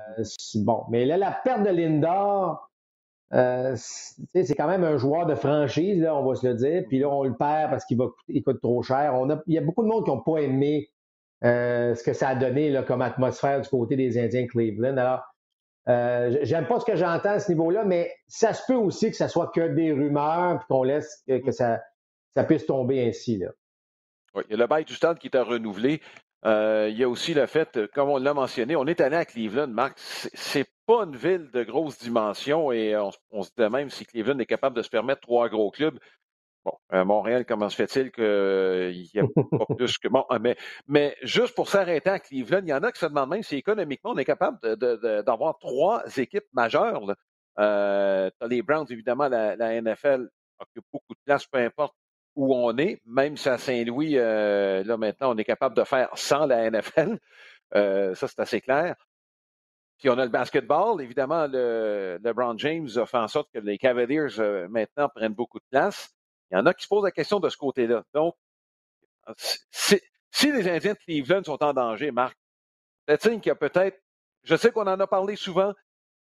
bon, 0.55 0.83
mais 0.89 1.05
là, 1.05 1.17
la 1.17 1.31
perte 1.31 1.63
de 1.63 1.69
Lindor, 1.69 2.69
euh, 3.33 3.75
c'est 3.75 4.55
quand 4.55 4.67
même 4.67 4.83
un 4.83 4.97
joueur 4.97 5.25
de 5.27 5.35
franchise, 5.35 6.01
là, 6.01 6.15
on 6.15 6.25
va 6.25 6.35
se 6.35 6.47
le 6.47 6.55
dire. 6.55 6.83
Puis 6.87 6.99
là, 6.99 7.09
on 7.09 7.23
le 7.23 7.35
perd 7.35 7.69
parce 7.69 7.85
qu'il 7.85 7.99
il 8.27 8.43
coûte 8.43 8.59
trop 8.61 8.81
cher. 8.81 9.13
On 9.15 9.29
a, 9.29 9.41
il 9.45 9.53
y 9.53 9.57
a 9.57 9.61
beaucoup 9.61 9.83
de 9.83 9.87
monde 9.87 10.03
qui 10.03 10.09
n'ont 10.09 10.21
pas 10.21 10.39
aimé 10.39 10.89
euh, 11.43 11.93
ce 11.93 12.03
que 12.03 12.13
ça 12.13 12.29
a 12.29 12.35
donné 12.35 12.71
là, 12.71 12.81
comme 12.81 13.01
atmosphère 13.01 13.61
du 13.61 13.69
côté 13.69 13.95
des 13.95 14.17
Indiens 14.17 14.47
Cleveland. 14.47 14.97
Alors, 14.97 15.21
euh, 15.89 16.37
j'aime 16.43 16.67
pas 16.67 16.79
ce 16.79 16.85
que 16.85 16.95
j'entends 16.95 17.31
à 17.31 17.39
ce 17.39 17.51
niveau-là, 17.51 17.83
mais 17.85 18.13
ça 18.27 18.53
se 18.53 18.63
peut 18.67 18.75
aussi 18.75 19.09
que 19.09 19.17
ça 19.17 19.27
soit 19.27 19.51
que 19.53 19.67
des 19.69 19.91
rumeurs, 19.91 20.59
puis 20.59 20.67
qu'on 20.69 20.83
laisse 20.83 21.23
que, 21.27 21.51
ça, 21.51 21.79
puisse 22.47 22.65
tomber 22.65 23.07
ainsi. 23.07 23.37
Là. 23.37 23.47
Oui, 24.35 24.43
il 24.47 24.51
y 24.51 24.53
a 24.55 24.57
le 24.57 24.67
bail 24.67 24.85
du 24.85 24.93
stade 24.93 25.17
qui 25.17 25.27
est 25.27 25.35
à 25.35 25.43
renouveler. 25.43 26.01
Euh, 26.45 26.87
il 26.89 26.97
y 26.97 27.03
a 27.03 27.09
aussi 27.09 27.33
le 27.33 27.45
fait, 27.45 27.77
euh, 27.77 27.87
comme 27.93 28.09
on 28.09 28.17
l'a 28.17 28.33
mentionné, 28.33 28.75
on 28.75 28.87
est 28.87 28.99
allé 28.99 29.15
à 29.15 29.25
Cleveland, 29.25 29.67
Marc. 29.67 29.93
C'est 29.97 30.67
pas 30.87 31.03
une 31.03 31.15
ville 31.15 31.51
de 31.51 31.63
grosse 31.63 31.99
dimension 31.99 32.71
et 32.71 32.95
on, 32.97 33.43
se 33.43 33.49
dit 33.55 33.69
même 33.69 33.89
si 33.89 34.05
Cleveland 34.05 34.39
est 34.39 34.47
capable 34.47 34.75
de 34.75 34.81
se 34.81 34.89
permettre 34.89 35.21
trois 35.21 35.49
gros 35.49 35.69
clubs. 35.69 35.99
Bon, 36.63 36.73
à 36.89 37.03
Montréal, 37.03 37.45
comment 37.45 37.69
se 37.69 37.75
fait-il 37.75 38.11
qu'il 38.11 39.09
n'y 39.13 39.19
a 39.19 39.57
pas 39.57 39.65
plus 39.75 39.97
que. 39.97 40.07
Bon, 40.07 40.25
mais, 40.39 40.55
mais 40.87 41.15
juste 41.23 41.55
pour 41.55 41.69
s'arrêter 41.69 42.09
à 42.09 42.19
Cleveland, 42.19 42.61
il 42.61 42.69
y 42.69 42.73
en 42.73 42.83
a 42.83 42.91
qui 42.91 42.99
se 42.99 43.07
demandent 43.07 43.29
même 43.29 43.43
si 43.43 43.55
économiquement 43.55 44.11
on 44.11 44.17
est 44.17 44.25
capable 44.25 44.59
d'avoir 44.77 45.57
trois 45.57 46.03
équipes 46.17 46.47
majeures. 46.53 47.15
Euh, 47.59 48.29
les 48.47 48.61
Browns, 48.61 48.85
évidemment, 48.89 49.27
la, 49.27 49.55
la 49.55 49.81
NFL 49.81 50.29
occupe 50.59 50.85
beaucoup 50.93 51.13
de 51.13 51.19
place, 51.25 51.45
peu 51.47 51.57
importe 51.57 51.95
où 52.35 52.55
on 52.55 52.77
est, 52.77 53.01
même 53.05 53.37
si 53.37 53.49
à 53.49 53.57
Saint-Louis, 53.57 54.17
euh, 54.17 54.83
là 54.83 54.97
maintenant, 54.97 55.33
on 55.33 55.37
est 55.37 55.43
capable 55.43 55.75
de 55.75 55.83
faire 55.83 56.09
sans 56.15 56.45
la 56.45 56.69
NFL. 56.69 57.17
Euh, 57.75 58.15
ça, 58.15 58.27
c'est 58.27 58.39
assez 58.39 58.61
clair. 58.61 58.95
Puis 59.97 60.09
on 60.09 60.17
a 60.17 60.25
le 60.25 60.31
basketball. 60.31 61.01
Évidemment, 61.01 61.47
le, 61.47 62.19
LeBron 62.23 62.57
James 62.57 62.89
a 62.95 63.05
fait 63.05 63.17
en 63.17 63.27
sorte 63.27 63.49
que 63.53 63.59
les 63.59 63.77
Cavaliers 63.77 64.39
euh, 64.39 64.67
maintenant 64.69 65.09
prennent 65.09 65.33
beaucoup 65.33 65.59
de 65.59 65.65
place. 65.69 66.09
Il 66.51 66.57
y 66.57 66.57
en 66.57 66.65
a 66.65 66.73
qui 66.73 66.83
se 66.83 66.87
posent 66.87 67.03
la 67.03 67.11
question 67.11 67.39
de 67.39 67.49
ce 67.49 67.57
côté-là. 67.57 68.03
Donc, 68.13 68.35
si, 69.71 70.51
les 70.51 70.67
Indiens 70.69 70.93
de 70.93 70.97
Cleveland 70.97 71.43
sont 71.43 71.63
en 71.63 71.73
danger, 71.73 72.11
Marc, 72.11 72.37
c'est 73.07 73.21
signe 73.21 73.39
qu'il 73.39 73.49
y 73.49 73.51
a 73.51 73.55
peut-être, 73.55 73.99
je 74.43 74.55
sais 74.55 74.71
qu'on 74.71 74.87
en 74.87 74.99
a 74.99 75.07
parlé 75.07 75.35
souvent, 75.35 75.73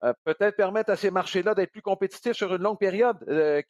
euh, 0.05 0.13
peut-être 0.25 0.57
permettre 0.57 0.91
à 0.91 0.97
ces 0.97 1.11
marchés-là 1.11 1.55
d'être 1.55 1.73
plus 1.73 1.83
compétitifs 1.83 2.35
sur 2.35 2.55
une 2.55 2.63
longue 2.63 2.79
période, 2.79 3.17
euh, 3.29 3.63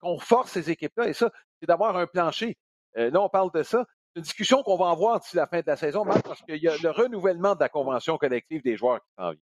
qu'on 0.00 0.18
force 0.18 0.52
ces 0.52 0.70
équipes-là. 0.70 1.08
Et 1.08 1.12
ça, 1.12 1.30
c'est 1.60 1.66
d'avoir 1.66 1.96
un 1.96 2.06
plancher. 2.06 2.56
Euh, 2.96 3.10
là, 3.10 3.20
on 3.20 3.28
parle 3.28 3.50
de 3.52 3.62
ça. 3.62 3.84
C'est 4.08 4.20
une 4.20 4.22
discussion 4.22 4.62
qu'on 4.62 4.76
va 4.76 4.90
avoir 4.90 5.20
d'ici 5.20 5.36
la 5.36 5.46
fin 5.46 5.60
de 5.60 5.66
la 5.66 5.76
saison, 5.76 6.04
parce 6.04 6.42
qu'il 6.42 6.62
y 6.62 6.68
a 6.68 6.76
le 6.82 6.90
renouvellement 6.90 7.54
de 7.54 7.60
la 7.60 7.68
convention 7.68 8.18
collective 8.18 8.62
des 8.62 8.76
joueurs 8.76 9.00
qui 9.00 9.10
s'en 9.18 9.30
vient. 9.30 9.40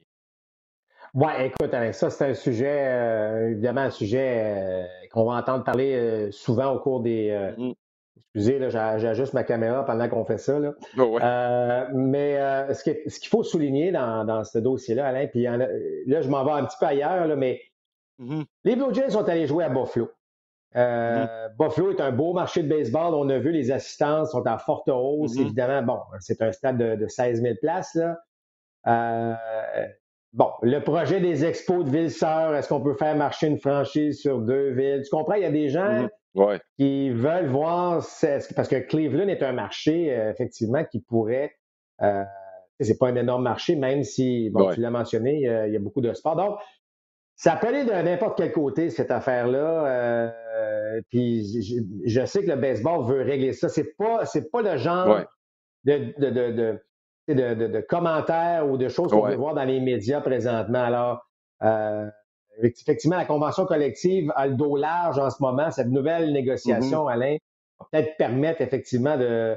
Oui, 1.14 1.30
écoute, 1.40 1.74
ça, 1.92 2.10
c'est 2.10 2.24
un 2.24 2.34
sujet, 2.34 3.50
évidemment, 3.50 3.82
un 3.82 3.90
sujet 3.90 4.86
qu'on 5.10 5.24
va 5.24 5.34
entendre 5.34 5.64
parler 5.64 6.28
souvent 6.30 6.72
au 6.72 6.78
cours 6.78 7.00
des, 7.00 7.30
mm-hmm. 7.30 7.74
Excusez, 8.36 8.68
j'ajuste 8.68 9.32
ma 9.32 9.44
caméra 9.44 9.82
pendant 9.86 10.10
qu'on 10.10 10.26
fait 10.26 10.36
ça. 10.36 10.58
Là. 10.58 10.74
Oh, 10.98 11.18
euh, 11.18 11.86
mais 11.94 12.36
euh, 12.38 12.74
ce 12.74 12.82
qu'il 12.82 13.28
faut 13.30 13.42
souligner 13.42 13.92
dans, 13.92 14.44
ce 14.44 14.58
dossier-là, 14.58 15.06
Alain, 15.06 15.26
puis 15.26 15.44
là, 15.44 16.20
je 16.20 16.28
m'en 16.28 16.44
vais 16.44 16.52
un 16.52 16.66
petit 16.66 16.76
peu 16.78 16.84
ailleurs, 16.84 17.26
là, 17.26 17.34
mais 17.34 17.62
mm-hmm. 18.20 18.44
les 18.64 18.76
Blue 18.76 18.92
Jays 18.92 19.10
sont 19.10 19.26
allés 19.26 19.46
jouer 19.46 19.64
à 19.64 19.70
Buffalo. 19.70 20.10
Euh, 20.76 21.24
mm-hmm. 21.24 21.56
Buffalo 21.58 21.92
est 21.92 22.00
un 22.02 22.12
beau 22.12 22.34
marché 22.34 22.62
de 22.62 22.68
baseball. 22.68 23.14
On 23.14 23.26
a 23.30 23.38
vu 23.38 23.52
les 23.52 23.70
assistances 23.70 24.32
sont 24.32 24.46
en 24.46 24.58
forte 24.58 24.90
hausse. 24.90 25.36
Mm-hmm. 25.36 25.40
Évidemment, 25.40 25.82
bon, 25.82 26.00
c'est 26.20 26.42
un 26.42 26.52
stade 26.52 26.76
de, 26.76 27.06
16 27.08 27.40
000 27.40 27.54
places. 27.58 27.94
Là. 27.94 28.18
Bon, 30.36 30.50
le 30.62 30.78
projet 30.80 31.20
des 31.20 31.44
expos 31.44 31.84
de 31.84 31.90
Ville-Sœur, 31.90 32.54
est-ce 32.54 32.68
qu'on 32.68 32.80
peut 32.80 32.94
faire 32.94 33.16
marcher 33.16 33.48
une 33.48 33.58
franchise 33.58 34.20
sur 34.20 34.38
deux 34.38 34.70
villes? 34.70 35.02
Tu 35.02 35.10
comprends? 35.10 35.34
Il 35.34 35.42
y 35.42 35.46
a 35.46 35.50
des 35.50 35.68
gens 35.68 36.08
qui 36.78 37.10
veulent 37.10 37.48
voir, 37.48 38.04
parce 38.54 38.68
que 38.68 38.78
Cleveland 38.78 39.28
est 39.28 39.42
un 39.42 39.52
marché, 39.52 40.14
euh, 40.14 40.30
effectivement, 40.30 40.84
qui 40.84 41.00
pourrait, 41.00 41.56
euh, 42.02 42.22
c'est 42.78 42.98
pas 42.98 43.08
un 43.08 43.16
énorme 43.16 43.42
marché, 43.42 43.74
même 43.74 44.04
si, 44.04 44.50
bon, 44.50 44.70
tu 44.72 44.80
l'as 44.80 44.90
mentionné, 44.90 45.40
il 45.66 45.72
y 45.72 45.76
a 45.76 45.80
beaucoup 45.80 46.02
de 46.02 46.12
sport. 46.12 46.36
Donc, 46.36 46.58
ça 47.36 47.56
peut 47.56 47.68
aller 47.68 47.84
de 47.84 47.90
n'importe 47.90 48.36
quel 48.36 48.52
côté, 48.52 48.90
cette 48.90 49.10
affaire-là. 49.10 49.86
Euh, 49.86 51.00
puis 51.10 51.44
je, 52.06 52.24
sais 52.24 52.42
que 52.42 52.50
le 52.50 52.56
baseball 52.56 53.04
veut 53.06 53.22
régler 53.22 53.52
ça. 53.52 53.68
C'est 53.68 53.96
pas, 53.96 54.26
c'est 54.26 54.50
pas 54.50 54.62
le 54.62 54.76
genre 54.76 55.22
de, 55.84 56.12
de, 56.18 56.30
de, 56.30 56.52
de, 56.52 56.80
de, 57.34 57.80
commentaires 57.80 58.68
ou 58.68 58.76
de 58.76 58.88
choses 58.88 59.10
qu'on 59.10 59.22
peut 59.22 59.34
voir 59.34 59.54
dans 59.54 59.64
les 59.64 59.80
médias 59.80 60.20
présentement. 60.20 60.82
Alors, 60.82 61.26
euh, 61.62 62.06
effectivement, 62.62 63.16
la 63.16 63.24
convention 63.24 63.66
collective 63.66 64.32
a 64.36 64.46
le 64.46 64.54
dos 64.54 64.76
large 64.76 65.18
en 65.18 65.30
ce 65.30 65.42
moment. 65.42 65.70
Cette 65.70 65.88
nouvelle 65.88 66.32
négociation, 66.32 67.06
mm-hmm. 67.06 67.12
Alain, 67.12 67.36
va 67.78 67.86
peut-être 67.90 68.16
permettre 68.16 68.60
effectivement 68.60 69.16
de 69.16 69.56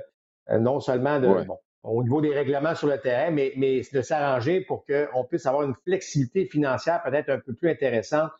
euh, 0.49 0.59
non 0.59 0.79
seulement 0.79 1.19
de 1.19 1.27
bon, 1.45 1.57
au 1.83 2.03
niveau 2.03 2.21
des 2.21 2.33
règlements 2.33 2.75
sur 2.75 2.87
le 2.87 2.99
terrain, 2.99 3.31
mais, 3.31 3.53
mais 3.55 3.81
de 3.93 4.01
s'arranger 4.01 4.61
pour 4.61 4.85
qu'on 4.85 5.23
puisse 5.23 5.45
avoir 5.45 5.63
une 5.63 5.75
flexibilité 5.85 6.45
financière 6.45 7.01
peut-être 7.03 7.29
un 7.29 7.39
peu 7.39 7.53
plus 7.53 7.69
intéressante 7.69 8.31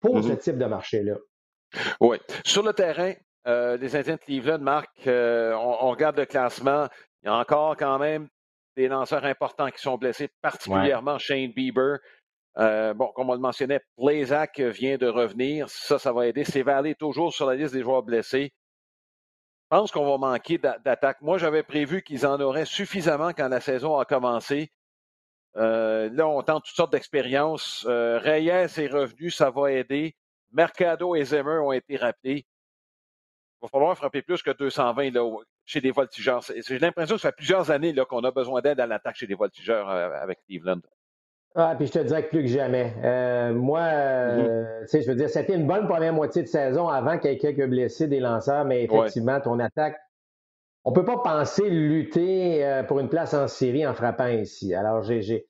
pour 0.00 0.22
ce 0.22 0.30
mm-hmm. 0.30 0.38
type 0.38 0.58
de 0.58 0.64
marché-là. 0.64 1.14
Oui. 2.00 2.16
Sur 2.44 2.62
le 2.62 2.72
terrain, 2.72 3.12
euh, 3.46 3.76
les 3.76 3.96
Indiens 3.96 4.16
de 4.16 4.20
Cleveland, 4.20 4.58
Marc, 4.58 4.90
euh, 5.06 5.54
on, 5.54 5.90
regarde 5.90 6.16
le 6.16 6.26
classement. 6.26 6.88
Il 7.22 7.26
y 7.26 7.28
a 7.28 7.34
encore 7.34 7.76
quand 7.76 7.98
même 7.98 8.28
des 8.78 8.86
lanceurs 8.86 9.24
importants 9.24 9.70
qui 9.70 9.80
sont 9.80 9.98
blessés, 9.98 10.28
particulièrement 10.40 11.18
Shane 11.18 11.50
Bieber. 11.50 11.98
Euh, 12.58 12.94
bon, 12.94 13.08
comme 13.08 13.28
on 13.28 13.34
le 13.34 13.40
mentionnait, 13.40 13.80
Blazak 13.98 14.60
vient 14.60 14.96
de 14.96 15.08
revenir. 15.08 15.68
Ça, 15.68 15.98
ça 15.98 16.12
va 16.12 16.28
aider. 16.28 16.44
C'est 16.44 16.62
Valley 16.62 16.94
toujours 16.94 17.32
sur 17.32 17.46
la 17.46 17.56
liste 17.56 17.74
des 17.74 17.82
joueurs 17.82 18.04
blessés. 18.04 18.52
Je 19.64 19.76
pense 19.76 19.90
qu'on 19.90 20.08
va 20.08 20.16
manquer 20.16 20.58
d'attaque. 20.58 21.20
Moi, 21.22 21.38
j'avais 21.38 21.64
prévu 21.64 22.02
qu'ils 22.02 22.24
en 22.24 22.40
auraient 22.40 22.64
suffisamment 22.64 23.30
quand 23.30 23.48
la 23.48 23.60
saison 23.60 23.98
a 23.98 24.04
commencé. 24.04 24.70
Euh, 25.56 26.08
là, 26.12 26.28
on 26.28 26.40
tente 26.42 26.64
toutes 26.64 26.76
sortes 26.76 26.92
d'expériences. 26.92 27.84
Euh, 27.88 28.20
Reyes 28.20 28.48
est 28.48 28.92
revenu, 28.92 29.30
ça 29.30 29.50
va 29.50 29.72
aider. 29.72 30.14
Mercado 30.52 31.16
et 31.16 31.24
Zimmer 31.24 31.58
ont 31.58 31.72
été 31.72 31.96
rappelés. 31.96 32.46
Il 33.56 33.62
va 33.62 33.68
falloir 33.68 33.96
frapper 33.96 34.22
plus 34.22 34.40
que 34.40 34.52
220 34.52 35.10
là, 35.10 35.24
chez 35.68 35.80
les 35.80 35.90
voltigeurs. 35.90 36.42
J'ai 36.66 36.78
l'impression 36.78 37.16
que 37.16 37.20
ça 37.20 37.28
fait 37.28 37.36
plusieurs 37.36 37.70
années 37.70 37.94
qu'on 38.08 38.24
a 38.24 38.30
besoin 38.30 38.62
d'aide 38.62 38.80
à 38.80 38.86
l'attaque 38.86 39.16
chez 39.16 39.26
les 39.26 39.34
voltigeurs 39.34 39.88
avec 39.88 40.38
Cleveland. 40.46 40.80
Ah, 41.54 41.74
puis 41.76 41.86
je 41.86 41.92
te 41.92 41.98
dirais 41.98 42.24
que 42.24 42.28
plus 42.28 42.42
que 42.42 42.48
jamais. 42.48 42.94
Euh, 43.02 43.52
moi, 43.52 43.80
euh, 43.80 44.82
tu 44.82 44.88
sais, 44.88 45.02
je 45.02 45.08
veux 45.08 45.16
dire, 45.16 45.28
c'était 45.28 45.54
une 45.54 45.66
bonne 45.66 45.86
première 45.88 46.12
moitié 46.12 46.42
de 46.42 46.46
saison 46.46 46.88
avant 46.88 47.18
qu'il 47.18 47.30
y 47.30 47.34
ait 47.34 47.38
quelques 47.38 47.66
blessés 47.66 48.06
des 48.06 48.20
lanceurs, 48.20 48.64
mais 48.64 48.84
effectivement, 48.84 49.40
ton 49.40 49.58
attaque, 49.58 49.98
on 50.84 50.92
peut 50.92 51.04
pas 51.04 51.18
penser 51.18 51.68
lutter 51.68 52.64
euh, 52.64 52.82
pour 52.82 53.00
une 53.00 53.08
place 53.08 53.34
en 53.34 53.48
série 53.48 53.86
en 53.86 53.92
frappant 53.92 54.28
ici. 54.28 54.74
Alors, 54.74 55.02
j'ai, 55.02 55.48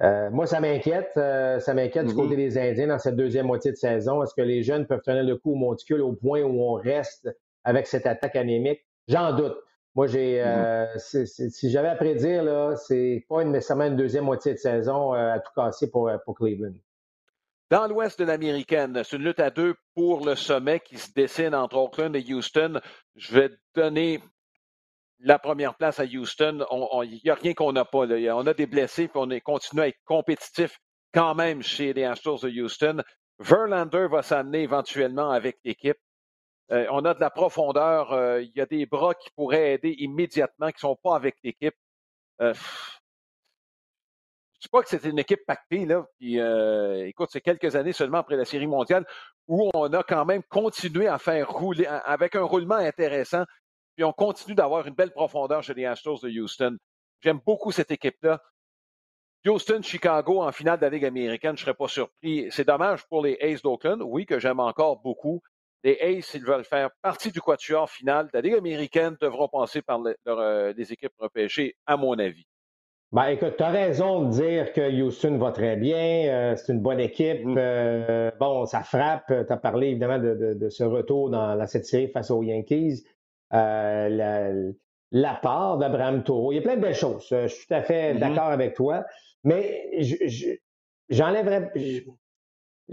moi, 0.00 0.46
ça 0.46 0.60
m'inquiète. 0.60 1.12
ça 1.14 1.74
m'inquiète 1.74 2.06
du 2.06 2.14
côté 2.14 2.34
mm-hmm. 2.34 2.36
des 2.36 2.58
Indiens 2.58 2.86
dans 2.88 2.98
cette 2.98 3.16
deuxième 3.16 3.46
moitié 3.46 3.70
de 3.70 3.76
saison. 3.76 4.22
Est-ce 4.22 4.34
que 4.34 4.42
les 4.42 4.62
jeunes 4.62 4.86
peuvent 4.86 5.02
tenir 5.02 5.22
le 5.22 5.36
coup 5.36 5.52
au 5.52 5.56
monticule 5.56 6.00
au 6.00 6.14
point 6.14 6.42
où 6.42 6.62
on 6.62 6.72
reste 6.74 7.28
avec 7.62 7.86
cette 7.86 8.06
attaque 8.06 8.36
anémique? 8.36 8.80
J'en 9.12 9.32
doute. 9.34 9.58
Moi, 9.94 10.06
j'ai, 10.06 10.42
euh, 10.42 10.86
si 10.96 11.70
j'avais 11.70 11.88
à 11.88 11.96
prédire, 11.96 12.42
là, 12.42 12.76
c'est 12.76 13.26
pas 13.28 13.44
nécessairement 13.44 13.84
une 13.84 13.96
deuxième 13.96 14.24
moitié 14.24 14.54
de 14.54 14.58
saison 14.58 15.14
euh, 15.14 15.34
à 15.34 15.38
tout 15.38 15.52
casser 15.54 15.90
pour, 15.90 16.08
euh, 16.08 16.16
pour 16.24 16.34
Cleveland. 16.34 16.72
Dans 17.70 17.86
l'ouest 17.86 18.18
de 18.18 18.24
l'américaine, 18.24 19.02
c'est 19.04 19.16
une 19.16 19.24
lutte 19.24 19.40
à 19.40 19.50
deux 19.50 19.74
pour 19.94 20.24
le 20.24 20.34
sommet 20.34 20.80
qui 20.80 20.96
se 20.96 21.12
dessine 21.12 21.54
entre 21.54 21.76
Oakland 21.76 22.16
et 22.16 22.24
Houston. 22.32 22.80
Je 23.14 23.34
vais 23.34 23.50
donner 23.74 24.22
la 25.20 25.38
première 25.38 25.74
place 25.74 26.00
à 26.00 26.04
Houston. 26.04 26.64
Il 27.04 27.20
n'y 27.22 27.30
a 27.30 27.34
rien 27.34 27.52
qu'on 27.52 27.72
n'a 27.72 27.84
pas. 27.84 28.06
Là. 28.06 28.34
On 28.34 28.46
a 28.46 28.54
des 28.54 28.66
blessés, 28.66 29.08
puis 29.08 29.20
on 29.22 29.28
est, 29.28 29.42
continue 29.42 29.82
à 29.82 29.88
être 29.88 30.00
compétitif 30.06 30.78
quand 31.12 31.34
même 31.34 31.62
chez 31.62 31.92
les 31.92 32.04
Astros 32.04 32.40
de 32.42 32.48
Houston. 32.48 33.02
Verlander 33.38 34.06
va 34.10 34.22
s'amener 34.22 34.62
éventuellement 34.62 35.30
avec 35.30 35.58
l'équipe. 35.64 35.98
Euh, 36.72 36.86
on 36.90 37.04
a 37.04 37.14
de 37.14 37.20
la 37.20 37.30
profondeur. 37.30 38.12
Euh, 38.12 38.42
il 38.42 38.52
y 38.54 38.60
a 38.60 38.66
des 38.66 38.86
bras 38.86 39.14
qui 39.14 39.30
pourraient 39.30 39.74
aider 39.74 39.94
immédiatement, 39.98 40.68
qui 40.68 40.76
ne 40.76 40.90
sont 40.90 40.98
pas 41.02 41.14
avec 41.14 41.36
l'équipe. 41.42 41.74
Euh, 42.40 42.54
je 42.54 42.60
ne 44.58 44.62
sais 44.62 44.68
pas 44.70 44.82
que 44.82 44.88
c'était 44.88 45.10
une 45.10 45.18
équipe 45.18 45.44
pactée, 45.46 45.86
là. 45.86 46.06
Écoute, 47.04 47.30
c'est 47.32 47.40
quelques 47.40 47.76
années 47.76 47.92
seulement 47.92 48.18
après 48.18 48.36
la 48.36 48.44
Série 48.44 48.66
mondiale 48.66 49.04
où 49.48 49.70
on 49.74 49.92
a 49.92 50.02
quand 50.04 50.24
même 50.24 50.42
continué 50.44 51.08
à 51.08 51.18
faire 51.18 51.50
rouler 51.50 51.86
avec 51.86 52.36
un 52.36 52.44
roulement 52.44 52.76
intéressant. 52.76 53.44
puis 53.96 54.04
on 54.04 54.12
continue 54.12 54.54
d'avoir 54.54 54.86
une 54.86 54.94
belle 54.94 55.10
profondeur 55.10 55.62
chez 55.62 55.74
les 55.74 55.84
Astros 55.84 56.20
de 56.22 56.30
Houston. 56.30 56.78
J'aime 57.20 57.40
beaucoup 57.44 57.72
cette 57.72 57.90
équipe-là. 57.90 58.40
Houston, 59.44 59.82
Chicago 59.82 60.42
en 60.42 60.52
finale 60.52 60.78
de 60.78 60.84
la 60.84 60.90
Ligue 60.90 61.04
américaine, 61.04 61.56
je 61.56 61.62
ne 61.62 61.66
serais 61.66 61.74
pas 61.74 61.88
surpris. 61.88 62.46
C'est 62.52 62.64
dommage 62.64 63.04
pour 63.08 63.22
les 63.22 63.36
Aces 63.40 63.62
d'Oakland, 63.62 64.00
oui, 64.02 64.24
que 64.24 64.38
j'aime 64.38 64.60
encore 64.60 65.00
beaucoup. 65.00 65.42
Les 65.84 65.98
Aces, 66.00 66.26
s'ils 66.26 66.44
veulent 66.44 66.64
faire 66.64 66.90
partie 67.02 67.32
du 67.32 67.40
quatuor 67.40 67.90
final 67.90 68.26
de 68.26 68.30
la 68.34 68.40
Ligue 68.40 68.54
américaine, 68.54 69.16
devront 69.20 69.48
passer 69.48 69.82
par 69.82 70.00
les 70.00 70.14
euh, 70.28 70.72
équipes 70.76 71.14
repêchées, 71.18 71.74
à 71.86 71.96
mon 71.96 72.18
avis. 72.18 72.46
Ben, 73.12 73.26
écoute, 73.26 73.58
tu 73.58 73.62
as 73.62 73.68
raison 73.68 74.22
de 74.22 74.30
dire 74.30 74.72
que 74.72 74.90
Houston 75.02 75.36
va 75.36 75.52
très 75.52 75.76
bien, 75.76 76.28
euh, 76.28 76.56
c'est 76.56 76.72
une 76.72 76.80
bonne 76.80 76.98
équipe. 76.98 77.44
Mm. 77.44 77.54
Euh, 77.58 78.30
bon, 78.40 78.64
ça 78.64 78.82
frappe. 78.82 79.26
Tu 79.26 79.52
as 79.52 79.56
parlé 79.58 79.88
évidemment 79.88 80.18
de, 80.18 80.68
ce 80.70 80.82
retour 80.82 81.28
dans, 81.28 81.66
cette 81.66 81.84
série 81.84 82.08
face 82.08 82.30
aux 82.30 82.42
Yankees. 82.42 83.04
Euh, 83.52 84.72
la, 85.10 85.34
part 85.34 85.76
d'Abraham 85.76 86.24
Taureau. 86.24 86.52
Il 86.52 86.56
y 86.56 86.58
a 86.58 86.62
plein 86.62 86.76
de 86.76 86.80
belles 86.80 86.94
choses. 86.94 87.26
Je 87.30 87.48
suis 87.48 87.66
tout 87.66 87.74
à 87.74 87.82
fait 87.82 88.14
mm-hmm. 88.14 88.18
d'accord 88.18 88.46
avec 88.46 88.74
toi. 88.74 89.04
Mais 89.44 89.90
j'enlèverais. 91.10 91.70
Je 91.74 92.00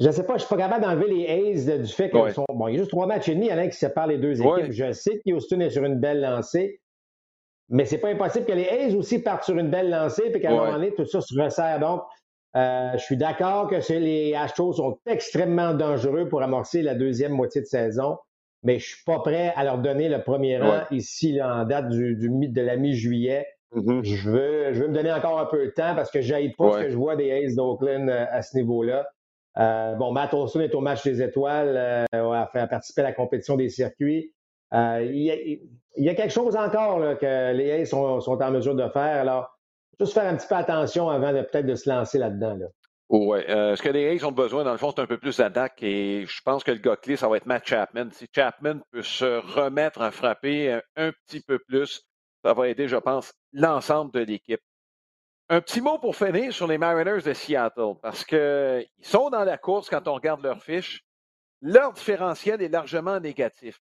ne 0.07 0.12
sais 0.12 0.23
pas, 0.23 0.33
je 0.33 0.43
ne 0.43 0.47
suis 0.47 0.55
pas 0.55 0.62
capable 0.62 0.83
d'enlever 0.83 1.07
les 1.09 1.27
A's 1.27 1.79
du 1.81 1.91
fait 1.91 2.09
qu'ils 2.09 2.31
sont. 2.31 2.45
Bon, 2.53 2.67
il 2.67 2.73
y 2.73 2.75
a 2.75 2.79
juste 2.79 2.91
trois 2.91 3.05
matchs 3.05 3.27
et 3.29 3.35
demi, 3.35 3.49
Alain, 3.49 3.67
qui 3.67 3.77
séparent 3.77 4.07
les 4.07 4.17
deux 4.17 4.41
équipes. 4.41 4.71
Je 4.71 4.91
sais 4.93 5.19
que 5.25 5.33
Houston 5.33 5.59
est 5.59 5.69
sur 5.69 5.83
une 5.83 5.99
belle 5.99 6.21
lancée. 6.21 6.79
Mais 7.69 7.85
c'est 7.85 7.99
pas 7.99 8.09
impossible 8.09 8.45
que 8.45 8.53
les 8.53 8.67
A's 8.67 8.95
aussi 8.95 9.19
partent 9.21 9.43
sur 9.43 9.57
une 9.57 9.69
belle 9.69 9.89
lancée 9.89 10.31
puis 10.31 10.41
qu'à 10.41 10.49
un 10.49 10.55
moment 10.55 10.73
donné, 10.73 10.93
tout 10.93 11.05
ça 11.05 11.21
se 11.21 11.39
resserre. 11.39 11.79
Donc, 11.79 12.01
euh, 12.55 12.91
je 12.93 13.03
suis 13.03 13.17
d'accord 13.17 13.69
que 13.69 13.93
les 13.93 14.33
Astros 14.33 14.73
sont 14.73 14.97
extrêmement 15.05 15.73
dangereux 15.73 16.27
pour 16.27 16.41
amorcer 16.41 16.81
la 16.81 16.95
deuxième 16.95 17.33
moitié 17.33 17.62
de 17.62 17.67
saison, 17.67 18.17
mais 18.63 18.79
je 18.79 18.88
suis 18.88 19.03
pas 19.05 19.19
prêt 19.19 19.53
à 19.55 19.63
leur 19.63 19.77
donner 19.77 20.09
le 20.09 20.23
premier 20.23 20.57
rang 20.57 20.81
ici 20.89 21.39
en 21.43 21.65
date 21.65 21.89
du, 21.89 22.15
de 22.15 22.62
la 22.62 22.75
mi-juillet. 22.75 23.45
Mm-hmm. 23.75 24.03
Je 24.03 24.29
veux 24.31 24.73
je 24.73 24.81
veux 24.81 24.88
me 24.88 24.95
donner 24.95 25.12
encore 25.12 25.39
un 25.39 25.45
peu 25.45 25.63
de 25.63 25.69
temps 25.69 25.93
parce 25.95 26.09
que 26.09 26.21
j'aille 26.21 26.53
pas 26.53 26.71
ce 26.71 26.83
que 26.85 26.89
je 26.89 26.97
vois 26.97 27.15
des 27.15 27.31
A's 27.31 27.53
d'Oakland 27.53 28.09
euh, 28.09 28.25
à 28.31 28.41
ce 28.41 28.57
niveau-là. 28.57 29.07
Euh, 29.59 29.95
bon, 29.95 30.11
Matt 30.11 30.33
Olson 30.33 30.61
est 30.61 30.73
au 30.73 30.81
match 30.81 31.03
des 31.03 31.21
étoiles, 31.21 32.07
euh, 32.13 32.31
a 32.31 32.47
fait 32.47 32.67
participer 32.67 33.01
à 33.01 33.05
la 33.05 33.13
compétition 33.13 33.57
des 33.57 33.69
circuits. 33.69 34.33
Euh, 34.73 35.01
il, 35.03 35.59
y 35.97 36.09
a, 36.09 36.15
quelque 36.15 36.31
chose 36.31 36.55
encore 36.55 37.17
que 37.17 37.53
les 37.53 37.71
A's 37.71 37.89
sont, 37.89 38.19
en 38.27 38.51
mesure 38.51 38.75
de 38.75 38.87
faire. 38.89 39.19
Alors, 39.21 39.57
juste 39.99 40.13
faire 40.13 40.31
un 40.31 40.35
petit 40.35 40.47
peu 40.47 40.55
attention 40.55 41.09
avant 41.09 41.33
de 41.33 41.41
peut-être 41.41 41.65
de 41.65 41.75
se 41.75 41.89
lancer 41.89 42.19
là-dedans. 42.19 42.57
Oui. 43.09 43.39
Ce 43.47 43.81
que 43.81 43.89
les 43.89 44.15
A's 44.15 44.23
ont 44.23 44.31
besoin, 44.31 44.63
dans 44.63 44.71
le 44.71 44.77
fond, 44.77 44.91
c'est 44.95 45.01
un 45.01 45.07
peu 45.07 45.17
plus 45.17 45.37
d'attaque 45.37 45.81
et 45.81 46.25
je 46.27 46.41
pense 46.45 46.63
que 46.63 46.71
le 46.71 46.77
gars 46.77 46.95
ça 47.17 47.27
va 47.27 47.37
être 47.37 47.47
Matt 47.47 47.67
Chapman. 47.67 48.09
Si 48.11 48.27
Chapman 48.33 48.79
peut 48.91 49.01
se 49.01 49.39
remettre 49.55 50.01
à 50.01 50.11
frapper 50.11 50.79
un 50.95 51.11
petit 51.25 51.41
peu 51.41 51.57
plus, 51.57 52.03
ça 52.45 52.53
va 52.53 52.69
aider, 52.69 52.87
je 52.87 52.97
pense, 52.97 53.33
l'ensemble 53.51 54.11
de 54.13 54.19
l'équipe. 54.19 54.61
Un 55.51 55.62
petit 55.62 55.81
mot 55.81 55.97
pour 55.97 56.15
finir 56.15 56.53
sur 56.53 56.67
les 56.67 56.77
Mariners 56.77 57.23
de 57.23 57.33
Seattle, 57.33 57.95
parce 58.03 58.23
qu'ils 58.23 58.85
sont 59.01 59.31
dans 59.31 59.43
la 59.43 59.57
course 59.57 59.89
quand 59.89 60.07
on 60.07 60.13
regarde 60.13 60.43
leur 60.43 60.62
fiche. 60.62 61.03
Leur 61.62 61.91
différentiel 61.91 62.62
est 62.62 62.69
largement 62.69 63.19
négatif. 63.19 63.81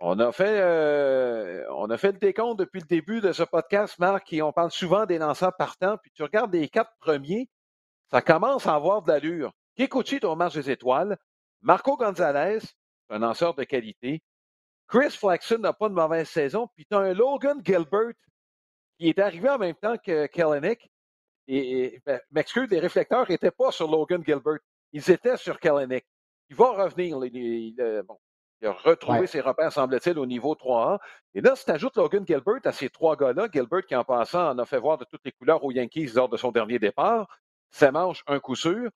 On 0.00 0.18
a 0.18 0.32
fait, 0.32 0.58
euh, 0.60 1.62
on 1.74 1.90
a 1.90 1.98
fait 1.98 2.12
le 2.12 2.18
décompte 2.18 2.58
depuis 2.58 2.80
le 2.80 2.86
début 2.86 3.20
de 3.20 3.32
ce 3.32 3.42
podcast, 3.42 3.98
Marc, 3.98 4.32
et 4.32 4.40
on 4.40 4.50
parle 4.50 4.70
souvent 4.70 5.04
des 5.04 5.18
lanceurs 5.18 5.54
partants. 5.56 5.98
Puis 5.98 6.10
tu 6.14 6.22
regardes 6.22 6.54
les 6.54 6.70
quatre 6.70 6.92
premiers, 7.00 7.50
ça 8.10 8.22
commence 8.22 8.66
à 8.66 8.74
avoir 8.74 9.02
de 9.02 9.12
l'allure. 9.12 9.52
Kikuchi 9.76 10.20
au 10.24 10.36
match 10.36 10.54
des 10.54 10.70
étoiles, 10.70 11.18
Marco 11.60 11.98
Gonzalez, 11.98 12.60
un 13.10 13.18
lanceur 13.18 13.54
de 13.54 13.64
qualité. 13.64 14.22
Chris 14.88 15.10
Flaxon 15.10 15.58
n'a 15.58 15.74
pas 15.74 15.90
de 15.90 15.94
mauvaise 15.94 16.30
saison. 16.30 16.68
Puis 16.74 16.86
tu 16.86 16.96
as 16.96 17.00
un 17.00 17.12
Logan 17.12 17.60
Gilbert 17.62 18.14
qui 18.98 19.08
est 19.08 19.18
arrivé 19.18 19.48
en 19.48 19.58
même 19.58 19.74
temps 19.74 19.96
que 19.98 20.26
Kellenick. 20.26 20.90
Et, 21.48 22.00
ben, 22.04 22.20
m'excuse, 22.30 22.68
les 22.70 22.80
réflecteurs 22.80 23.28
n'étaient 23.28 23.50
pas 23.50 23.70
sur 23.70 23.90
Logan 23.90 24.22
Gilbert. 24.24 24.58
Ils 24.92 25.10
étaient 25.10 25.36
sur 25.36 25.60
Kellenick. 25.60 26.06
Il 26.48 26.56
va 26.56 26.70
revenir. 26.72 27.18
bon, 27.18 28.18
il 28.62 28.68
a 28.68 28.72
retrouvé 28.72 29.26
ses 29.26 29.40
repères, 29.40 29.72
semble-t-il, 29.72 30.18
au 30.18 30.26
niveau 30.26 30.54
3A. 30.54 30.98
Et 31.34 31.40
là, 31.40 31.54
si 31.54 31.64
tu 31.64 31.70
ajoutes 31.70 31.96
Logan 31.96 32.24
Gilbert 32.26 32.60
à 32.64 32.72
ces 32.72 32.88
trois 32.88 33.16
gars-là, 33.16 33.48
Gilbert 33.52 33.84
qui, 33.86 33.94
en 33.94 34.04
passant, 34.04 34.50
en 34.50 34.58
a 34.58 34.64
fait 34.64 34.78
voir 34.78 34.98
de 34.98 35.04
toutes 35.04 35.24
les 35.24 35.32
couleurs 35.32 35.62
aux 35.62 35.72
Yankees 35.72 36.12
lors 36.14 36.28
de 36.28 36.36
son 36.36 36.52
dernier 36.52 36.78
départ, 36.78 37.28
ça 37.70 37.92
mange 37.92 38.22
un 38.26 38.40
coup 38.40 38.56
sûr. 38.56 38.90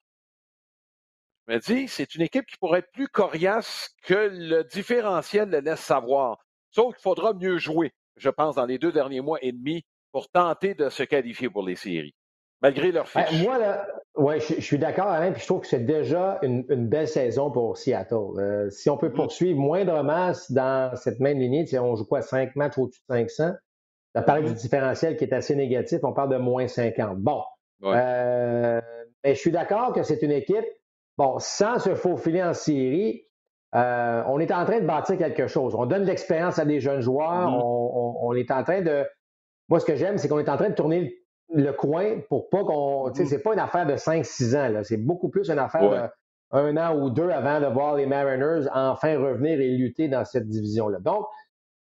Je 1.47 1.55
me 1.55 1.59
dis, 1.59 1.89
c'est 1.89 2.15
une 2.15 2.23
équipe 2.23 2.47
qui 2.47 2.57
pourrait 2.57 2.81
être 2.81 2.93
plus 2.93 3.09
coriace 3.09 3.91
que 4.03 4.31
le 4.33 4.65
différentiel 4.65 5.51
le 5.51 5.61
laisse 5.61 5.81
savoir. 5.81 6.39
Sauf 6.71 6.95
qu'il 6.95 7.03
faudra 7.03 7.35
mieux 7.35 7.59
jouer, 7.59 7.93
je 8.17 8.31
pense, 8.31 8.55
dans 8.55 8.67
les 8.67 8.79
deux 8.79 8.93
derniers 8.93 9.21
mois 9.21 9.39
et 9.43 9.53
demi 9.53 9.85
pour 10.13 10.29
tenter 10.31 10.75
de 10.75 10.89
se 10.89 11.03
qualifier 11.03 11.49
pour 11.49 11.67
les 11.67 11.77
séries 11.77 12.15
malgré 12.63 12.93
leur 12.93 13.07
ben, 13.15 13.25
fiche. 13.25 13.43
moi, 13.43 13.59
là, 13.59 13.87
ouais, 14.17 14.41
je, 14.41 14.61
suis 14.61 14.79
d'accord, 14.79 15.09
Alain, 15.09 15.33
puis 15.33 15.41
je 15.41 15.47
trouve 15.47 15.61
que 15.61 15.67
c'est 15.67 15.85
déjà 15.85 16.39
une, 16.43 16.63
belle 16.89 17.09
saison 17.09 17.51
pour 17.51 17.77
Seattle. 17.79 18.39
Euh, 18.39 18.71
si 18.71 18.91
on 18.91 18.97
peut 18.97 19.09
mm-hmm. 19.09 19.15
poursuivre 19.15 19.59
moindrement 19.59 20.33
dans 20.51 20.95
cette 20.97 21.21
même 21.21 21.39
lignée, 21.39 21.67
on 21.79 21.97
joue 21.97 22.05
quoi, 22.05 22.23
cinq 22.23 22.55
matchs 22.57 22.79
au-dessus 22.79 23.01
de 23.09 23.15
500? 23.15 23.53
Ça 24.15 24.23
parle 24.23 24.45
du 24.45 24.51
mm-hmm. 24.51 24.55
différentiel 24.55 25.17
qui 25.17 25.25
est 25.25 25.33
assez 25.33 25.55
négatif, 25.55 26.01
on 26.03 26.13
parle 26.13 26.31
de 26.31 26.37
moins 26.37 26.69
50. 26.69 27.19
Bon. 27.19 27.43
Euh, 27.85 28.81
mais 29.25 29.35
je 29.35 29.41
suis 29.41 29.53
d'accord 29.53 29.93
que 29.93 30.03
c'est 30.03 30.23
une 30.23 30.33
équipe, 30.33 30.67
bon, 31.17 31.39
sans 31.39 31.79
se 31.79 31.95
faufiler 31.95 32.43
en 32.43 32.53
série, 32.53 33.25
euh, 33.75 34.23
on 34.27 34.41
est 34.41 34.51
en 34.51 34.65
train 34.65 34.81
de 34.81 34.87
bâtir 34.87 35.17
quelque 35.17 35.47
chose. 35.47 35.75
On 35.77 35.87
donne 35.87 36.03
de 36.03 36.09
l'expérience 36.09 36.59
à 36.59 36.65
des 36.65 36.81
jeunes 36.81 37.01
joueurs. 37.01 37.49
On, 37.49 38.19
on, 38.21 38.35
est 38.35 38.51
en 38.51 38.65
train 38.65 38.83
de. 38.83 39.07
Moi, 39.71 39.81
ce 39.81 39.87
que 39.87 39.97
j'aime, 39.97 40.19
c'est 40.19 40.29
qu'on 40.29 40.39
est 40.41 40.49
en 40.49 40.57
train 40.57 40.71
de 40.71 40.75
tourner 40.75 41.17
le 41.55 41.73
coin 41.73 42.21
pour 42.29 42.51
pas 42.51 42.65
qu'on. 42.65 43.11
Tu 43.11 43.19
sais, 43.19 43.23
mm-hmm. 43.23 43.29
c'est 43.29 43.43
pas 43.43 43.53
une 43.55 43.61
affaire 43.61 43.87
de 43.87 43.95
5-6 43.95 44.57
ans, 44.57 44.69
là. 44.69 44.85
C'est 44.85 44.97
beaucoup 44.97 45.31
plus 45.31 45.49
une 45.49 45.59
affaire 45.59 46.11
d'un 46.53 46.77
an 46.77 46.97
ou 46.97 47.11
deux 47.11 47.31
avant 47.31 47.61
de 47.61 47.67
voir 47.67 47.95
les 47.95 48.07
Mariners 48.07 48.69
enfin 48.75 49.19
revenir 49.19 49.61
et 49.61 49.69
lutter 49.69 50.09
dans 50.09 50.25
cette 50.25 50.49
division-là. 50.49 50.99
Donc, 50.99 51.27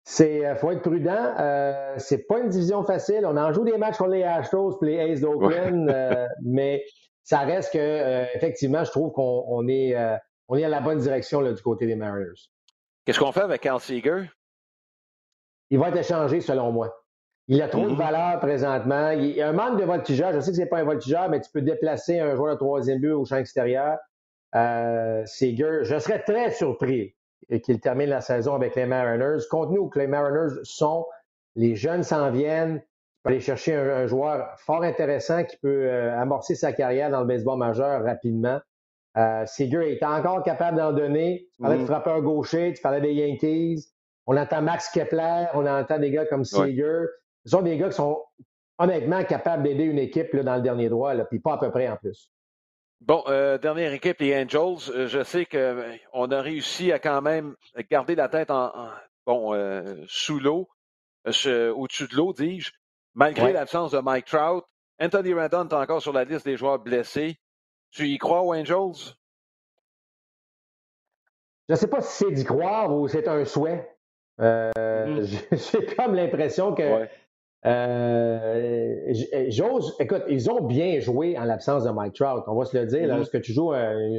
c'est 0.03 0.45
euh, 0.45 0.55
faut 0.55 0.71
être 0.71 0.81
prudent. 0.81 1.33
Euh, 1.39 1.95
c'est 1.97 2.27
pas 2.27 2.39
une 2.39 2.49
division 2.49 2.83
facile. 2.83 3.25
On 3.25 3.37
en 3.37 3.51
joue 3.53 3.63
des 3.63 3.77
matchs 3.77 3.97
contre 3.97 4.11
les 4.11 4.23
Astros 4.23 4.77
et 4.83 4.85
les 4.85 4.99
Aces 4.99 5.21
d'Oakland, 5.21 5.89
euh, 5.93 6.27
mais 6.43 6.83
ça 7.23 7.39
reste 7.39 7.73
que 7.73 7.79
euh, 7.79 8.25
effectivement, 8.35 8.83
je 8.83 8.91
trouve 8.91 9.11
qu'on 9.11 9.67
est 9.67 9.95
on 10.49 10.57
est 10.57 10.63
à 10.63 10.69
la 10.69 10.81
bonne 10.81 10.99
direction 10.99 11.39
là, 11.41 11.53
du 11.53 11.61
côté 11.61 11.87
des 11.87 11.95
Mariners. 11.95 12.49
Qu'est-ce 13.05 13.19
qu'on 13.19 13.31
fait 13.31 13.41
avec 13.41 13.61
Carl 13.61 13.79
Seager? 13.79 14.25
Il 15.69 15.79
va 15.79 15.89
être 15.89 15.97
échangé 15.97 16.41
selon 16.41 16.71
moi. 16.71 17.02
Il 17.49 17.61
a 17.61 17.67
trop 17.67 17.85
de 17.85 17.93
mm-hmm. 17.93 17.97
valeur 17.97 18.39
présentement. 18.39 19.09
Il 19.11 19.31
y 19.31 19.41
a 19.41 19.49
un 19.49 19.53
manque 19.53 19.79
de 19.79 19.83
voltigeur. 19.83 20.31
Je 20.33 20.39
sais 20.39 20.51
que 20.51 20.57
ce 20.57 20.61
n'est 20.61 20.67
pas 20.67 20.79
un 20.79 20.85
voltigeur, 20.85 21.29
mais 21.29 21.41
tu 21.41 21.51
peux 21.51 21.61
déplacer 21.61 22.19
un 22.19 22.35
joueur 22.35 22.53
de 22.53 22.59
troisième 22.59 22.99
but 22.99 23.11
au 23.11 23.25
champ 23.25 23.37
extérieur. 23.37 23.97
Euh, 24.55 25.25
je 25.25 25.97
serais 25.99 26.19
très 26.19 26.51
surpris 26.51 27.15
qu'il 27.63 27.79
termine 27.79 28.09
la 28.09 28.21
saison 28.21 28.55
avec 28.55 28.75
les 28.75 28.85
Mariners. 28.85 29.43
Compte 29.49 29.71
nous 29.71 29.89
que 29.89 29.99
les 29.99 30.07
Mariners 30.07 30.55
sont, 30.63 31.05
les 31.55 31.75
jeunes 31.75 32.03
s'en 32.03 32.31
viennent. 32.31 32.79
Tu 32.79 33.19
peux 33.23 33.29
aller 33.29 33.39
chercher 33.41 33.75
un, 33.75 34.07
joueur 34.07 34.47
fort 34.59 34.83
intéressant 34.83 35.43
qui 35.43 35.57
peut 35.57 35.87
euh, 35.87 36.17
amorcer 36.17 36.55
sa 36.55 36.71
carrière 36.71 37.09
dans 37.09 37.21
le 37.21 37.27
baseball 37.27 37.57
majeur 37.57 38.03
rapidement. 38.03 38.59
Euh, 39.17 39.45
Seager 39.45 39.91
est 39.91 40.03
encore 40.03 40.43
capable 40.43 40.77
d'en 40.77 40.91
donner. 40.93 41.47
Tu 41.53 41.61
parlais 41.61 41.77
de 41.77 41.83
mm-hmm. 41.83 41.87
frappeur 41.87 42.21
gaucher, 42.21 42.73
tu 42.73 42.81
parlais 42.81 43.01
des 43.01 43.13
Yankees. 43.13 43.89
On 44.25 44.37
entend 44.37 44.61
Max 44.61 44.89
Kepler, 44.89 45.47
on 45.53 45.65
entend 45.65 45.99
des 45.99 46.11
gars 46.11 46.25
comme 46.25 46.45
Seager. 46.45 47.05
Ce 47.45 47.51
sont 47.51 47.61
des 47.61 47.77
gars 47.77 47.89
qui 47.89 47.95
sont 47.95 48.23
honnêtement 48.77 49.23
capables 49.23 49.63
d'aider 49.63 49.83
une 49.83 49.99
équipe 49.99 50.35
dans 50.35 50.55
le 50.55 50.61
dernier 50.61 50.89
droit, 50.89 51.13
puis 51.25 51.39
pas 51.39 51.53
à 51.53 51.57
peu 51.57 51.71
près 51.71 51.87
en 51.87 51.97
plus. 51.97 52.29
Bon, 53.01 53.21
euh, 53.27 53.57
dernière 53.57 53.91
équipe, 53.91 54.19
les 54.19 54.33
Angels. 54.33 54.89
Euh, 54.89 55.07
je 55.07 55.23
sais 55.23 55.45
qu'on 55.45 55.57
euh, 55.57 55.97
a 56.13 56.41
réussi 56.41 56.93
à 56.93 56.99
quand 56.99 57.21
même 57.21 57.55
garder 57.91 58.15
la 58.15 58.29
tête 58.29 58.49
en, 58.49 58.71
bon, 59.25 59.53
sous 60.07 60.39
l'eau, 60.39 60.69
au-dessus 61.25 62.07
de 62.07 62.15
l'eau, 62.15 62.33
dis-je, 62.33 62.71
malgré 63.13 63.51
l'absence 63.51 63.91
de 63.91 63.99
Mike 63.99 64.25
Trout. 64.25 64.63
Anthony 65.01 65.33
Rendon 65.33 65.67
est 65.67 65.73
encore 65.73 66.01
sur 66.01 66.13
la 66.13 66.23
liste 66.23 66.45
des 66.45 66.55
joueurs 66.55 66.79
blessés. 66.79 67.37
Tu 67.91 68.07
y 68.07 68.17
crois 68.17 68.41
aux 68.41 68.53
Angels? 68.53 69.15
Je 71.67 71.73
ne 71.73 71.75
sais 71.75 71.89
pas 71.89 72.01
si 72.01 72.23
c'est 72.23 72.31
d'y 72.31 72.45
croire 72.45 72.95
ou 72.95 73.07
c'est 73.07 73.27
un 73.27 73.43
souhait. 73.43 73.89
Mm-hmm. 74.39 75.71
J'ai 75.71 75.95
comme 75.95 76.15
l'impression 76.15 76.73
que 76.73 77.07
euh, 77.65 79.13
j'ose, 79.49 79.95
écoute, 79.99 80.23
ils 80.27 80.49
ont 80.49 80.61
bien 80.61 80.99
joué 80.99 81.37
en 81.37 81.45
l'absence 81.45 81.85
de 81.85 81.91
Mike 81.91 82.13
Trout. 82.13 82.43
On 82.47 82.55
va 82.55 82.65
se 82.65 82.77
le 82.77 82.85
dire, 82.85 83.07
mm-hmm. 83.07 83.17
lorsque 83.17 83.41
tu 83.41 83.53
joues 83.53 83.71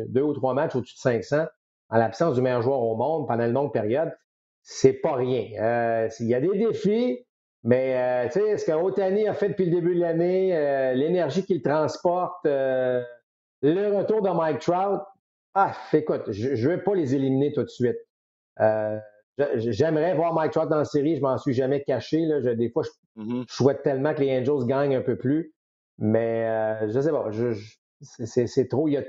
deux 0.08 0.22
ou 0.22 0.32
trois 0.32 0.54
matchs 0.54 0.74
au-dessus 0.76 0.94
de 0.94 1.00
500, 1.00 1.44
en 1.90 1.98
l'absence 1.98 2.34
du 2.34 2.42
meilleur 2.42 2.62
joueur 2.62 2.80
au 2.80 2.96
monde 2.96 3.28
pendant 3.28 3.44
une 3.44 3.52
longue 3.52 3.72
période, 3.72 4.12
c'est 4.62 4.94
pas 4.94 5.14
rien. 5.14 5.48
Euh, 5.60 6.08
il 6.20 6.26
y 6.26 6.34
a 6.34 6.40
des 6.40 6.56
défis, 6.56 7.18
mais 7.62 7.96
euh, 7.96 8.28
tu 8.28 8.40
sais, 8.40 8.56
ce 8.56 8.64
que 8.64 8.72
Otani 8.72 9.28
a 9.28 9.34
fait 9.34 9.50
depuis 9.50 9.66
le 9.66 9.72
début 9.72 9.94
de 9.94 10.00
l'année, 10.00 10.94
l'énergie 10.94 11.44
qu'il 11.44 11.60
transporte, 11.62 12.44
le 12.44 13.04
retour 13.62 14.22
de 14.22 14.30
Mike 14.30 14.60
Trout, 14.60 15.00
ah, 15.54 15.72
écoute, 15.92 16.32
je 16.32 16.48
ne 16.50 16.74
vais 16.74 16.82
pas 16.82 16.94
les 16.94 17.14
éliminer 17.14 17.52
tout 17.52 17.62
de 17.62 17.68
suite. 17.68 17.98
J'aimerais 19.56 20.14
voir 20.14 20.32
Mike 20.34 20.52
Trout 20.52 20.68
dans 20.68 20.78
la 20.78 20.84
série. 20.84 21.16
Je 21.16 21.20
m'en 21.20 21.38
suis 21.38 21.54
jamais 21.54 21.82
caché. 21.82 22.20
Là. 22.20 22.54
des 22.54 22.70
fois, 22.70 22.82
mm-hmm. 23.16 23.44
je, 23.48 23.54
souhaite 23.54 23.82
tellement 23.82 24.14
que 24.14 24.20
les 24.20 24.38
Angels 24.38 24.66
gagnent 24.66 24.96
un 24.96 25.02
peu 25.02 25.16
plus. 25.16 25.54
Mais 25.98 26.46
euh, 26.48 26.88
je 26.88 27.00
sais 27.00 27.10
pas. 27.10 27.30
c'est 28.00 28.68
trop. 28.68 28.88
Il 28.88 28.92
y 28.92 28.96
a, 28.96 29.02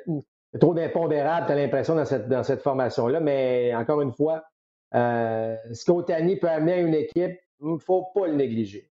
trop 0.60 0.74
d'impondérables, 0.74 1.48
tu 1.48 1.52
as 1.52 1.56
l'impression, 1.56 1.96
dans 1.96 2.06
cette, 2.06 2.28
dans 2.28 2.44
cette 2.44 2.62
formation-là. 2.62 3.20
Mais 3.20 3.74
encore 3.76 4.02
une 4.02 4.14
fois, 4.14 4.44
euh, 4.94 5.56
ce 5.74 5.86
qu'Otani 5.86 6.38
peut 6.38 6.50
amener 6.50 6.74
à 6.74 6.80
une 6.80 6.94
équipe, 6.94 7.40
il 7.62 7.74
ne 7.74 7.78
faut 7.78 8.06
pas 8.14 8.28
le 8.28 8.36
négliger. 8.36 8.90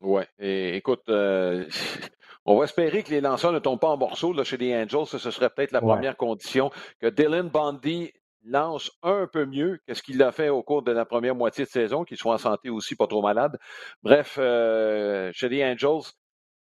Oui. 0.00 0.22
Écoute, 0.38 1.02
euh, 1.08 1.64
on 2.44 2.56
va 2.56 2.64
espérer 2.64 3.02
que 3.02 3.10
les 3.10 3.20
lanceurs 3.20 3.52
ne 3.52 3.60
tombent 3.60 3.80
pas 3.80 3.90
en 3.90 3.96
morceaux 3.96 4.32
là, 4.32 4.42
chez 4.42 4.56
les 4.56 4.74
Angels. 4.74 5.06
Ce 5.06 5.18
serait 5.18 5.50
peut-être 5.50 5.72
la 5.72 5.80
première 5.80 6.16
condition. 6.16 6.70
Que 7.00 7.06
Dylan 7.06 7.48
Bundy 7.48 8.12
lance 8.44 8.90
un 9.02 9.26
peu 9.26 9.46
mieux 9.46 9.78
que 9.86 9.94
ce 9.94 10.02
qu'il 10.02 10.22
a 10.22 10.32
fait 10.32 10.48
au 10.48 10.62
cours 10.62 10.82
de 10.82 10.92
la 10.92 11.04
première 11.04 11.34
moitié 11.34 11.64
de 11.64 11.70
saison, 11.70 12.04
qu'il 12.04 12.16
soit 12.16 12.34
en 12.34 12.38
santé 12.38 12.70
aussi, 12.70 12.96
pas 12.96 13.06
trop 13.06 13.22
malade. 13.22 13.58
Bref, 14.02 14.36
euh, 14.38 15.30
chez 15.32 15.48
les 15.48 15.64
Angels, 15.64 16.12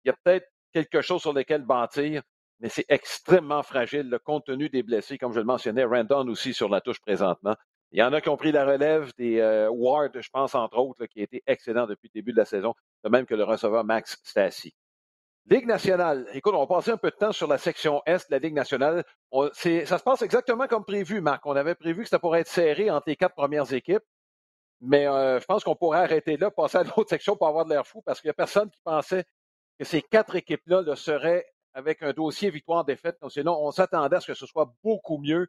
il 0.04 0.10
y 0.10 0.12
a 0.12 0.16
peut-être 0.24 0.48
quelque 0.74 1.02
chose 1.02 1.22
sur 1.22 1.34
lequel 1.34 1.64
bâtir, 1.64 2.24
mais 2.60 2.70
c'est 2.70 2.86
extrêmement 2.90 3.64
fragile, 3.64 4.10
le 4.10 4.20
compte 4.20 4.46
tenu 4.46 4.70
des 4.70 4.84
blessés, 4.84 5.18
comme 5.18 5.34
je 5.34 5.40
le 5.40 5.46
mentionnais, 5.46 5.84
Randon 5.84 6.28
aussi 6.28 6.54
sur 6.54 6.70
la 6.70 6.82
touche 6.82 7.00
présentement. 7.00 7.56
Il 7.92 8.00
y 8.00 8.04
en 8.04 8.14
a 8.14 8.22
qui 8.22 8.30
ont 8.30 8.38
pris 8.38 8.52
la 8.54 8.66
relève, 8.66 9.12
des 9.18 9.40
euh, 9.40 9.70
Ward, 9.70 10.12
je 10.20 10.30
pense, 10.30 10.56
entre 10.56 10.78
autres, 10.78 11.06
qui 11.08 11.20
a 11.20 11.24
été 11.24 11.44
excellent 11.46 11.88
depuis 11.88 12.10
le 12.14 12.20
début 12.20 12.32
de 12.32 12.38
la 12.38 12.46
saison, 12.46 12.74
de 13.04 13.10
même 13.10 13.26
que 13.26 13.36
le 13.36 13.44
receveur 13.44 13.84
Max 13.84 14.18
Stassi. 14.24 14.74
Ligue 15.48 15.66
nationale. 15.66 16.28
Écoute, 16.34 16.54
on 16.56 16.60
va 16.60 16.68
passer 16.68 16.92
un 16.92 16.98
peu 16.98 17.10
de 17.10 17.16
temps 17.16 17.32
sur 17.32 17.48
la 17.48 17.58
section 17.58 18.02
Est 18.06 18.30
de 18.30 18.36
la 18.36 18.40
Ligue 18.40 18.54
nationale. 18.54 19.04
ça 19.32 19.98
se 19.98 20.04
passe 20.04 20.22
exactement 20.22 20.68
comme 20.68 20.86
prévu, 20.86 21.20
Marc. 21.20 21.46
On 21.46 21.56
avait 21.56 21.76
prévu 21.76 22.04
que 22.04 22.10
ça 22.10 22.20
pourrait 22.20 22.42
être 22.42 22.48
serré 22.48 22.90
entre 22.92 23.10
les 23.10 23.16
quatre 23.16 23.36
premières 23.36 23.74
équipes. 23.74 24.04
Mais 24.82 25.08
euh, 25.08 25.40
je 25.40 25.46
pense 25.46 25.64
qu'on 25.64 25.76
pourrait 25.76 26.00
arrêter 26.00 26.38
là, 26.38 26.50
passer 26.52 26.78
à 26.78 26.84
l'autre 26.98 27.10
section 27.10 27.36
pour 27.36 27.48
avoir 27.48 27.66
de 27.66 27.72
l'air 27.72 27.86
fou, 27.86 28.02
parce 28.02 28.22
qu'il 28.22 28.28
n'y 28.30 28.32
a 28.32 28.36
personne 28.36 28.70
qui 28.70 28.82
pensait 28.84 29.26
que 29.80 29.86
ces 29.86 30.02
quatre 30.02 30.36
équipes-là 30.36 30.82
le 30.82 30.96
seraient 30.96 31.46
avec 31.74 32.02
un 32.04 32.14
dossier 32.14 32.50
victoire-défaite. 32.50 33.18
Sinon, 33.30 33.58
on 33.60 33.72
s'attendait 33.72 34.18
à 34.18 34.22
ce 34.22 34.28
que 34.28 34.34
ce 34.34 34.46
soit 34.46 34.74
beaucoup 34.84 35.18
mieux 35.18 35.48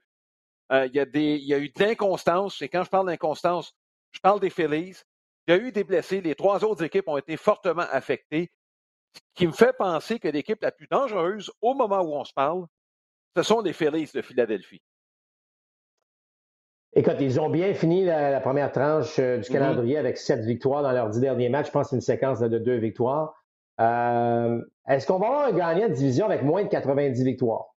euh, 0.73 0.87
il, 0.87 0.95
y 0.95 1.01
a 1.01 1.07
y 1.15 1.55
a 1.55 1.59
eu 1.59 1.69
de 1.69 1.83
l'inconstance, 1.85 2.63
et 2.63 2.69
quand 2.69 2.83
je 2.85 2.91
parle 2.91 3.07
d'inconstance, 3.07 3.75
je 4.13 4.21
parle 4.21 4.41
des 4.41 4.51
Phillies. 4.51 4.97
Il 5.47 5.55
y 5.55 5.59
a 5.59 5.61
eu 5.61 5.73
des 5.73 5.85
blessés. 5.85 6.21
Les 6.21 6.35
trois 6.35 6.65
autres 6.65 6.85
équipes 6.85 7.09
ont 7.09 7.19
été 7.19 7.37
fortement 7.37 7.87
affectées, 7.91 8.53
ce 9.15 9.21
qui 9.35 9.47
me 9.47 9.53
fait 9.53 9.73
penser 9.73 10.19
que 10.19 10.29
l'équipe 10.29 10.61
la 10.63 10.73
plus 10.73 10.89
dangereuse 10.89 11.51
au 11.61 11.75
moment 11.75 12.01
où 12.03 12.15
on 12.15 12.25
se 12.25 12.33
parle, 12.33 12.67
ce 13.37 13.43
sont 13.43 13.61
les 13.61 13.73
Phillies 13.73 14.11
de 14.15 14.23
Philadelphie. 14.23 14.83
Écoute, 16.95 17.17
ils 17.21 17.41
ont 17.41 17.49
bien 17.49 17.73
fini 17.73 18.05
la, 18.05 18.39
première 18.41 18.71
tranche 18.71 19.19
euh, 19.19 19.39
du 19.39 19.43
mm-hmm. 19.45 19.53
calendrier 19.53 19.97
avec 19.97 20.19
sept 20.19 20.45
victoires 20.45 20.83
dans 20.83 20.93
leurs 20.93 21.09
dix 21.09 21.21
derniers 21.21 21.49
matchs. 21.49 21.69
Je 21.69 21.73
pense 21.73 21.87
que 21.87 21.91
c'est 21.91 21.97
une 21.97 22.03
séquence 22.03 22.41
de 22.41 22.59
deux 22.59 22.77
victoires. 22.77 23.43
Euh, 23.81 24.63
est-ce 24.87 25.07
qu'on 25.07 25.19
va 25.19 25.29
avoir 25.29 25.47
un 25.47 25.53
gagnant 25.53 25.89
de 25.89 25.95
division 25.95 26.27
avec 26.27 26.43
moins 26.43 26.65
de 26.65 26.69
90 26.69 27.25
victoires? 27.25 27.75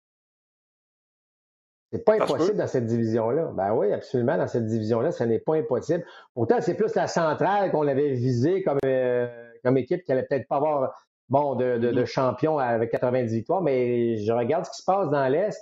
C'est 1.92 2.04
pas 2.04 2.16
impossible 2.16 2.58
dans 2.58 2.66
cette 2.66 2.88
division-là. 2.88 3.52
Ben 3.56 3.72
oui, 3.76 3.94
absolument, 3.94 4.36
dans 4.36 4.48
cette 4.48 4.66
division-là, 4.66 5.12
ce 5.12 5.24
n'est 5.26 5.38
pas 5.38 5.58
impossible. 5.58 6.04
Pourtant, 6.34 6.60
c'est 6.60 6.74
plus 6.74 6.96
la 6.96 7.06
centrale 7.06 7.72
qu'on 7.72 7.88
avait 7.88 8.14
visée 8.14 8.64
comme, 8.64 8.80
euh, 8.84 9.28
comme 9.64 9.78
équipe 9.78 10.04
qui 10.04 10.12
allait 10.12 10.24
peut-être 10.24 10.48
pas 10.48 10.56
avoir 10.56 10.92
bon, 11.30 11.56
de, 11.56 11.78
de, 11.78 12.06
champion 12.06 12.58
avec 12.58 12.92
90 12.92 13.34
victoires, 13.34 13.62
mais 13.62 14.18
je 14.18 14.32
regarde 14.32 14.66
ce 14.66 14.72
qui 14.72 14.78
se 14.78 14.86
passe 14.86 15.10
dans 15.10 15.28
l'Est. 15.28 15.60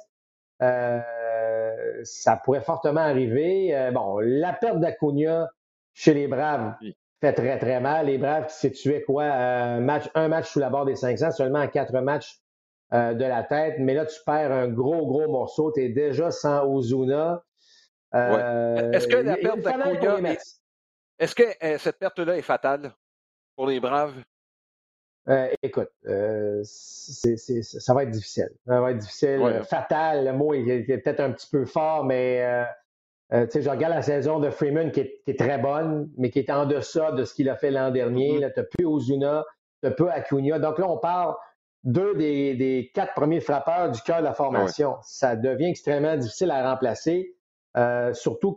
Euh, 0.62 1.02
ça 2.04 2.38
pourrait 2.38 2.62
fortement 2.62 3.02
arriver. 3.02 3.76
Euh, 3.76 3.92
bon, 3.92 4.20
la 4.20 4.54
perte 4.54 4.80
d'Acuna 4.80 5.50
chez 5.94 6.14
les 6.14 6.28
Braves 6.28 6.76
fait 7.20 7.34
très, 7.34 7.58
très 7.58 7.80
mal. 7.80 8.08
Les 8.08 8.18
Braves 8.18 8.48
qui 8.48 8.56
situaient 8.56 9.04
quoi? 9.04 9.80
match, 9.80 10.10
un 10.16 10.28
match 10.28 10.50
sous 10.50 10.60
la 10.60 10.70
barre 10.70 10.86
des 10.86 10.96
500, 10.96 11.32
seulement 11.32 11.60
en 11.60 11.68
quatre 11.68 11.94
matchs 12.00 12.40
euh, 12.94 13.14
de 13.14 13.26
la 13.26 13.44
tête, 13.44 13.76
mais 13.80 13.94
là, 13.94 14.06
tu 14.06 14.20
perds 14.26 14.52
un 14.52 14.68
gros, 14.68 15.06
gros 15.08 15.30
morceau. 15.32 15.72
Tu 15.72 15.84
es 15.84 15.90
déjà 15.90 16.32
sans 16.32 16.66
Ozuna. 16.66 17.44
Est-ce 18.14 19.08
que 19.08 19.18
la 19.18 19.38
perte 19.38 19.60
d'Acuna. 19.60 20.36
Est-ce 21.20 21.36
que 21.36 21.44
cette 21.78 22.00
perte-là 22.00 22.38
est 22.38 22.42
fatale 22.42 22.94
pour 23.56 23.68
les 23.68 23.80
Braves? 23.80 24.16
Écoute, 25.64 25.90
ça 26.64 27.94
va 27.94 28.04
être 28.04 28.12
difficile. 28.12 28.50
Ça 28.66 28.82
va 28.82 28.92
être 28.92 28.98
difficile. 28.98 29.62
Fatal, 29.64 30.26
le 30.26 30.34
mot 30.34 30.54
est, 30.54 30.84
peut-être 30.86 31.20
un 31.20 31.32
petit 31.32 31.48
peu 31.52 31.66
fort, 31.66 32.06
mais 32.06 32.66
je 33.32 33.70
regarde 33.70 33.94
la 33.94 34.02
saison 34.02 34.40
de 34.40 34.50
Freeman 34.50 34.92
qui 34.92 35.02
est, 35.02 35.40
très 35.40 35.58
bonne, 35.58 36.10
mais 36.18 36.30
qui 36.30 36.40
est 36.40 36.50
en 36.50 36.66
deçà 36.66 37.12
de 37.12 37.24
ce 37.24 37.34
qu'il 37.34 37.50
a 37.50 37.56
fait 37.56 37.72
l'an 37.72 37.92
dernier. 37.92 38.40
Mm-hmm. 38.40 38.54
Tu 38.54 38.60
n'as 38.60 38.66
plus 38.66 38.86
Ozuna, 38.86 39.46
tu 39.82 39.90
n'as 39.90 39.96
plus 39.96 40.10
Acuna. 40.10 40.60
Donc 40.60 40.80
là, 40.80 40.90
on 40.90 40.98
parle 40.98 41.36
deux 41.84 42.14
des, 42.16 42.92
quatre 42.94 43.14
premiers 43.14 43.40
frappeurs 43.40 43.92
du 43.92 44.02
cœur 44.02 44.20
de 44.20 44.26
la 44.26 44.34
formation. 44.34 44.98
Ça 45.02 45.36
devient 45.36 45.70
extrêmement 45.70 46.16
difficile 46.18 46.52
à 46.52 46.70
remplacer, 46.70 47.36
euh, 47.78 48.14
surtout 48.14 48.54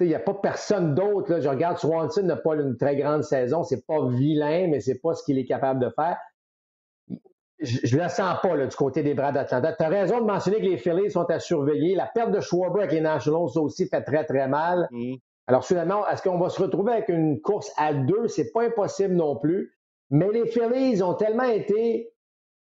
qu'il 0.00 0.08
n'y 0.08 0.14
a 0.14 0.20
pas 0.20 0.34
personne 0.34 0.94
d'autre. 0.94 1.40
Je 1.40 1.48
regarde 1.48 1.78
Swanson 1.78 2.22
n'a 2.22 2.36
pas 2.36 2.54
une 2.54 2.76
très 2.76 2.96
grande 2.96 3.22
saison. 3.22 3.62
C'est 3.62 3.86
pas 3.86 4.06
vilain, 4.08 4.68
mais 4.68 4.80
c'est 4.80 4.98
pas 4.98 5.14
ce 5.14 5.22
qu'il 5.22 5.38
est 5.38 5.44
capable 5.44 5.80
de 5.80 5.90
faire. 5.90 6.16
Je 7.60 7.96
ne 7.96 8.02
le 8.02 8.08
sens 8.08 8.38
pas 8.42 8.56
du 8.56 8.74
côté 8.74 9.02
des 9.02 9.12
bras 9.12 9.32
d'Atlanta. 9.32 9.74
Tu 9.74 9.82
as 9.82 9.88
raison 9.88 10.20
de 10.20 10.24
mentionner 10.24 10.58
que 10.58 10.66
les 10.66 10.78
Phillies 10.78 11.10
sont 11.10 11.24
à 11.24 11.38
surveiller. 11.38 11.94
La 11.94 12.06
perte 12.06 12.30
de 12.30 12.40
Schwarber 12.40 12.80
avec 12.80 12.92
les 12.92 13.02
Nationals 13.02 13.50
aussi 13.56 13.86
fait 13.86 14.02
très, 14.02 14.24
très 14.24 14.48
mal. 14.48 14.88
Mm. 14.90 15.16
Alors, 15.46 15.66
finalement, 15.66 16.08
est-ce 16.08 16.22
qu'on 16.22 16.38
va 16.38 16.48
se 16.48 16.62
retrouver 16.62 16.92
avec 16.92 17.08
une 17.10 17.40
course 17.42 17.70
à 17.76 17.92
deux? 17.92 18.28
C'est 18.28 18.50
pas 18.52 18.64
impossible 18.64 19.14
non 19.14 19.36
plus. 19.36 19.76
Mais 20.08 20.30
les 20.32 20.46
Phillies 20.46 21.02
ont 21.02 21.14
tellement 21.14 21.44
été 21.44 22.10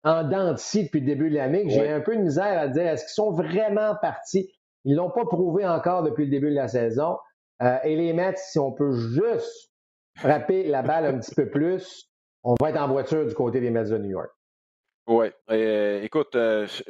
en 0.03 0.23
dents 0.23 0.53
depuis 0.53 0.99
le 0.99 1.05
début 1.05 1.29
de 1.29 1.35
l'année 1.35 1.63
que 1.63 1.69
j'ai 1.69 1.89
un 1.89 2.01
peu 2.01 2.15
de 2.15 2.21
misère 2.21 2.59
à 2.59 2.67
dire 2.67 2.87
est-ce 2.87 3.05
qu'ils 3.05 3.13
sont 3.13 3.31
vraiment 3.31 3.95
partis? 4.01 4.51
Ils 4.85 4.93
ne 4.93 4.97
l'ont 4.97 5.11
pas 5.11 5.25
prouvé 5.25 5.65
encore 5.65 6.03
depuis 6.03 6.25
le 6.25 6.31
début 6.31 6.49
de 6.49 6.55
la 6.55 6.67
saison. 6.67 7.17
Euh, 7.61 7.77
et 7.83 7.95
les 7.95 8.13
Mets, 8.13 8.35
si 8.35 8.59
on 8.59 8.71
peut 8.71 8.91
juste 8.91 9.71
frapper 10.17 10.67
la 10.67 10.81
balle 10.81 11.05
un 11.05 11.19
petit 11.19 11.35
peu 11.35 11.49
plus, 11.49 12.09
on 12.43 12.55
va 12.59 12.71
être 12.71 12.81
en 12.81 12.87
voiture 12.87 13.25
du 13.25 13.33
côté 13.33 13.59
des 13.59 13.69
Mets 13.69 13.85
de 13.85 13.97
New 13.97 14.09
York. 14.09 14.29
Oui. 15.07 15.27
Euh, 15.49 16.01
écoute, 16.03 16.37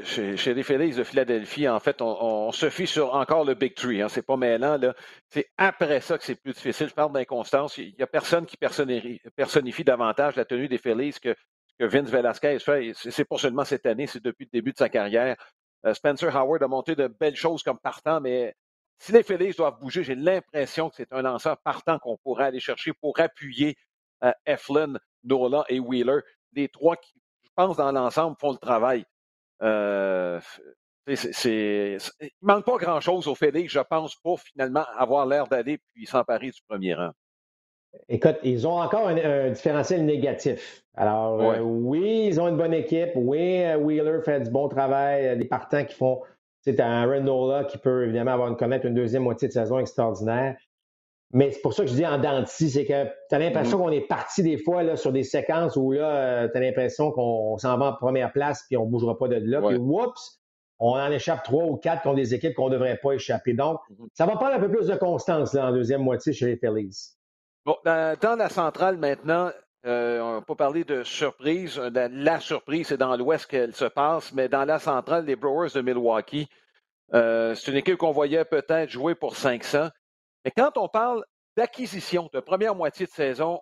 chez, 0.03 0.53
les 0.53 0.63
Phillies 0.63 0.95
de 0.95 1.03
Philadelphie, 1.03 1.67
en 1.67 1.79
fait, 1.79 2.01
on, 2.01 2.51
se 2.51 2.69
fie 2.69 2.87
sur 2.87 3.15
encore 3.15 3.45
le 3.45 3.55
Big 3.55 3.73
Tree. 3.73 4.01
Hein, 4.01 4.09
c'est 4.09 4.25
pas 4.25 4.35
maintenant. 4.35 4.77
Là. 4.77 4.93
C'est 5.29 5.47
après 5.57 6.01
ça 6.01 6.17
que 6.17 6.23
c'est 6.23 6.35
plus 6.35 6.53
difficile. 6.53 6.89
Je 6.89 6.93
parle 6.93 7.13
d'inconstance. 7.13 7.77
Il 7.77 7.95
n'y 7.97 8.03
a 8.03 8.07
personne 8.07 8.45
qui 8.45 8.57
personnifie 8.57 9.83
davantage 9.83 10.35
la 10.35 10.45
tenue 10.45 10.67
des 10.67 10.77
Phillies 10.77 11.15
que 11.21 11.35
que 11.81 11.85
Vince 11.85 12.09
Velasquez 12.09 12.59
fait. 12.59 12.91
C'est 12.93 13.25
pas 13.25 13.37
seulement 13.37 13.65
cette 13.65 13.85
année, 13.87 14.05
c'est 14.05 14.23
depuis 14.23 14.45
le 14.45 14.51
début 14.59 14.71
de 14.71 14.77
sa 14.77 14.89
carrière. 14.89 15.35
Euh, 15.85 15.93
Spencer 15.93 16.35
Howard 16.35 16.63
a 16.63 16.67
monté 16.67 16.95
de 16.95 17.07
belles 17.07 17.35
choses 17.35 17.63
comme 17.63 17.79
partant, 17.79 18.21
mais 18.21 18.55
si 18.99 19.11
les 19.11 19.23
Phillies 19.23 19.53
doivent 19.53 19.79
bouger, 19.79 20.03
j'ai 20.03 20.15
l'impression 20.15 20.89
que 20.89 20.95
c'est 20.95 21.11
un 21.11 21.21
lanceur 21.23 21.57
partant 21.57 21.97
qu'on 21.97 22.17
pourrait 22.17 22.45
aller 22.45 22.59
chercher 22.59 22.93
pour 22.93 23.19
appuyer 23.19 23.75
euh, 24.23 24.31
Eflin, 24.45 24.93
Nola 25.23 25.65
et 25.69 25.79
Wheeler. 25.79 26.19
Les 26.53 26.69
trois 26.69 26.95
qui, 26.97 27.13
je 27.43 27.49
pense, 27.55 27.77
dans 27.77 27.91
l'ensemble, 27.91 28.37
font 28.39 28.51
le 28.51 28.57
travail. 28.57 29.05
Euh, 29.63 30.39
il 31.07 31.97
manque 32.41 32.65
pas 32.65 32.77
grand-chose 32.77 33.27
aux 33.27 33.35
Phillies, 33.35 33.67
je 33.67 33.79
pense, 33.79 34.15
pour 34.15 34.39
finalement 34.39 34.85
avoir 34.97 35.25
l'air 35.25 35.47
d'aller 35.47 35.79
puis 35.93 36.05
s'emparer 36.05 36.51
du 36.51 36.61
premier 36.67 36.93
rang. 36.93 37.11
Écoute, 38.09 38.37
ils 38.43 38.67
ont 38.67 38.79
encore 38.79 39.07
un, 39.07 39.49
différentiel 39.49 40.05
négatif. 40.05 40.83
Alors, 40.95 41.41
euh, 41.41 41.59
oui, 41.59 42.25
ils 42.27 42.39
ont 42.41 42.47
une 42.47 42.57
bonne 42.57 42.73
équipe. 42.73 43.11
Oui, 43.15 43.63
euh, 43.63 43.77
Wheeler 43.77 44.19
fait 44.23 44.41
du 44.41 44.49
bon 44.49 44.67
travail. 44.67 45.37
Des 45.37 45.45
partants 45.45 45.85
qui 45.85 45.95
font. 45.95 46.21
C'est 46.61 46.79
un 46.79 47.05
Renola 47.05 47.63
qui 47.65 47.77
peut 47.77 48.03
évidemment 48.03 48.31
avoir 48.31 48.49
une 48.49 48.55
connaître 48.55 48.85
une 48.85 48.93
deuxième 48.93 49.23
moitié 49.23 49.47
de 49.47 49.53
saison 49.53 49.79
extraordinaire. 49.79 50.55
Mais 51.33 51.51
c'est 51.51 51.61
pour 51.61 51.73
ça 51.73 51.83
que 51.83 51.89
je 51.89 51.95
dis 51.95 52.05
en 52.05 52.17
dents 52.17 52.43
c'est 52.45 52.85
que 52.85 53.05
tu 53.29 53.35
as 53.35 53.39
l'impression 53.39 53.77
mm-hmm. 53.77 53.81
qu'on 53.81 53.91
est 53.91 54.07
parti 54.07 54.43
des 54.43 54.57
fois 54.57 54.83
là, 54.83 54.97
sur 54.97 55.13
des 55.13 55.23
séquences 55.23 55.77
où 55.77 55.91
là, 55.91 56.09
euh, 56.09 56.49
tu 56.51 56.57
as 56.57 56.61
l'impression 56.61 57.11
qu'on 57.11 57.57
s'en 57.57 57.77
va 57.77 57.85
en 57.87 57.93
première 57.93 58.33
place 58.33 58.65
puis 58.67 58.75
on 58.75 58.85
ne 58.85 58.91
bougera 58.91 59.17
pas 59.17 59.29
de 59.29 59.35
là. 59.35 59.61
Puis, 59.61 59.77
oups, 59.77 60.41
on 60.79 60.91
en 60.91 61.09
échappe 61.09 61.43
trois 61.43 61.63
ou 61.63 61.77
quatre 61.77 62.03
contre 62.03 62.17
des 62.17 62.33
équipes 62.33 62.53
qu'on 62.53 62.67
ne 62.67 62.73
devrait 62.73 62.99
pas 63.01 63.13
échapper. 63.13 63.53
Donc, 63.53 63.79
mm-hmm. 63.89 64.07
ça 64.13 64.25
va 64.25 64.33
prendre 64.33 64.53
un 64.53 64.59
peu 64.59 64.69
plus 64.69 64.87
de 64.87 64.95
constance 64.95 65.53
là, 65.53 65.67
en 65.67 65.71
deuxième 65.71 66.01
moitié 66.01 66.33
chez 66.33 66.47
les 66.47 66.57
Phillies. 66.57 67.15
Bon, 67.63 67.77
dans, 67.85 68.35
la 68.37 68.49
centrale 68.49 68.97
maintenant, 68.97 69.51
euh, 69.85 70.19
on 70.19 70.33
va 70.33 70.41
pas 70.41 70.55
parler 70.55 70.83
de 70.83 71.03
surprise. 71.03 71.77
Euh, 71.77 72.09
la, 72.11 72.39
surprise, 72.39 72.87
c'est 72.87 72.97
dans 72.97 73.15
l'Ouest 73.15 73.45
qu'elle 73.45 73.75
se 73.75 73.85
passe, 73.85 74.33
mais 74.33 74.49
dans 74.49 74.65
la 74.65 74.79
centrale, 74.79 75.25
les 75.25 75.35
Brewers 75.35 75.69
de 75.75 75.81
Milwaukee, 75.81 76.49
euh, 77.13 77.53
c'est 77.53 77.69
une 77.69 77.77
équipe 77.77 77.97
qu'on 77.97 78.11
voyait 78.11 78.45
peut-être 78.45 78.89
jouer 78.89 79.13
pour 79.13 79.35
500. 79.35 79.89
Mais 80.43 80.51
quand 80.51 80.75
on 80.77 80.87
parle 80.87 81.23
d'acquisition 81.55 82.31
de 82.33 82.39
première 82.39 82.73
moitié 82.73 83.05
de 83.05 83.11
saison, 83.11 83.61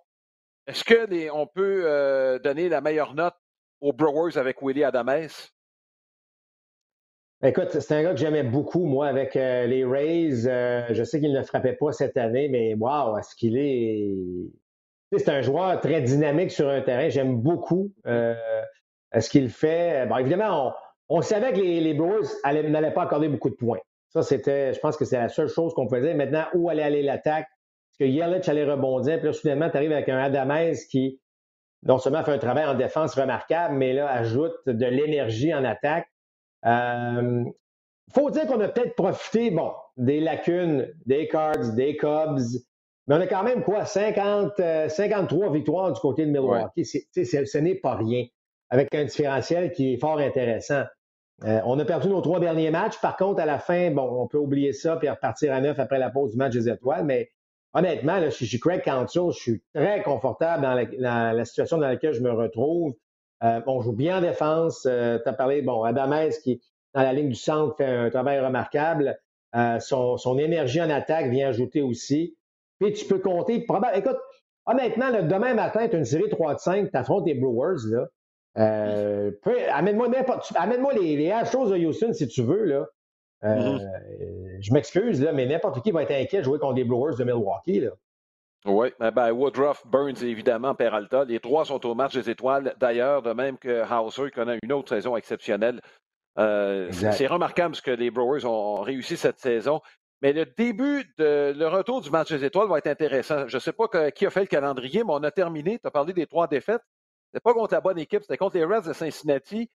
est-ce 0.65 0.85
qu'on 0.85 1.47
peut 1.47 2.39
donner 2.41 2.69
la 2.69 2.79
meilleure 2.79 3.15
note 3.15 3.35
aux 3.81 3.91
Brewers 3.91 4.37
avec 4.37 4.61
Willie 4.61 4.83
Adamès? 4.83 5.51
Écoute, 7.41 7.69
c'est 7.69 7.93
un 7.93 8.03
gars 8.03 8.11
que 8.11 8.19
j'aimais 8.19 8.43
beaucoup, 8.43 8.83
moi, 8.83 9.07
avec 9.07 9.37
euh, 9.37 9.65
les 9.65 9.85
Rays. 9.85 10.45
Euh, 10.45 10.85
je 10.89 11.03
sais 11.05 11.21
qu'il 11.21 11.31
ne 11.31 11.41
frappait 11.41 11.77
pas 11.79 11.93
cette 11.93 12.17
année, 12.17 12.49
mais 12.49 12.73
wow, 12.73 13.17
est-ce 13.17 13.33
qu'il 13.33 13.57
est. 13.57 14.13
C'est 15.17 15.29
un 15.29 15.41
joueur 15.41 15.79
très 15.79 16.01
dynamique 16.01 16.51
sur 16.51 16.67
un 16.67 16.81
terrain. 16.81 17.07
J'aime 17.07 17.37
beaucoup 17.37 17.93
euh, 18.07 18.35
ce 19.17 19.29
qu'il 19.29 19.49
fait. 19.49 20.05
Bon, 20.07 20.17
évidemment, 20.17 20.73
on, 21.07 21.21
savait 21.21 21.53
que 21.53 21.59
les, 21.59 21.79
les 21.79 22.69
n'allaient 22.69 22.93
pas 22.93 23.03
accorder 23.03 23.29
beaucoup 23.29 23.49
de 23.49 23.55
points. 23.55 23.79
Ça, 24.09 24.21
c'était, 24.21 24.73
je 24.73 24.79
pense 24.81 24.97
que 24.97 25.05
c'est 25.05 25.17
la 25.17 25.29
seule 25.29 25.47
chose 25.47 25.73
qu'on 25.73 25.87
faisait. 25.87 26.13
Maintenant, 26.13 26.43
où 26.53 26.69
allait 26.69 26.83
aller 26.83 27.01
l'attaque? 27.03 27.47
Est-ce 27.47 27.99
que 27.99 28.03
Yelich 28.03 28.49
allait 28.49 28.69
rebondir? 28.69 29.17
Puis 29.17 29.27
là, 29.27 29.33
soudainement, 29.33 29.69
tu 29.69 29.77
arrives 29.77 29.93
avec 29.93 30.09
un 30.09 30.17
Adamez 30.17 30.73
qui, 30.91 31.21
non 31.83 31.99
seulement 31.99 32.23
fait 32.25 32.33
un 32.33 32.37
travail 32.37 32.65
en 32.65 32.75
défense 32.75 33.15
remarquable, 33.15 33.75
mais 33.75 33.93
là, 33.93 34.09
ajoute 34.11 34.57
de 34.67 34.85
l'énergie 34.85 35.53
en 35.53 35.63
attaque. 35.63 36.07
Il 36.63 36.69
euh, 36.69 37.43
faut 38.13 38.29
dire 38.29 38.47
qu'on 38.47 38.59
a 38.59 38.67
peut-être 38.67 38.95
profité, 38.95 39.51
bon, 39.51 39.71
des 39.97 40.19
lacunes 40.19 40.87
des 41.05 41.27
Cards, 41.27 41.73
des 41.73 41.95
Cubs, 41.97 42.39
mais 43.07 43.15
on 43.15 43.21
a 43.21 43.27
quand 43.27 43.43
même 43.43 43.63
quoi, 43.63 43.85
50, 43.85 44.53
53 44.87 45.47
euh, 45.47 45.51
victoires 45.51 45.91
du 45.91 45.99
côté 45.99 46.25
de 46.25 46.31
Milwaukee. 46.31 46.85
ce 46.85 47.57
n'est 47.57 47.75
pas 47.75 47.95
rien, 47.95 48.25
avec 48.69 48.93
un 48.93 49.05
différentiel 49.05 49.71
qui 49.71 49.93
est 49.93 49.97
fort 49.97 50.19
intéressant. 50.19 50.83
Euh, 51.45 51.61
on 51.65 51.79
a 51.79 51.85
perdu 51.85 52.09
nos 52.09 52.21
trois 52.21 52.39
derniers 52.39 52.71
matchs. 52.71 52.99
Par 52.99 53.15
contre, 53.15 53.41
à 53.41 53.45
la 53.45 53.59
fin, 53.59 53.91
bon, 53.91 54.21
on 54.21 54.27
peut 54.27 54.37
oublier 54.37 54.73
ça 54.73 54.97
puis 54.97 55.09
repartir 55.09 55.53
à 55.53 55.61
neuf 55.61 55.79
après 55.79 55.99
la 55.99 56.09
pause 56.09 56.31
du 56.31 56.37
match 56.37 56.53
des 56.53 56.69
étoiles. 56.69 57.05
Mais 57.05 57.31
honnêtement, 57.73 58.17
là, 58.17 58.29
je 58.29 58.45
suis 58.45 58.59
Craig 58.59 58.83
Council, 58.83 59.31
je 59.31 59.39
suis 59.39 59.63
très 59.73 60.03
confortable 60.03 60.63
dans 60.63 60.73
la, 60.99 61.45
situation 61.45 61.77
dans 61.77 61.87
laquelle 61.87 62.13
je 62.13 62.21
me 62.21 62.31
retrouve. 62.31 62.93
Euh, 63.43 63.61
on 63.67 63.81
joue 63.81 63.93
bien 63.93 64.17
en 64.17 64.21
défense. 64.21 64.85
Euh, 64.85 65.19
tu 65.23 65.29
as 65.29 65.33
parlé, 65.33 65.61
bon, 65.61 65.83
Adamès 65.83 66.37
qui, 66.39 66.61
dans 66.93 67.01
la 67.01 67.13
ligne 67.13 67.29
du 67.29 67.35
centre, 67.35 67.75
fait 67.77 67.85
un 67.85 68.09
travail 68.09 68.39
remarquable. 68.39 69.17
Euh, 69.55 69.79
son, 69.79 70.37
énergie 70.37 70.81
en 70.81 70.89
attaque 70.89 71.27
vient 71.27 71.49
ajouter 71.49 71.81
aussi. 71.81 72.35
Puis 72.79 72.93
tu 72.93 73.05
peux 73.05 73.19
compter, 73.19 73.61
probablement, 73.61 73.97
écoute, 73.97 74.19
honnêtement, 74.65 75.09
le 75.09 75.23
demain 75.23 75.53
matin, 75.53 75.87
tu 75.87 75.95
as 75.95 75.99
une 75.99 76.05
série 76.05 76.29
3 76.29 76.55
de 76.55 76.59
5, 76.59 76.91
tu 76.91 76.97
affrontes 76.97 77.25
les 77.25 77.33
Brewers, 77.33 77.79
là. 77.89 78.07
amène-moi 79.73 80.07
amène 80.55 80.85
les, 80.95 81.15
les 81.15 81.31
Astros 81.31 81.69
de 81.69 81.77
Houston 81.77 82.13
si 82.13 82.27
tu 82.27 82.43
veux, 82.43 82.65
là. 82.65 82.87
Mm-hmm. 83.41 84.61
Je 84.61 84.73
m'excuse, 84.73 85.21
là, 85.23 85.31
mais 85.31 85.45
n'importe 85.45 85.81
qui 85.81 85.91
va 85.91 86.03
être 86.03 86.11
inquiet 86.11 86.39
de 86.39 86.43
jouer 86.43 86.59
contre 86.59 86.75
les 86.75 86.83
Brewers 86.83 87.15
de 87.17 87.23
Milwaukee, 87.23 87.79
là. 87.79 87.91
Oui, 88.65 88.89
eh 89.01 89.11
ben, 89.11 89.31
Woodruff, 89.31 89.87
Burns 89.87 90.21
et 90.21 90.27
évidemment 90.27 90.75
Peralta. 90.75 91.23
Les 91.23 91.39
trois 91.39 91.65
sont 91.65 91.85
au 91.85 91.95
match 91.95 92.13
des 92.13 92.29
étoiles. 92.29 92.75
D'ailleurs, 92.77 93.21
de 93.21 93.31
même 93.31 93.57
que 93.57 93.83
Hauser 93.91 94.31
connaît 94.31 94.59
une 94.61 94.73
autre 94.73 94.89
saison 94.89 95.15
exceptionnelle. 95.15 95.81
Euh, 96.37 96.91
c'est 96.91 97.27
remarquable 97.27 97.75
ce 97.75 97.81
que 97.81 97.91
les 97.91 98.11
Brewers 98.11 98.45
ont 98.45 98.81
réussi 98.81 99.17
cette 99.17 99.39
saison. 99.39 99.81
Mais 100.21 100.33
le 100.33 100.45
début 100.45 101.05
de 101.17 101.53
le 101.55 101.67
retour 101.67 102.01
du 102.01 102.09
match 102.09 102.29
des 102.29 102.43
étoiles 102.43 102.67
va 102.67 102.77
être 102.77 102.87
intéressant. 102.87 103.47
Je 103.47 103.55
ne 103.55 103.59
sais 103.61 103.71
pas 103.71 103.87
qui 104.11 104.25
a 104.25 104.29
fait 104.29 104.41
le 104.41 104.47
calendrier, 104.47 105.03
mais 105.05 105.13
on 105.13 105.23
a 105.23 105.31
terminé. 105.31 105.79
Tu 105.79 105.87
as 105.87 105.91
parlé 105.91 106.11
des 106.11 106.27
trois 106.27 106.47
défaites. 106.47 106.81
C'était 107.27 107.41
pas 107.41 107.53
contre 107.53 107.73
la 107.73 107.81
bonne 107.81 107.99
équipe, 107.99 108.23
c'était 108.23 108.37
contre 108.37 108.57
les 108.57 108.65
Reds 108.65 108.87
de 108.87 108.93
Cincinnati. 108.93 109.69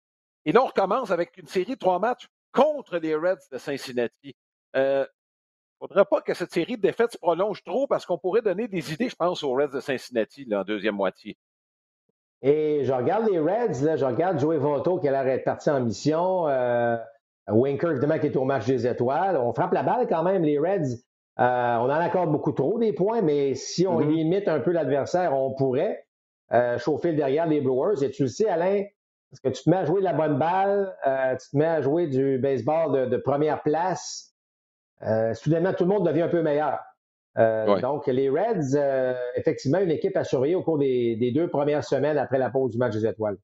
Et 0.44 0.52
là, 0.52 0.62
on 0.62 0.66
recommence 0.66 1.10
avec 1.10 1.36
une 1.36 1.48
série 1.48 1.74
de 1.74 1.78
trois 1.78 1.98
matchs 1.98 2.28
contre 2.52 2.96
les 2.98 3.14
Reds 3.14 3.48
de 3.50 3.58
Cincinnati. 3.58 4.34
Euh, 4.76 5.04
ne 5.80 5.88
faudrait 5.88 6.04
pas 6.04 6.20
que 6.20 6.34
cette 6.34 6.52
série 6.52 6.76
de 6.76 6.82
défaites 6.82 7.12
se 7.12 7.18
prolonge 7.18 7.62
trop 7.64 7.86
parce 7.86 8.04
qu'on 8.04 8.18
pourrait 8.18 8.42
donner 8.42 8.68
des 8.68 8.92
idées, 8.92 9.08
je 9.08 9.16
pense, 9.16 9.42
aux 9.42 9.52
Reds 9.52 9.68
de 9.68 9.80
Cincinnati 9.80 10.46
en 10.52 10.62
deuxième 10.62 10.96
moitié. 10.96 11.38
Et 12.42 12.84
je 12.84 12.92
regarde 12.92 13.28
les 13.30 13.38
Reds, 13.38 13.82
là, 13.82 13.96
je 13.96 14.04
regarde 14.04 14.38
Joey 14.38 14.58
Votto 14.58 14.98
qui 14.98 15.08
a 15.08 15.10
l'air 15.10 15.24
d'être 15.24 15.44
parti 15.44 15.70
en 15.70 15.80
mission. 15.80 16.48
Euh, 16.48 16.96
Winker, 17.48 17.92
évidemment, 17.92 18.18
qui 18.18 18.26
est 18.26 18.36
au 18.36 18.44
match 18.44 18.66
des 18.66 18.86
étoiles. 18.86 19.36
On 19.36 19.52
frappe 19.52 19.72
la 19.72 19.82
balle 19.82 20.06
quand 20.06 20.22
même, 20.22 20.42
les 20.42 20.58
Reds. 20.58 20.96
Euh, 21.38 21.76
on 21.76 21.84
en 21.84 21.90
accorde 21.90 22.30
beaucoup 22.30 22.52
trop 22.52 22.78
des 22.78 22.92
points, 22.92 23.22
mais 23.22 23.54
si 23.54 23.86
on 23.86 24.00
mm-hmm. 24.00 24.08
limite 24.08 24.48
un 24.48 24.60
peu 24.60 24.72
l'adversaire, 24.72 25.34
on 25.34 25.54
pourrait 25.54 26.06
euh, 26.52 26.78
chauffer 26.78 27.12
derrière 27.12 27.46
les 27.46 27.60
Brewers. 27.60 28.02
Et 28.02 28.10
tu 28.10 28.22
le 28.22 28.28
sais, 28.28 28.48
Alain, 28.48 28.84
parce 29.30 29.40
que 29.40 29.48
tu 29.48 29.62
te 29.62 29.70
mets 29.70 29.76
à 29.76 29.84
jouer 29.84 30.00
de 30.00 30.04
la 30.04 30.12
bonne 30.12 30.38
balle, 30.38 30.94
tu 31.40 31.50
te 31.50 31.56
mets 31.56 31.66
à 31.66 31.80
jouer 31.80 32.06
du 32.06 32.38
baseball 32.38 33.08
de 33.08 33.16
première 33.16 33.62
place. 33.62 34.29
Euh, 35.02 35.34
soudainement, 35.34 35.72
tout 35.72 35.84
le 35.84 35.90
monde 35.90 36.06
devient 36.06 36.22
un 36.22 36.28
peu 36.28 36.42
meilleur. 36.42 36.78
Euh, 37.38 37.80
donc, 37.80 38.06
les 38.06 38.28
Reds, 38.28 38.74
euh, 38.74 39.14
effectivement, 39.36 39.78
une 39.78 39.90
équipe 39.90 40.16
à 40.16 40.24
surveiller 40.24 40.56
au 40.56 40.62
cours 40.62 40.78
des, 40.78 41.32
deux 41.34 41.48
premières 41.48 41.84
semaines 41.84 42.18
après 42.18 42.38
la 42.38 42.50
pause 42.50 42.72
du 42.72 42.78
match 42.78 42.94
des 42.94 43.06
étoiles. 43.06 43.36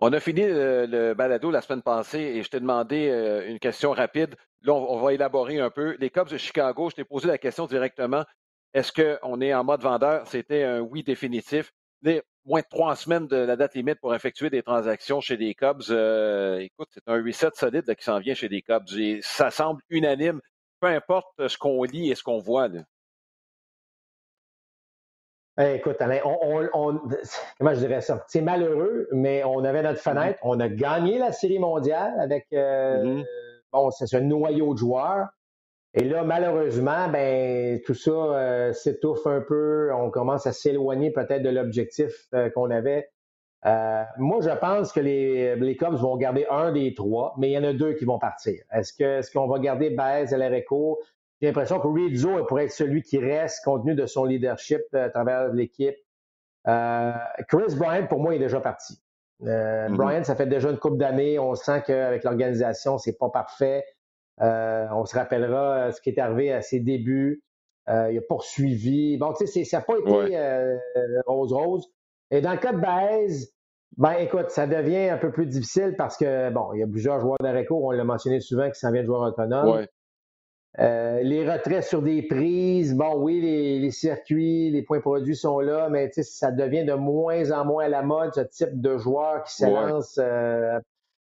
On 0.00 0.12
a 0.12 0.20
fini 0.20 0.42
le, 0.42 1.14
balado 1.14 1.50
la 1.50 1.60
semaine 1.60 1.82
passée 1.82 2.18
et 2.18 2.42
je 2.42 2.50
t'ai 2.50 2.60
demandé 2.60 3.08
une 3.46 3.58
question 3.58 3.92
rapide. 3.92 4.34
Là, 4.62 4.74
on, 4.74 4.98
va 4.98 5.12
élaborer 5.12 5.60
un 5.60 5.70
peu. 5.70 5.96
Les 6.00 6.10
Cubs 6.10 6.28
de 6.28 6.36
Chicago, 6.36 6.90
je 6.90 6.96
t'ai 6.96 7.04
posé 7.04 7.28
la 7.28 7.38
question 7.38 7.66
directement. 7.66 8.24
Est-ce 8.74 8.90
qu'on 8.92 9.40
est 9.40 9.54
en 9.54 9.64
mode 9.64 9.82
vendeur? 9.82 10.26
C'était 10.26 10.64
un 10.64 10.80
oui 10.80 11.04
définitif. 11.04 11.72
moins 12.44 12.60
de 12.60 12.66
trois 12.68 12.96
semaines 12.96 13.28
de 13.28 13.36
la 13.36 13.54
date 13.54 13.74
limite 13.74 14.00
pour 14.00 14.14
effectuer 14.14 14.50
des 14.50 14.62
transactions 14.62 15.20
chez 15.20 15.36
les 15.36 15.54
Cubs. 15.54 15.82
écoute, 16.58 16.88
c'est 16.90 17.06
un 17.06 17.22
reset 17.22 17.50
solide 17.54 17.94
qui 17.94 18.04
s'en 18.04 18.18
vient 18.18 18.34
chez 18.34 18.48
les 18.48 18.62
Cubs. 18.62 18.88
ça 19.20 19.50
semble 19.50 19.82
unanime 19.90 20.40
peu 20.86 20.92
importe 20.92 21.48
ce 21.48 21.58
qu'on 21.58 21.82
lit 21.82 22.10
et 22.10 22.14
ce 22.14 22.22
qu'on 22.22 22.38
voit. 22.38 22.68
Là. 22.68 22.80
Eh, 25.58 25.76
écoute, 25.76 25.96
Alain, 26.00 26.20
on, 26.24 27.00
comment 27.58 27.74
je 27.74 27.80
dirais 27.80 28.00
ça? 28.02 28.24
C'est 28.28 28.42
malheureux, 28.42 29.08
mais 29.12 29.42
on 29.44 29.64
avait 29.64 29.82
notre 29.82 30.00
mm-hmm. 30.00 30.02
fenêtre. 30.02 30.38
On 30.42 30.60
a 30.60 30.68
gagné 30.68 31.18
la 31.18 31.32
Série 31.32 31.58
mondiale 31.58 32.14
avec 32.20 32.46
euh, 32.52 33.02
mm-hmm. 33.02 33.24
bon, 33.72 33.90
c'est 33.90 34.14
un 34.16 34.20
noyau 34.20 34.74
de 34.74 34.78
joueurs. 34.78 35.28
Et 35.94 36.04
là, 36.04 36.24
malheureusement, 36.24 37.08
ben 37.08 37.80
tout 37.80 37.94
ça 37.94 38.10
euh, 38.10 38.72
s'étouffe 38.74 39.26
un 39.26 39.40
peu. 39.40 39.90
On 39.94 40.10
commence 40.10 40.46
à 40.46 40.52
s'éloigner 40.52 41.10
peut-être 41.10 41.42
de 41.42 41.48
l'objectif 41.48 42.28
euh, 42.34 42.50
qu'on 42.50 42.70
avait 42.70 43.08
euh, 43.64 44.04
moi, 44.18 44.40
je 44.42 44.50
pense 44.50 44.92
que 44.92 45.00
les, 45.00 45.56
les 45.56 45.76
Cubs 45.76 45.94
vont 45.94 46.16
garder 46.16 46.46
un 46.50 46.72
des 46.72 46.94
trois, 46.94 47.34
mais 47.38 47.50
il 47.50 47.52
y 47.52 47.58
en 47.58 47.64
a 47.64 47.72
deux 47.72 47.94
qui 47.94 48.04
vont 48.04 48.18
partir. 48.18 48.62
Est-ce 48.72 48.92
que 48.92 49.18
est-ce 49.18 49.30
qu'on 49.30 49.48
va 49.48 49.58
garder 49.58 49.90
Baez 49.90 50.32
et 50.32 50.36
Lareco? 50.36 51.00
J'ai 51.40 51.48
l'impression 51.48 51.80
que 51.80 51.88
Rizzo 51.88 52.44
pourrait 52.44 52.64
être 52.64 52.72
celui 52.72 53.02
qui 53.02 53.18
reste 53.18 53.62
compte 53.64 53.82
tenu 53.82 53.94
de 53.94 54.06
son 54.06 54.24
leadership 54.24 54.82
euh, 54.94 55.06
à 55.06 55.10
travers 55.10 55.52
l'équipe. 55.52 55.96
Euh, 56.66 57.12
Chris 57.48 57.74
Bryant, 57.76 58.06
pour 58.06 58.20
moi, 58.20 58.34
est 58.34 58.38
déjà 58.38 58.60
parti. 58.60 58.98
Euh, 59.42 59.88
mm-hmm. 59.88 59.96
Bryant, 59.96 60.24
ça 60.24 60.34
fait 60.34 60.46
déjà 60.46 60.70
une 60.70 60.78
couple 60.78 60.96
d'années. 60.96 61.38
On 61.38 61.54
sent 61.54 61.82
qu'avec 61.86 62.24
l'organisation, 62.24 62.98
c'est 62.98 63.18
pas 63.18 63.28
parfait. 63.28 63.84
on 64.38 65.04
se 65.04 65.14
rappellera 65.14 65.92
ce 65.92 66.00
qui 66.00 66.10
est 66.10 66.18
arrivé 66.18 66.52
à 66.52 66.62
ses 66.62 66.80
débuts. 66.80 67.42
il 67.88 67.92
a 68.16 68.20
poursuivi. 68.28 69.18
Bon, 69.18 69.32
tu 69.34 69.46
sais, 69.46 69.64
ça 69.64 69.78
n'a 69.78 69.84
pas 69.84 69.98
été 69.98 70.78
rose-rose. 71.26 71.86
Et 72.30 72.40
dans 72.40 72.52
le 72.52 72.58
cas 72.58 72.72
de 72.72 72.78
Baez, 72.78 73.48
ben, 73.96 74.12
écoute, 74.12 74.50
ça 74.50 74.66
devient 74.66 75.08
un 75.08 75.16
peu 75.16 75.30
plus 75.30 75.46
difficile 75.46 75.94
parce 75.96 76.16
que, 76.16 76.50
bon, 76.50 76.72
il 76.74 76.80
y 76.80 76.82
a 76.82 76.86
plusieurs 76.86 77.20
joueurs 77.20 77.38
d'Areco, 77.40 77.80
on 77.82 77.90
l'a 77.92 78.04
mentionné 78.04 78.40
souvent, 78.40 78.70
qui 78.70 78.78
s'en 78.78 78.92
viennent 78.92 79.04
de 79.04 79.08
joueurs 79.08 79.22
autonomes. 79.22 79.86
Euh, 80.78 81.22
les 81.22 81.50
retraits 81.50 81.84
sur 81.84 82.02
des 82.02 82.22
prises, 82.22 82.94
bon, 82.94 83.14
oui, 83.16 83.40
les, 83.40 83.90
circuits, 83.90 84.70
les 84.70 84.82
points 84.82 85.00
produits 85.00 85.36
sont 85.36 85.60
là, 85.60 85.88
mais 85.88 86.10
ça 86.12 86.50
devient 86.50 86.84
de 86.84 86.92
moins 86.92 87.50
en 87.52 87.64
moins 87.64 87.84
à 87.86 87.88
la 87.88 88.02
mode, 88.02 88.34
ce 88.34 88.42
type 88.42 88.82
de 88.82 88.98
joueur 88.98 89.42
qui 89.44 89.54
s'élance. 89.54 90.18
Euh, 90.22 90.78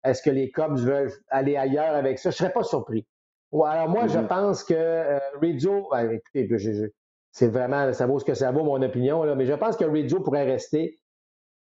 est-ce 0.02 0.22
que 0.22 0.30
les 0.30 0.50
Cubs 0.50 0.78
veulent 0.78 1.12
aller 1.28 1.56
ailleurs 1.56 1.94
avec 1.94 2.18
ça? 2.18 2.30
Je 2.30 2.34
ne 2.34 2.38
serais 2.38 2.52
pas 2.52 2.64
surpris. 2.64 3.06
alors 3.52 3.88
moi, 3.88 4.08
je 4.08 4.18
mm-hmm. 4.18 4.26
pense 4.26 4.64
que 4.64 4.74
euh, 4.74 5.20
Rizzo, 5.40 5.86
ben, 5.92 6.10
écoutez, 6.10 6.48
c'est 7.32 7.48
vraiment, 7.48 7.92
ça 7.92 8.06
vaut 8.06 8.18
ce 8.18 8.24
que 8.24 8.34
ça 8.34 8.50
vaut, 8.50 8.64
mon 8.64 8.82
opinion, 8.82 9.22
là, 9.24 9.34
mais 9.34 9.46
je 9.46 9.52
pense 9.54 9.76
que 9.76 9.84
Rizzo 9.84 10.20
pourrait 10.20 10.44
rester 10.44 10.98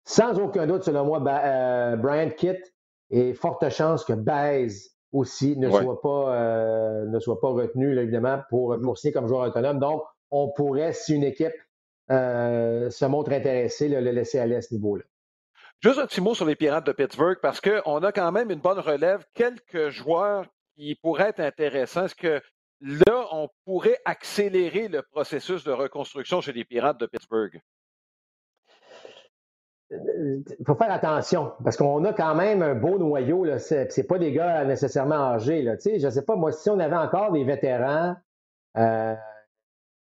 sans 0.03 0.39
aucun 0.39 0.67
doute, 0.67 0.83
selon 0.83 1.05
moi, 1.05 1.23
euh, 1.27 1.95
Brian 1.95 2.29
Kitt 2.29 2.59
et 3.09 3.33
forte 3.33 3.69
chance 3.69 4.03
que 4.03 4.13
Baez 4.13 4.69
aussi 5.11 5.57
ne, 5.57 5.69
soit, 5.69 6.01
pas, 6.01 6.35
euh, 6.35 7.05
ne 7.05 7.19
soit 7.19 7.39
pas 7.39 7.49
retenu, 7.49 7.97
évidemment, 7.97 8.39
pour, 8.49 8.77
pour 8.81 8.97
signer 8.97 9.13
comme 9.13 9.27
joueur 9.27 9.47
autonome. 9.47 9.79
Donc, 9.79 10.03
on 10.31 10.49
pourrait, 10.49 10.93
si 10.93 11.13
une 11.13 11.23
équipe 11.23 11.53
euh, 12.09 12.89
se 12.89 13.05
montre 13.05 13.31
intéressée, 13.31 13.89
le 13.89 13.99
laisser 13.99 14.39
aller 14.39 14.55
à 14.55 14.61
ce 14.61 14.73
niveau-là. 14.73 15.03
Juste 15.81 15.99
un 15.99 16.05
petit 16.05 16.21
mot 16.21 16.33
sur 16.33 16.45
les 16.45 16.55
Pirates 16.55 16.85
de 16.85 16.91
Pittsburgh, 16.91 17.37
parce 17.41 17.59
qu'on 17.59 17.97
a 18.03 18.11
quand 18.11 18.31
même 18.31 18.51
une 18.51 18.59
bonne 18.59 18.79
relève, 18.79 19.25
quelques 19.33 19.89
joueurs 19.89 20.45
qui 20.75 20.95
pourraient 20.95 21.29
être 21.29 21.39
intéressants. 21.39 22.05
Est-ce 22.05 22.15
que 22.15 22.41
là, 22.81 23.27
on 23.31 23.49
pourrait 23.65 23.99
accélérer 24.05 24.87
le 24.87 25.01
processus 25.01 25.63
de 25.63 25.71
reconstruction 25.71 26.41
chez 26.41 26.53
les 26.53 26.65
Pirates 26.65 26.99
de 26.99 27.05
Pittsburgh? 27.05 27.61
il 29.91 30.65
faut 30.65 30.75
faire 30.75 30.91
attention 30.91 31.51
parce 31.63 31.75
qu'on 31.75 32.05
a 32.05 32.13
quand 32.13 32.35
même 32.35 32.61
un 32.61 32.75
beau 32.75 32.97
noyau. 32.97 33.43
Là. 33.43 33.59
C'est, 33.59 34.07
pas 34.07 34.17
des 34.17 34.31
gars 34.31 34.63
nécessairement 34.63 35.33
âgés. 35.33 35.61
Là. 35.61 35.75
Tu 35.75 35.83
sais, 35.83 35.99
je 35.99 36.09
sais 36.09 36.23
pas, 36.23 36.35
moi, 36.35 36.51
si 36.51 36.69
on 36.69 36.79
avait 36.79 36.95
encore 36.95 37.31
des 37.31 37.43
vétérans, 37.43 38.15
euh, 38.77 39.15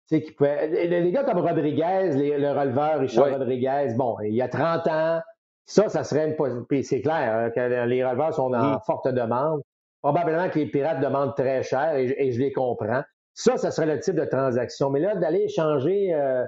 qui 0.08 0.32
pouvaient. 0.32 0.68
Les, 0.88 1.12
gars 1.12 1.24
comme 1.24 1.40
Rodriguez, 1.40 2.12
le 2.14 2.52
releveur 2.52 3.00
Richard 3.00 3.32
Rodriguez, 3.32 3.94
bon, 3.96 4.18
il 4.22 4.36
y 4.36 4.42
a 4.42 4.48
30 4.48 4.88
ans, 4.88 5.22
ça, 5.66 5.90
ça 5.90 6.04
serait 6.04 6.30
une. 6.30 6.66
Puis 6.66 6.84
c'est 6.84 7.02
clair 7.02 7.34
hein, 7.34 7.50
que 7.50 7.86
les 7.86 8.06
releveurs 8.06 8.34
sont 8.34 8.54
en 8.54 8.76
mm. 8.76 8.80
forte 8.86 9.08
demande. 9.08 9.62
Probablement 10.04 10.50
que 10.50 10.60
les 10.60 10.66
pirates 10.66 11.00
demandent 11.00 11.34
très 11.36 11.64
cher 11.64 11.96
et, 11.96 12.32
je 12.32 12.40
les 12.40 12.52
comprends. 12.52 13.04
Ça, 13.34 13.58
ça 13.58 13.72
serait 13.72 13.88
le 13.88 14.00
type 14.00 14.16
de 14.16 14.26
transaction. 14.26 14.90
Mais 14.90 15.00
là, 15.00 15.16
d'aller 15.16 15.44
échanger 15.46 16.14
euh, 16.14 16.46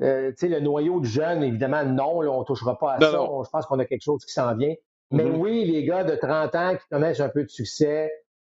euh, 0.00 0.32
le 0.40 0.60
noyau 0.60 1.00
de 1.00 1.04
jeunes, 1.04 1.42
évidemment, 1.42 1.84
non, 1.84 2.20
on 2.20 2.40
ne 2.40 2.44
touchera 2.44 2.78
pas 2.78 2.94
à 2.94 3.00
ça. 3.00 3.10
je 3.10 3.50
pense 3.50 3.66
qu'on 3.66 3.78
a 3.80 3.84
quelque 3.84 4.04
chose 4.04 4.24
qui 4.24 4.32
s'en 4.32 4.56
vient. 4.56 4.74
Mais 5.10 5.24
mm-hmm. 5.24 5.36
oui, 5.36 5.64
les 5.64 5.84
gars 5.84 6.04
de 6.04 6.14
30 6.14 6.54
ans 6.54 6.76
qui 6.76 6.86
connaissent 6.88 7.20
un 7.20 7.28
peu 7.28 7.42
de 7.42 7.50
succès, 7.50 8.10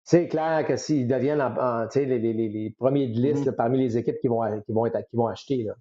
c'est 0.05 0.28
clair 0.28 0.64
que 0.66 0.76
s'ils 0.76 1.09
deviennent 1.09 1.43
les, 1.95 2.74
premiers 2.78 3.09
de 3.09 3.18
liste 3.18 3.47
mm-hmm. 3.47 3.57
parmi 3.57 3.78
les 3.78 3.97
équipes 3.97 4.18
qui 4.20 4.28
vont, 4.28 4.43
qui 4.61 4.72
vont, 4.72 4.87
être, 4.87 5.01
qui 5.09 5.16
vont 5.16 5.26
acheter. 5.26 5.64
Là. 5.64 5.74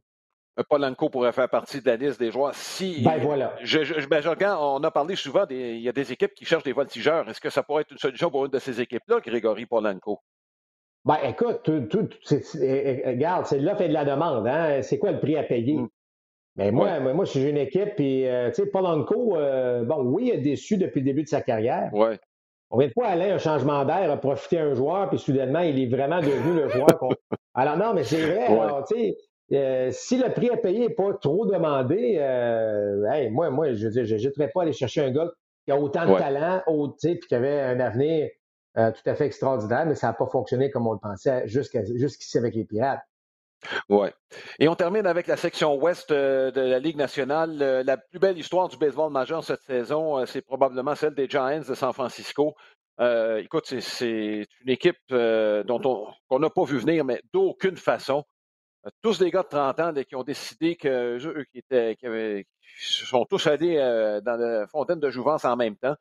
Euh, 0.60 0.64
Polanco 0.70 1.10
pourrait 1.10 1.34
faire 1.34 1.50
partie 1.50 1.82
de 1.82 1.88
la 1.88 1.98
liste 1.98 2.20
des 2.20 2.32
joueurs. 2.32 2.56
Si, 2.56 3.04
ben 3.04 3.18
voilà. 3.18 3.56
Je, 3.62 4.08
ben, 4.08 4.22
regarde, 4.26 4.60
on 4.62 4.84
a 4.84 4.92
parlé 4.92 5.16
souvent, 5.16 5.46
il 5.50 5.80
y 5.80 5.90
a 5.90 5.92
des 5.92 6.12
équipes 6.12 6.34
qui 6.34 6.46
cherchent 6.46 6.64
des 6.64 6.74
voltigeurs. 6.74 7.30
Est-ce 7.30 7.42
que 7.42 7.50
ça 7.50 7.64
pourrait 7.64 7.82
être 7.82 7.92
une 7.92 7.98
solution 7.98 8.30
pour 8.30 8.46
une 8.46 8.52
de 8.52 8.60
ces 8.60 8.80
équipes-là, 8.80 9.20
Grégory 9.20 9.66
Polanco? 9.66 10.22
Ben, 11.04 11.18
écoute, 11.24 11.62
tout, 11.64 11.82
tout, 11.82 12.10
eh, 12.32 12.42
eh, 12.62 13.10
regarde, 13.10 13.46
c'est 13.46 13.60
l'offre 13.60 13.82
et 13.82 13.90
de 13.90 13.94
la 13.94 14.06
demande. 14.06 14.48
Hein? 14.48 14.82
C'est 14.82 14.98
quoi 14.98 15.12
le 15.12 15.20
prix 15.20 15.38
à 15.38 15.44
payer? 15.44 15.76
Mm. 15.76 15.90
Mais 16.58 16.72
moi, 16.72 17.00
moi, 17.02 17.26
je 17.26 17.32
suis 17.32 17.50
une 17.50 17.58
équipe, 17.58 17.96
puis, 17.96 18.26
euh, 18.26 18.50
tu 18.50 18.64
sais, 18.64 18.68
Polanco, 18.68 19.36
euh, 19.36 19.84
bon, 19.84 20.04
oui, 20.06 20.28
il 20.28 20.34
est 20.36 20.42
déçu 20.42 20.78
depuis 20.78 21.02
le 21.02 21.06
début 21.06 21.24
de 21.24 21.28
sa 21.28 21.42
carrière. 21.42 21.94
Ouais. 21.94 22.18
Combien 22.70 22.88
de 22.88 22.94
fois 22.94 23.08
Alain, 23.08 23.36
un 23.36 23.38
changement 23.38 23.84
d'air, 23.84 24.10
a 24.10 24.18
profité 24.18 24.60
un 24.60 24.74
joueur, 24.74 25.10
puis 25.10 25.20
soudainement, 25.20 25.60
il 25.60 25.80
est 25.80 25.88
vraiment 25.88 26.22
devenu 26.22 26.56
le 26.56 26.70
joueur 26.70 26.98
qu'on. 26.98 27.10
Alors, 27.54 27.78
non, 27.78 27.94
mais 27.94 28.04
c'est 28.04 28.22
vrai, 28.22 28.48
tu 28.88 28.96
sais, 28.96 29.18
euh, 29.52 29.90
si 29.92 30.18
le 30.18 30.34
prix 30.34 30.50
à 30.50 30.58
payer 30.58 30.80
n'est 30.80 30.94
pas 30.94 31.14
trop 31.14 31.46
demandé, 31.46 32.18
euh, 32.20 33.30
moi, 33.30 33.50
moi, 33.52 33.74
je 33.74 33.88
n'hésiterais 33.88 34.50
pas 34.50 34.62
à 34.62 34.64
aller 34.64 34.74
chercher 34.74 35.02
un 35.02 35.12
gars 35.12 35.32
qui 35.66 35.72
a 35.72 35.78
autant 35.78 36.06
de 36.06 36.18
talent, 36.18 36.64
puis 37.00 37.20
qui 37.20 37.36
avait 37.36 37.62
un 37.62 37.80
avenir 37.80 38.30
euh, 38.78 38.92
tout 38.92 39.08
à 39.10 39.16
fait 39.16 39.26
extraordinaire, 39.26 39.86
mais 39.86 39.96
ça 39.96 40.08
n'a 40.08 40.14
pas 40.14 40.28
fonctionné 40.28 40.70
comme 40.72 40.88
on 40.88 40.94
le 40.94 41.00
pensait 41.00 41.48
jusqu'ici 41.48 42.38
avec 42.38 42.56
les 42.56 42.66
Pirates. 42.66 43.02
Oui. 43.90 44.10
Et 44.60 44.68
on 44.68 44.76
termine 44.76 45.08
avec 45.08 45.28
la 45.28 45.38
section 45.38 45.76
ouest 45.76 46.12
de 46.12 46.60
la 46.60 46.78
Ligue 46.78 46.98
nationale. 46.98 47.58
La 47.58 47.98
plus 47.98 48.20
belle 48.20 48.38
histoire 48.38 48.68
du 48.68 48.78
baseball 48.78 49.12
majeur 49.12 49.44
cette 49.44 49.62
saison, 49.62 50.26
c'est 50.26 50.42
probablement 50.42 50.94
celle 50.94 51.16
des 51.16 51.28
Giants 51.28 51.62
de 51.68 51.74
San 51.74 51.94
Francisco. 51.94 52.54
écoute, 53.00 53.66
c'est 53.80 54.46
une 54.62 54.70
équipe 54.70 54.98
dont 55.10 56.14
on 56.30 56.40
n'a 56.40 56.50
pas 56.50 56.64
vu 56.66 56.78
venir, 56.78 57.06
mais 57.06 57.22
d'aucune 57.32 57.78
façon. 57.78 58.24
Euh, 58.86 58.90
tous 59.02 59.20
des 59.20 59.32
gars 59.32 59.44
de 59.44 59.48
30 59.50 59.80
ans 59.80 59.94
qui 60.08 60.16
ont 60.16 60.24
décidé 60.24 60.76
que 60.76 61.18
eux 61.18 61.46
qui 61.52 61.60
étaient 61.60 61.96
qui, 61.96 62.46
sont 62.80 63.26
tous 63.26 63.48
allés 63.48 63.78
euh, 63.78 64.22
dans 64.22 64.38
la 64.38 64.68
fontaine 64.68 65.00
de 65.00 65.10
jouvence 65.10 65.46
en 65.46 65.56
même 65.56 65.76
temps. 65.76 65.96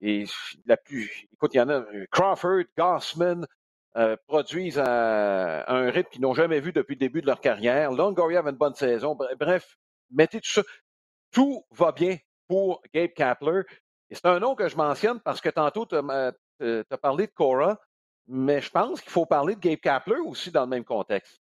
Et 0.00 0.24
la 0.66 0.76
plus, 0.76 1.26
écoute, 1.32 1.54
il 1.54 1.58
y 1.58 1.60
en 1.60 1.68
a 1.68 1.80
euh, 1.80 2.06
Crawford, 2.10 2.64
Gossman 2.76 3.46
produisent 4.28 4.78
à, 4.78 5.68
un 5.68 5.90
rythme 5.90 6.08
qu'ils 6.10 6.20
n'ont 6.20 6.34
jamais 6.34 6.60
vu 6.60 6.72
depuis 6.72 6.94
le 6.94 7.00
début 7.00 7.20
de 7.20 7.26
leur 7.26 7.40
carrière. 7.40 7.90
Longoria 7.90 8.38
avait 8.38 8.50
une 8.50 8.56
bonne 8.56 8.74
saison. 8.74 9.18
Bref, 9.40 9.76
mettez 10.12 10.40
tout 10.40 10.50
ça. 10.50 10.62
Tout 11.32 11.64
va 11.72 11.90
bien 11.90 12.16
pour 12.46 12.80
Gabe 12.94 13.12
Kapler. 13.12 13.62
Et 14.08 14.14
c'est 14.14 14.26
un 14.26 14.38
nom 14.38 14.54
que 14.54 14.68
je 14.68 14.76
mentionne 14.76 15.18
parce 15.18 15.40
que 15.40 15.48
tantôt, 15.48 15.84
tu 15.84 15.96
as, 15.96 16.98
parlé 17.02 17.26
de 17.26 17.32
Cora, 17.32 17.80
mais 18.28 18.60
je 18.60 18.70
pense 18.70 19.00
qu'il 19.00 19.10
faut 19.10 19.26
parler 19.26 19.56
de 19.56 19.60
Gabe 19.60 19.80
Kapler 19.80 20.20
aussi 20.24 20.52
dans 20.52 20.62
le 20.62 20.68
même 20.68 20.84
contexte. 20.84 21.40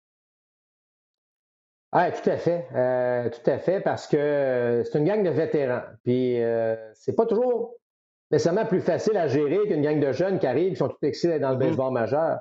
Ah, 1.92 2.12
tout 2.12 2.30
à 2.30 2.38
fait. 2.38 2.68
Euh, 2.76 3.30
tout 3.30 3.50
à 3.50 3.58
fait, 3.58 3.82
parce 3.82 4.08
que 4.08 4.18
euh, 4.18 4.84
c'est 4.84 5.00
une 5.00 5.06
gang 5.06 5.24
de 5.24 5.30
vétérans. 5.30 5.82
Puis 6.04 6.42
euh, 6.42 6.76
c'est 6.94 7.16
pas 7.16 7.26
toujours 7.26 7.74
nécessairement 8.32 8.66
plus 8.66 8.82
facile 8.82 9.18
à 9.18 9.28
gérer 9.28 9.68
qu'une 9.68 9.82
gang 9.82 10.00
de 10.00 10.12
jeunes 10.12 10.38
qui 10.38 10.46
arrivent, 10.46 10.74
qui 10.74 10.78
sont 10.78 10.90
tous 10.90 11.08
excités 11.08 11.40
dans 11.40 11.50
le 11.50 11.56
mm-hmm. 11.56 11.60
baseball 11.60 11.94
majeur. 11.94 12.40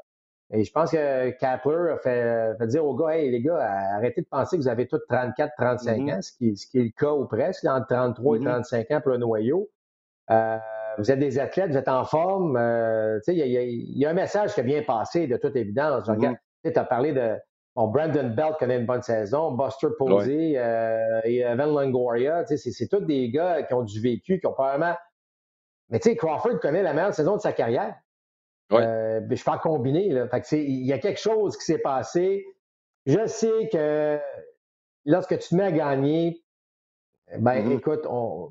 Et 0.51 0.65
je 0.65 0.73
pense 0.73 0.91
que 0.91 1.31
Kapler 1.31 1.93
a 1.93 1.97
fait, 1.99 2.67
dire 2.67 2.85
aux 2.85 2.95
gars, 2.95 3.17
hey 3.17 3.31
les 3.31 3.41
gars, 3.41 3.59
arrêtez 3.95 4.23
de 4.23 4.27
penser 4.27 4.57
que 4.57 4.63
vous 4.63 4.69
avez 4.69 4.87
tous 4.87 5.01
34, 5.09 5.53
35 5.57 5.99
mm-hmm. 5.99 6.15
ans, 6.15 6.23
ce 6.23 6.33
qui, 6.33 6.57
ce 6.57 6.67
qui, 6.67 6.79
est 6.79 6.85
le 6.85 6.91
cas 6.91 7.13
ou 7.13 7.27
presque, 7.27 7.65
entre 7.65 7.87
33 7.87 8.37
et 8.37 8.41
35 8.41 8.79
mm-hmm. 8.79 8.97
ans 8.97 9.01
pour 9.01 9.11
le 9.13 9.19
noyau. 9.19 9.71
vous 10.99 11.11
êtes 11.11 11.19
des 11.19 11.39
athlètes, 11.39 11.71
vous 11.71 11.77
êtes 11.77 11.89
en 11.89 12.05
forme. 12.05 12.57
il 13.27 13.35
y, 13.35 13.41
y, 13.41 13.99
y, 13.99 14.07
a 14.07 14.11
un 14.11 14.15
message 14.15 14.53
qui 14.55 14.61
a 14.61 14.63
bien 14.63 14.83
passé, 14.83 15.27
de 15.27 15.39
toute 15.39 15.57
évidence. 15.57 16.05
Tu 16.65 16.73
as 16.75 16.85
parlé 16.85 17.13
de, 17.13 17.37
Brandon 17.77 18.29
Belt 18.35 18.57
connaît 18.59 18.79
une 18.79 18.87
bonne 18.87 19.03
saison, 19.03 19.53
Buster 19.53 19.89
Posey 19.97 20.55
euh, 20.57 21.21
et 21.25 21.39
Evan 21.41 21.69
Longoria, 21.69 22.45
c'est 22.47 22.89
tous 22.89 23.01
des 23.01 23.31
gars 23.31 23.63
qui 23.63 23.75
ont 23.75 23.83
du 23.83 24.01
vécu, 24.01 24.41
qui 24.41 24.47
ont 24.47 24.53
probablement. 24.53 24.97
Mais 25.91 26.01
tu 26.01 26.11
sais, 26.11 26.17
Crawford 26.17 26.59
connaît 26.61 26.83
la 26.83 26.93
meilleure 26.93 27.15
saison 27.15 27.37
de 27.37 27.41
sa 27.41 27.53
carrière. 27.53 27.95
Euh, 28.73 29.21
je 29.31 29.37
fais 29.37 29.51
combiner. 29.63 30.11
Là. 30.11 30.29
il 30.53 30.87
y 30.87 30.93
a 30.93 30.99
quelque 30.99 31.21
chose 31.21 31.57
qui 31.57 31.65
s'est 31.65 31.79
passé. 31.79 32.45
Je 33.07 33.27
sais 33.27 33.69
que 33.73 34.19
lorsque 35.07 35.39
tu 35.39 35.49
te 35.49 35.55
mets 35.55 35.65
à 35.65 35.73
gagner, 35.73 36.45
ben 37.39 37.53
mm-hmm. 37.53 37.77
écoute, 37.79 38.07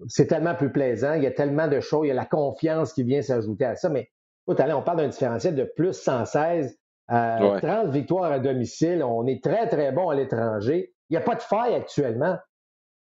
c'est 0.08 0.28
tellement 0.28 0.56
plus 0.56 0.72
plaisant. 0.72 1.14
Il 1.14 1.24
y 1.24 1.28
a 1.28 1.32
tellement 1.32 1.68
de 1.68 1.80
choses. 1.80 2.06
Il 2.06 2.10
y 2.10 2.12
a 2.12 2.16
la 2.16 2.26
confiance 2.26 2.94
qui 2.94 3.04
vient 3.04 3.22
s'ajouter 3.22 3.66
à 3.66 3.76
ça. 3.76 3.90
Mais 3.90 4.10
écoute, 4.48 4.60
allez, 4.60 4.74
on 4.74 4.82
parle 4.82 4.98
d'un 4.98 5.10
différentiel 5.10 5.54
de 5.56 5.64
plus 5.64 5.94
116 5.94 6.80
30 7.08 7.64
euh, 7.64 7.90
victoires 7.90 8.32
à 8.32 8.40
domicile. 8.40 9.04
On 9.04 9.26
est 9.28 9.44
très, 9.44 9.68
très 9.68 9.92
bon 9.92 10.10
à 10.10 10.16
l'étranger. 10.16 10.94
Il 11.10 11.14
n'y 11.14 11.18
a 11.18 11.22
pas 11.22 11.36
de 11.36 11.42
faille 11.42 11.76
actuellement. 11.76 12.38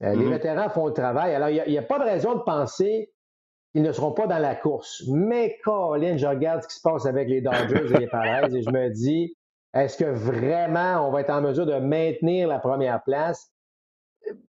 Euh, 0.02 0.14
les 0.14 0.24
mm-hmm. 0.24 0.30
vétérans 0.30 0.68
font 0.68 0.86
le 0.86 0.92
travail. 0.92 1.34
Alors, 1.34 1.48
il 1.48 1.70
n'y 1.70 1.78
a, 1.78 1.82
pas 1.82 1.98
de 1.98 2.04
raison 2.04 2.34
de 2.34 2.40
penser 2.40 3.12
qu'ils 3.72 3.82
ne 3.82 3.92
seront 3.92 4.12
pas 4.12 4.26
dans 4.26 4.38
la 4.38 4.56
course. 4.56 5.04
Mais, 5.08 5.58
Colin, 5.64 6.16
je 6.16 6.26
regarde 6.26 6.62
ce 6.62 6.68
qui 6.68 6.74
se 6.74 6.82
passe 6.82 7.06
avec 7.06 7.28
les 7.28 7.40
Dodgers 7.40 7.94
et 7.94 7.98
les 7.98 8.06
Padres 8.08 8.54
et 8.54 8.62
je 8.62 8.70
me 8.70 8.90
dis, 8.90 9.36
est-ce 9.74 9.96
que 9.96 10.10
vraiment 10.10 11.06
on 11.06 11.12
va 11.12 11.20
être 11.20 11.30
en 11.30 11.40
mesure 11.40 11.64
de 11.64 11.78
maintenir 11.78 12.48
la 12.48 12.58
première 12.58 13.02
place? 13.04 13.50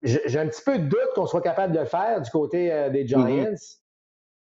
J'ai 0.03 0.38
un 0.38 0.48
petit 0.48 0.62
peu 0.64 0.78
de 0.78 0.84
doute 0.84 1.11
qu'on 1.14 1.26
soit 1.26 1.42
capable 1.42 1.74
de 1.74 1.80
le 1.80 1.84
faire 1.84 2.20
du 2.20 2.30
côté 2.30 2.72
euh, 2.72 2.90
des 2.90 3.05
mm-hmm. 3.05 3.26
Giants, 3.26 3.78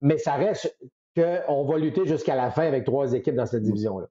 mais 0.01 0.17
ça 0.17 0.33
reste 0.33 0.77
qu'on 1.15 1.65
va 1.65 1.77
lutter 1.77 2.05
jusqu'à 2.05 2.35
la 2.35 2.51
fin 2.51 2.65
avec 2.65 2.85
trois 2.85 3.13
équipes 3.13 3.35
dans 3.35 3.45
cette 3.45 3.61
mm. 3.61 3.67
division-là. 3.67 4.07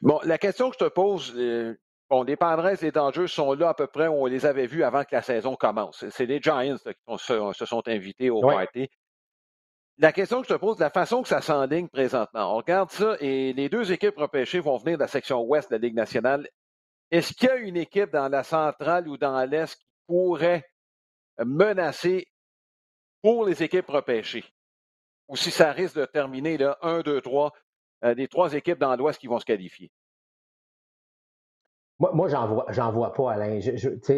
Bon, 0.00 0.20
la 0.24 0.38
question 0.38 0.70
que 0.70 0.76
je 0.78 0.84
te 0.84 0.90
pose, 0.90 1.32
euh, 1.36 1.78
bon, 2.10 2.22
les 2.22 2.36
Padres 2.36 2.70
les 2.80 2.92
Dangers 2.92 3.28
sont 3.28 3.52
là 3.54 3.70
à 3.70 3.74
peu 3.74 3.86
près 3.86 4.08
où 4.08 4.22
on 4.22 4.26
les 4.26 4.46
avait 4.46 4.66
vus 4.66 4.84
avant 4.84 5.04
que 5.04 5.14
la 5.14 5.22
saison 5.22 5.56
commence. 5.56 6.04
C'est 6.10 6.26
les 6.26 6.40
Giants 6.40 6.76
qui 6.76 7.18
se, 7.18 7.64
sont 7.64 7.82
invités 7.86 8.30
au 8.30 8.40
party. 8.40 8.88
La 9.98 10.12
question 10.12 10.40
que 10.40 10.48
je 10.48 10.54
te 10.54 10.58
pose, 10.58 10.78
la 10.78 10.90
façon 10.90 11.22
que 11.22 11.28
ça 11.28 11.40
s'enligne 11.40 11.88
présentement, 11.88 12.52
on 12.52 12.56
regarde 12.56 12.90
ça 12.90 13.16
et 13.20 13.52
les 13.52 13.68
deux 13.68 13.92
équipes 13.92 14.16
repêchées 14.16 14.58
vont 14.58 14.78
venir 14.78 14.96
de 14.96 15.02
la 15.02 15.08
section 15.08 15.42
ouest 15.42 15.70
de 15.70 15.76
la 15.76 15.78
Ligue 15.78 15.94
nationale. 15.94 16.48
Est-ce 17.10 17.34
qu'il 17.34 17.48
y 17.48 17.52
a 17.52 17.56
une 17.56 17.76
équipe 17.76 18.10
dans 18.10 18.28
la 18.28 18.42
centrale 18.42 19.06
ou 19.06 19.18
dans 19.18 19.44
l'est 19.44 19.76
qui 19.76 19.86
pourrait 20.06 20.64
menacer 21.38 22.26
pour 23.20 23.44
les 23.44 23.62
équipes 23.62 23.90
repêchées? 23.90 24.44
Ou 25.28 25.36
si 25.36 25.50
ça 25.50 25.72
risque 25.72 25.96
de 25.96 26.06
terminer 26.06 26.56
là, 26.56 26.78
1, 26.82 27.00
2, 27.00 27.20
3 27.20 27.46
euh, 27.46 27.50
des 28.02 28.28
trois 28.28 28.52
équipes 28.54 28.78
dans 28.78 28.94
l'Ouest 28.96 29.18
qui 29.18 29.26
vont 29.26 29.38
se 29.38 29.44
qualifier? 29.44 29.90
Moi, 32.02 32.10
moi 32.14 32.28
j'en 32.28 32.48
vois, 32.48 32.66
vois 32.90 33.12
pas, 33.12 33.32
Alain. 33.32 33.60
Je, 33.60 33.70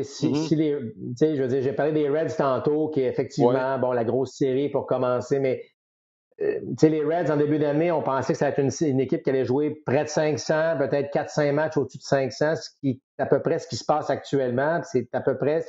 si, 0.03 0.29
mm-hmm. 0.31 0.35
si 0.35 0.57
les, 0.57 0.73
je 0.73 1.43
veux 1.43 1.49
dire, 1.49 1.63
j'ai 1.63 1.73
parlé 1.75 1.93
des 1.93 2.09
Reds 2.09 2.35
tantôt, 2.37 2.89
qui 2.89 3.01
est 3.03 3.09
effectivement, 3.09 3.79
bon, 3.79 3.93
la 3.93 4.05
grosse 4.05 4.37
série 4.37 4.71
pour 4.71 4.87
commencer, 4.87 5.39
mais 5.39 5.63
euh, 6.41 6.61
les 6.83 7.05
Reds, 7.05 7.31
en 7.31 7.37
début 7.37 7.59
d'année, 7.59 7.93
on 7.93 8.03
pensait 8.03 8.33
que 8.33 8.39
ça 8.39 8.47
allait 8.47 8.55
être 8.55 8.81
une, 8.81 9.01
équipe 9.01 9.23
qui 9.23 9.31
allait 9.31 9.45
jouer 9.45 9.83
près 9.85 10.05
de 10.05 10.09
500, 10.09 10.79
peut-être 10.79 11.15
4-5 11.15 11.53
matchs 11.53 11.77
au-dessus 11.77 11.99
de 11.99 12.03
500, 12.03 12.57
ce 12.57 12.71
qui 12.81 13.03
est 13.19 13.23
à 13.23 13.27
peu 13.27 13.43
près 13.43 13.59
ce 13.59 13.69
qui 13.69 13.77
se 13.77 13.85
passe 13.85 14.11
actuellement. 14.11 14.81
C'est 14.83 15.09
à 15.15 15.21
peu 15.21 15.37
près, 15.37 15.65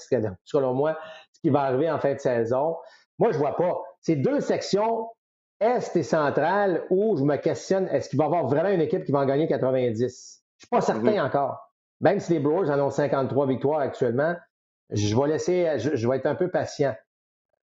selon 0.46 0.74
moi, 0.74 0.98
ce 1.34 1.40
qui 1.42 1.50
va 1.50 1.64
arriver 1.64 1.92
en 1.92 2.00
fin 2.00 2.14
de 2.14 2.20
saison. 2.20 2.78
Moi, 3.20 3.32
je 3.32 3.38
vois 3.38 3.56
pas. 3.56 3.78
C'est 4.00 4.16
deux 4.16 4.40
sections 4.40 5.10
est 5.60 5.96
et 5.96 6.04
centrale 6.04 6.84
où 6.90 7.16
je 7.18 7.24
me 7.24 7.38
questionne, 7.38 7.88
est-ce 7.88 8.10
qu'il 8.10 8.18
va 8.18 8.26
y 8.26 8.28
avoir 8.28 8.48
vraiment 8.48 8.70
une 8.70 8.82
équipe 8.82 9.04
qui 9.06 9.12
va 9.12 9.20
en 9.20 9.26
gagner 9.26 9.48
90? 9.48 9.98
Je 9.98 10.04
ne 10.04 10.10
suis 10.10 10.68
pas 10.70 10.82
certain 10.82 11.26
encore. 11.26 11.72
Même 12.02 12.20
si 12.20 12.34
les 12.34 12.40
Brewers 12.40 12.70
en 12.70 12.80
ont 12.80 12.90
53 12.90 13.48
victoires 13.48 13.80
actuellement, 13.80 14.36
je 14.90 15.16
vais 15.16 15.28
laisser, 15.28 15.80
je, 15.80 16.08
vais 16.08 16.18
être 16.18 16.26
un 16.26 16.36
peu 16.36 16.50
patient. 16.50 16.94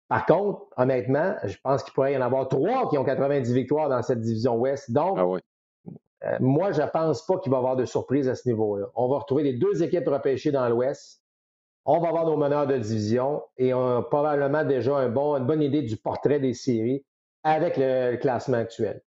Par 0.07 0.25
contre, 0.25 0.65
honnêtement, 0.77 1.35
je 1.43 1.57
pense 1.63 1.83
qu'il 1.83 1.93
pourrait 1.93 2.13
y 2.13 2.17
en 2.17 2.21
avoir 2.21 2.47
trois 2.47 2.89
qui 2.89 2.97
ont 2.97 3.03
90 3.03 3.53
victoires 3.53 3.89
dans 3.89 4.01
cette 4.01 4.21
division 4.21 4.55
Ouest. 4.55 4.91
Donc, 4.91 5.17
ah 5.19 5.25
euh, 6.25 6.37
moi, 6.41 6.71
je 6.71 6.81
ne 6.81 6.87
pense 6.87 7.25
pas 7.25 7.37
qu'il 7.37 7.51
va 7.51 7.57
y 7.57 7.59
avoir 7.59 7.75
de 7.77 7.85
surprise 7.85 8.27
à 8.27 8.35
ce 8.35 8.47
niveau-là. 8.49 8.87
On 8.95 9.07
va 9.07 9.19
retrouver 9.19 9.43
les 9.43 9.53
deux 9.53 9.83
équipes 9.83 10.07
repêchées 10.07 10.51
dans 10.51 10.67
l'Ouest. 10.67 11.21
On 11.85 11.99
va 11.99 12.09
avoir 12.09 12.25
nos 12.25 12.35
meneurs 12.35 12.67
de 12.67 12.77
division 12.77 13.41
et 13.57 13.73
on 13.73 13.99
a 13.99 14.03
probablement 14.03 14.65
déjà 14.65 14.97
un 14.97 15.09
bon, 15.09 15.37
une 15.37 15.45
bonne 15.45 15.61
idée 15.61 15.81
du 15.81 15.95
portrait 15.95 16.39
des 16.39 16.53
séries 16.53 17.05
avec 17.43 17.77
le 17.77 18.17
classement 18.17 18.57
actuel. 18.57 19.01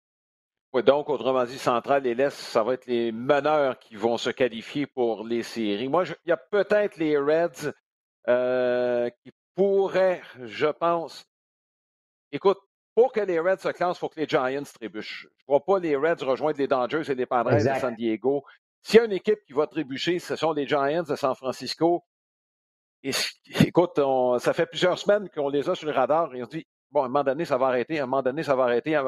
Oui, 0.73 0.83
donc, 0.83 1.09
autrement 1.09 1.43
dit, 1.43 1.57
Central 1.57 2.07
et 2.07 2.15
l'Est, 2.15 2.31
ça 2.31 2.63
va 2.63 2.75
être 2.75 2.85
les 2.85 3.11
meneurs 3.11 3.77
qui 3.77 3.95
vont 3.95 4.17
se 4.17 4.29
qualifier 4.29 4.87
pour 4.87 5.25
les 5.25 5.43
séries. 5.43 5.89
Moi, 5.89 6.05
il 6.25 6.29
y 6.29 6.31
a 6.31 6.37
peut-être 6.37 6.95
les 6.95 7.17
Reds 7.17 7.73
euh, 8.29 9.09
qui 9.21 9.31
pourraient, 9.53 10.21
je 10.43 10.67
pense. 10.67 11.25
Écoute, 12.31 12.59
pour 12.95 13.11
que 13.11 13.19
les 13.19 13.39
Reds 13.39 13.59
se 13.59 13.69
classent, 13.69 13.97
il 13.97 13.99
faut 13.99 14.07
que 14.07 14.19
les 14.19 14.27
Giants 14.27 14.63
trébuchent. 14.63 15.23
Je 15.23 15.27
ne 15.27 15.45
vois 15.47 15.65
pas 15.65 15.79
les 15.79 15.97
Reds 15.97 16.23
rejoindre 16.23 16.57
les 16.57 16.67
Dodgers 16.67 17.11
et 17.11 17.15
les 17.15 17.25
Padres 17.25 17.51
de 17.51 17.79
San 17.79 17.93
Diego. 17.95 18.45
S'il 18.81 18.97
y 18.97 19.01
a 19.01 19.05
une 19.05 19.11
équipe 19.11 19.43
qui 19.45 19.53
va 19.53 19.67
trébucher, 19.67 20.19
ce 20.19 20.37
sont 20.37 20.53
les 20.53 20.65
Giants 20.65 21.03
de 21.03 21.15
San 21.15 21.35
Francisco. 21.35 22.05
Et, 23.03 23.11
écoute, 23.65 23.99
ça 24.39 24.53
fait 24.53 24.67
plusieurs 24.67 24.97
semaines 24.97 25.29
qu'on 25.29 25.49
les 25.49 25.69
a 25.69 25.75
sur 25.75 25.87
le 25.87 25.93
radar 25.93 26.33
et 26.33 26.43
on 26.43 26.45
se 26.45 26.51
dit, 26.51 26.67
bon, 26.91 27.03
à 27.03 27.05
un 27.05 27.07
moment 27.07 27.23
donné, 27.23 27.45
ça 27.45 27.57
va 27.57 27.67
arrêter, 27.67 27.99
à 27.99 28.03
un 28.03 28.05
moment 28.05 28.21
donné, 28.21 28.43
ça 28.43 28.55
va 28.55 28.63
arrêter. 28.63 28.99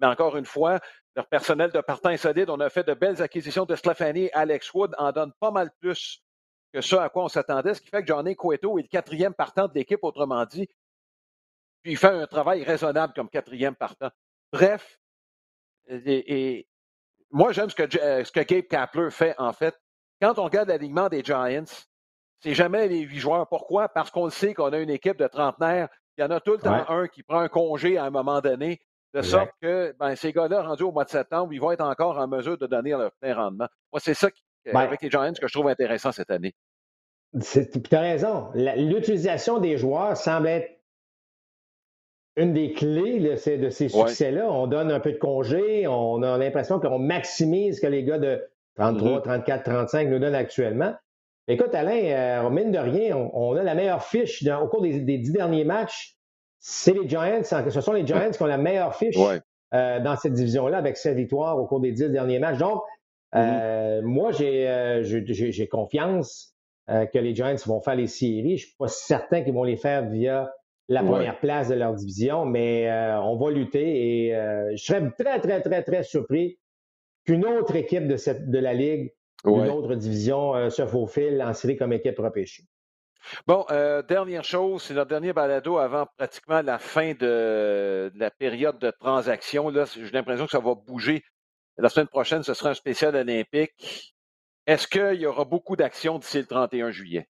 Mais 0.00 0.06
encore 0.06 0.36
une 0.36 0.46
fois, 0.46 0.80
leur 1.14 1.26
personnel 1.28 1.70
de 1.70 1.80
partant 1.80 2.10
est 2.10 2.16
solide. 2.16 2.50
On 2.50 2.60
a 2.60 2.68
fait 2.68 2.84
de 2.84 2.94
belles 2.94 3.22
acquisitions 3.22 3.64
de 3.64 3.76
Stephanie. 3.76 4.30
Alex 4.32 4.72
Wood 4.74 4.94
en 4.98 5.12
donne 5.12 5.32
pas 5.40 5.50
mal 5.50 5.70
plus 5.80 6.22
que 6.72 6.80
ce 6.80 6.96
à 6.96 7.08
quoi 7.08 7.24
on 7.24 7.28
s'attendait, 7.28 7.74
ce 7.74 7.80
qui 7.80 7.88
fait 7.88 8.02
que 8.02 8.08
Johnny 8.08 8.34
Cueto 8.34 8.78
est 8.78 8.82
le 8.82 8.88
quatrième 8.88 9.32
partant 9.32 9.68
de 9.68 9.74
l'équipe, 9.74 10.00
autrement 10.02 10.44
dit. 10.44 10.66
Puis 11.82 11.92
il 11.92 11.96
fait 11.96 12.08
un 12.08 12.26
travail 12.26 12.64
raisonnable 12.64 13.12
comme 13.14 13.28
quatrième 13.28 13.76
partant. 13.76 14.10
Bref, 14.52 14.98
et, 15.88 16.66
moi 17.30 17.52
j'aime 17.52 17.70
ce 17.70 17.76
que, 17.76 17.88
ce 17.88 18.32
que 18.32 18.40
Gabe 18.40 18.64
Kapler 18.64 19.10
fait 19.10 19.34
en 19.38 19.52
fait. 19.52 19.78
Quand 20.20 20.38
on 20.38 20.44
regarde 20.44 20.68
l'alignement 20.68 21.08
des 21.08 21.22
Giants, 21.22 21.64
c'est 22.40 22.54
jamais 22.54 22.88
les 22.88 23.00
huit 23.00 23.18
joueurs. 23.18 23.48
Pourquoi? 23.48 23.88
Parce 23.88 24.10
qu'on 24.10 24.24
le 24.24 24.30
sait 24.30 24.54
qu'on 24.54 24.72
a 24.72 24.78
une 24.78 24.90
équipe 24.90 25.16
de 25.16 25.26
trentenaires. 25.28 25.88
Il 26.16 26.22
y 26.22 26.24
en 26.24 26.30
a 26.30 26.40
tout 26.40 26.52
le 26.52 26.58
temps 26.58 26.84
un 26.88 27.08
qui 27.08 27.22
prend 27.22 27.40
un 27.40 27.48
congé 27.48 27.98
à 27.98 28.04
un 28.04 28.10
moment 28.10 28.40
donné, 28.40 28.80
de 29.14 29.22
sorte 29.22 29.50
que 29.60 29.94
ben, 29.98 30.16
ces 30.16 30.32
gars-là, 30.32 30.62
rendus 30.62 30.82
au 30.82 30.92
mois 30.92 31.04
de 31.04 31.10
septembre, 31.10 31.52
ils 31.52 31.60
vont 31.60 31.72
être 31.72 31.84
encore 31.84 32.18
en 32.18 32.26
mesure 32.26 32.58
de 32.58 32.66
donner 32.66 32.90
leur 32.90 33.12
plein 33.20 33.34
rendement. 33.34 33.68
Moi, 33.92 34.00
c'est 34.00 34.14
ça 34.14 34.28
ben 34.64 34.76
avec 34.76 35.02
les 35.02 35.10
Giants 35.10 35.32
que 35.32 35.46
je 35.46 35.52
trouve 35.52 35.68
intéressant 35.68 36.12
cette 36.12 36.30
année. 36.30 36.54
Tu 37.40 37.94
as 37.94 38.00
raison. 38.00 38.50
L'utilisation 38.54 39.58
des 39.58 39.76
joueurs 39.76 40.16
semble 40.16 40.48
être 40.48 40.70
une 42.36 42.52
des 42.52 42.72
clés 42.72 43.20
de 43.20 43.36
ces 43.70 43.88
succès-là. 43.88 44.50
On 44.50 44.66
donne 44.66 44.90
un 44.90 45.00
peu 45.00 45.12
de 45.12 45.18
congé, 45.18 45.86
on 45.86 46.22
a 46.22 46.38
l'impression 46.38 46.80
qu'on 46.80 46.98
maximise 46.98 47.76
ce 47.76 47.80
que 47.82 47.86
les 47.86 48.04
gars 48.04 48.18
de 48.18 48.42
33, 48.76 49.22
34, 49.22 49.64
35 49.64 50.08
nous 50.08 50.18
donnent 50.18 50.34
actuellement. 50.34 50.94
Écoute, 51.46 51.74
Alain, 51.74 52.44
euh, 52.44 52.50
mine 52.50 52.72
de 52.72 52.78
rien, 52.78 53.16
on, 53.16 53.54
a 53.54 53.62
la 53.62 53.74
meilleure 53.74 54.02
fiche 54.02 54.42
au 54.46 54.66
cours 54.68 54.80
des, 54.80 55.00
dix 55.00 55.30
derniers 55.30 55.64
matchs. 55.64 56.16
C'est 56.58 56.94
les 56.94 57.06
Giants, 57.06 57.42
ce 57.42 57.80
sont 57.82 57.92
les 57.92 58.06
Giants 58.06 58.30
qui 58.30 58.42
ont 58.42 58.46
la 58.46 58.56
meilleure 58.56 58.94
fiche 58.94 59.16
euh, 59.74 60.00
dans 60.00 60.16
cette 60.16 60.32
division-là 60.32 60.78
avec 60.78 60.96
sept 60.96 61.14
victoires 61.14 61.58
au 61.58 61.66
cours 61.66 61.80
des 61.80 61.92
dix 61.92 62.08
derniers 62.08 62.38
matchs. 62.38 62.56
Donc, 62.56 62.80
euh, 63.34 64.00
mm-hmm. 64.00 64.04
moi, 64.04 64.32
j'ai 64.32 65.68
confiance 65.68 66.54
que 66.88 67.18
les 67.18 67.34
Giants 67.34 67.56
vont 67.66 67.82
faire 67.82 67.96
les 67.96 68.06
séries. 68.06 68.56
Je 68.56 68.64
ne 68.64 68.68
suis 68.68 68.76
pas 68.78 68.88
certain 68.88 69.42
qu'ils 69.42 69.52
vont 69.52 69.64
les 69.64 69.76
faire 69.76 70.08
via 70.08 70.50
la 70.88 71.02
première 71.02 71.38
place 71.40 71.68
de 71.68 71.74
leur 71.74 71.92
division, 71.92 72.46
mais 72.46 72.90
on 73.22 73.36
va 73.36 73.50
lutter 73.50 74.28
et 74.28 74.30
je 74.74 74.82
serais 74.82 75.02
très, 75.18 75.40
très, 75.40 75.60
très, 75.60 75.82
très 75.82 76.02
surpris 76.02 76.58
qu'une 77.26 77.44
autre 77.44 77.76
équipe 77.76 78.06
de, 78.06 78.16
cette, 78.16 78.50
de 78.50 78.58
la 78.58 78.72
Ligue, 78.72 79.12
une 79.44 79.68
autre 79.68 79.94
division, 79.94 80.54
euh, 80.54 80.70
se 80.70 80.86
faufile 80.86 81.42
en 81.42 81.52
série 81.52 81.76
comme 81.76 81.92
équipe 81.92 82.18
repêchée. 82.18 82.64
Bon, 83.46 83.64
dernière 84.06 84.44
chose, 84.44 84.82
c'est 84.82 84.92
notre 84.92 85.08
dernier 85.08 85.32
balado 85.32 85.78
avant 85.78 86.06
pratiquement 86.18 86.60
la 86.60 86.78
fin 86.78 87.14
de, 87.14 88.12
la 88.14 88.30
période 88.30 88.78
de 88.78 88.90
transaction. 88.90 89.72
J'ai 89.72 90.10
l'impression 90.10 90.44
que 90.44 90.50
ça 90.50 90.58
va 90.58 90.74
bouger. 90.74 91.24
La 91.78 91.88
semaine 91.88 92.06
prochaine, 92.06 92.42
ce 92.42 92.52
sera 92.52 92.70
un 92.70 92.74
spécial 92.74 93.16
olympique. 93.16 94.14
Est-ce 94.66 94.86
qu'il 94.86 95.20
y 95.20 95.26
aura 95.26 95.44
beaucoup 95.44 95.76
d'actions 95.76 96.18
d'ici 96.18 96.38
le 96.38 96.46
31 96.46 96.90
juillet? 96.90 97.28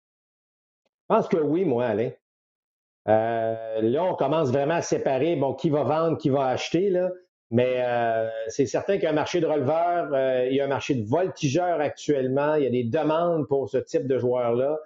Je 1.09 1.15
pense 1.15 1.27
que 1.27 1.37
oui, 1.37 1.65
moi, 1.65 1.85
Alain. 1.85 2.11
Euh, 3.07 3.81
là, 3.81 4.03
on 4.03 4.15
commence 4.15 4.49
vraiment 4.49 4.75
à 4.75 4.81
séparer 4.81 5.35
bon, 5.35 5.53
qui 5.53 5.69
va 5.69 5.83
vendre, 5.83 6.17
qui 6.17 6.29
va 6.29 6.47
acheter. 6.47 6.89
Là. 6.89 7.11
Mais 7.55 7.75
euh, 7.77 8.27
c'est 8.49 8.65
certain 8.65 8.95
qu'il 8.95 9.03
y 9.03 9.05
a 9.05 9.11
un 9.11 9.13
marché 9.13 9.39
de 9.39 9.45
releveurs, 9.45 10.13
euh, 10.13 10.45
il 10.49 10.57
y 10.57 10.59
a 10.59 10.65
un 10.65 10.67
marché 10.67 10.93
de 10.93 11.07
voltigeurs 11.07 11.79
actuellement, 11.79 12.55
il 12.55 12.65
y 12.65 12.67
a 12.67 12.69
des 12.69 12.83
demandes 12.83 13.47
pour 13.47 13.69
ce 13.69 13.77
type 13.77 14.07
de 14.07 14.17
joueurs-là. 14.17 14.77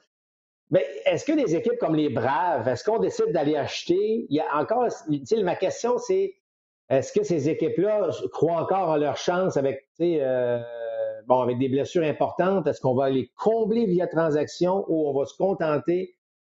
Mais 0.69 0.85
est-ce 1.07 1.25
que 1.25 1.31
des 1.31 1.55
équipes 1.55 1.79
comme 1.79 1.95
les 1.95 2.09
Braves, 2.09 2.67
est-ce 2.67 2.83
qu'on 2.83 2.99
décide 2.99 3.31
d'aller 3.31 3.55
acheter? 3.55 4.27
Il 4.29 4.35
y 4.35 4.39
a 4.39 4.55
encore, 4.55 4.87
ma 5.43 5.55
question, 5.55 5.97
c'est 5.97 6.35
est-ce 6.89 7.11
que 7.11 7.23
ces 7.23 7.49
équipes-là 7.49 8.11
croient 8.31 8.61
encore 8.61 8.89
en 8.89 8.97
leur 8.97 9.17
chance 9.17 9.57
avec, 9.57 9.87
bon, 9.97 11.39
avec 11.41 11.57
des 11.57 11.69
blessures 11.69 12.03
importantes? 12.03 12.67
Est-ce 12.67 12.81
qu'on 12.81 12.93
va 12.93 13.09
les 13.09 13.31
combler 13.35 13.87
via 13.87 14.05
transaction 14.05 14.85
ou 14.89 15.09
on 15.09 15.19
va 15.19 15.25
se 15.25 15.35
contenter 15.35 16.13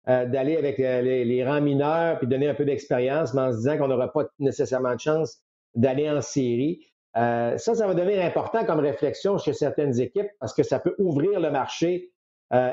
euh, 0.09 0.27
d'aller 0.27 0.57
avec 0.57 0.81
euh, 0.81 1.03
les, 1.03 1.45
rangs 1.45 1.61
mineurs 1.61 2.19
puis 2.19 2.27
donner 2.27 2.49
un 2.49 2.55
peu 2.55 2.65
d'expérience, 2.65 3.35
mais 3.35 3.43
en 3.43 3.53
se 3.53 3.59
disant 3.59 3.79
qu'on 3.79 3.87
n'aura 3.87 4.11
pas 4.11 4.25
nécessairement 4.41 4.95
de 4.95 5.01
chance 5.01 5.39
d'aller 5.75 6.11
en 6.11 6.21
série. 6.21 6.87
Euh, 7.17 7.57
ça, 7.59 7.75
ça 7.75 7.87
va 7.87 7.95
devenir 7.95 8.25
important 8.25 8.65
comme 8.65 8.81
réflexion 8.81 9.39
chez 9.39 9.53
certaines 9.53 10.01
équipes 10.01 10.29
parce 10.39 10.55
que 10.55 10.63
ça 10.63 10.79
peut 10.79 10.95
ouvrir 10.99 11.41
le 11.41 11.51
marché 11.51 12.13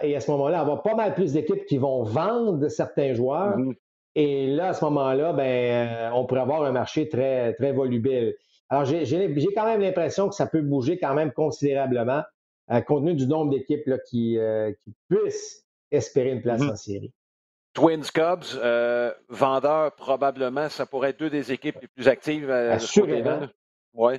et 0.02 0.16
à 0.16 0.20
ce 0.20 0.32
moment-là, 0.32 0.60
avoir 0.60 0.82
pas 0.82 0.95
mal 0.95 1.14
plus 1.14 1.34
d'équipes 1.34 1.64
qui 1.68 1.78
vont 1.78 2.02
vendre 2.02 2.68
certains 2.68 3.14
joueurs. 3.14 3.60
Mm-hmm. 3.60 3.76
Et 4.16 4.48
là, 4.48 4.70
à 4.70 4.74
ce 4.74 4.84
moment-là, 4.86 5.34
ben, 5.34 6.12
on 6.16 6.26
pourrait 6.26 6.41
avoir 6.41 6.64
un 6.64 6.72
marché 6.72 7.08
très, 7.08 7.54
très 7.54 7.74
volubile. 7.74 8.34
Alors, 8.70 8.86
j'ai 8.86 9.48
quand 9.56 9.66
même 9.66 9.82
l'impression 9.82 10.30
que 10.30 10.34
ça 10.34 10.48
peut 10.48 10.64
bouger 10.64 10.98
quand 10.98 11.14
même 11.14 11.32
considérablement, 11.32 12.24
compte 12.88 13.04
tenu 13.04 13.14
du 13.14 13.28
nombre 13.28 13.52
d'équipes 13.52 13.88
qui, 14.10 14.39
qui 14.84 14.95
puissent 15.10 15.64
espérer 15.91 16.32
une 16.32 16.41
place 16.41 16.62
mm-hmm. 16.62 16.72
en 16.72 16.76
série. 16.76 17.14
Twins 17.78 18.09
Cubs, 18.11 18.57
euh, 18.59 19.11
vendeur 19.30 19.91
probablement, 19.91 20.67
ça 20.67 20.88
pourrait 20.88 21.11
être 21.11 21.19
deux 21.19 21.30
des 21.30 21.51
équipes 21.51 21.78
les 21.80 21.88
plus 21.88 22.07
actives 22.07 22.49
à 22.49 22.71
Assurément. 22.71 23.41
Oui. 23.93 24.13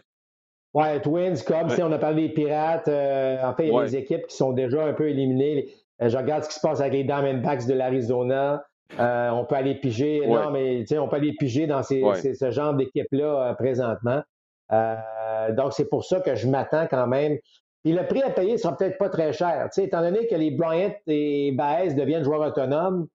Ouais, 0.74 1.00
Twins, 1.00 1.34
Cubs, 1.44 1.72
on 1.82 1.90
a 1.90 1.98
parlé 1.98 2.28
des 2.28 2.34
Pirates. 2.34 2.86
Euh, 2.86 3.42
en 3.42 3.52
fait, 3.54 3.66
il 3.66 3.74
y 3.74 3.76
a 3.76 3.82
des 3.82 3.96
équipes 3.96 4.28
qui 4.28 4.36
sont 4.36 4.52
déjà 4.52 4.84
un 4.84 4.92
peu 4.92 5.08
éliminées. 5.08 5.74
Euh, 6.00 6.08
je 6.08 6.16
regarde 6.16 6.44
ce 6.44 6.50
qui 6.50 6.54
se 6.54 6.60
passe 6.60 6.80
avec 6.80 6.92
les 6.92 7.02
Diamondbacks 7.02 7.66
de 7.66 7.74
l'Arizona. 7.74 8.62
on 8.96 9.44
peut 9.48 9.56
aller 9.56 9.74
piger. 9.74 10.24
Non, 10.24 10.52
mais 10.52 10.84
on 10.96 11.08
peut 11.08 11.16
aller 11.16 11.34
piger 11.36 11.66
dans 11.66 11.82
ce 11.82 12.50
genre 12.50 12.74
d'équipe-là 12.74 13.56
présentement. 13.58 14.22
donc, 14.70 15.72
c'est 15.72 15.88
pour 15.88 16.04
ça 16.04 16.20
que 16.20 16.36
je 16.36 16.46
m'attends 16.46 16.86
quand 16.86 17.08
même. 17.08 17.36
Puis 17.82 17.92
le 17.92 18.06
prix 18.06 18.22
à 18.22 18.30
payer 18.30 18.52
ne 18.52 18.56
sera 18.56 18.76
peut-être 18.76 18.98
pas 18.98 19.08
très 19.08 19.32
cher. 19.32 19.68
étant 19.76 20.00
donné 20.00 20.28
que 20.28 20.36
les 20.36 20.52
Bryant 20.52 20.94
et 21.08 21.50
Baez 21.50 21.94
deviennent 21.94 22.22
joueurs 22.22 22.46
autonomes, 22.46 23.08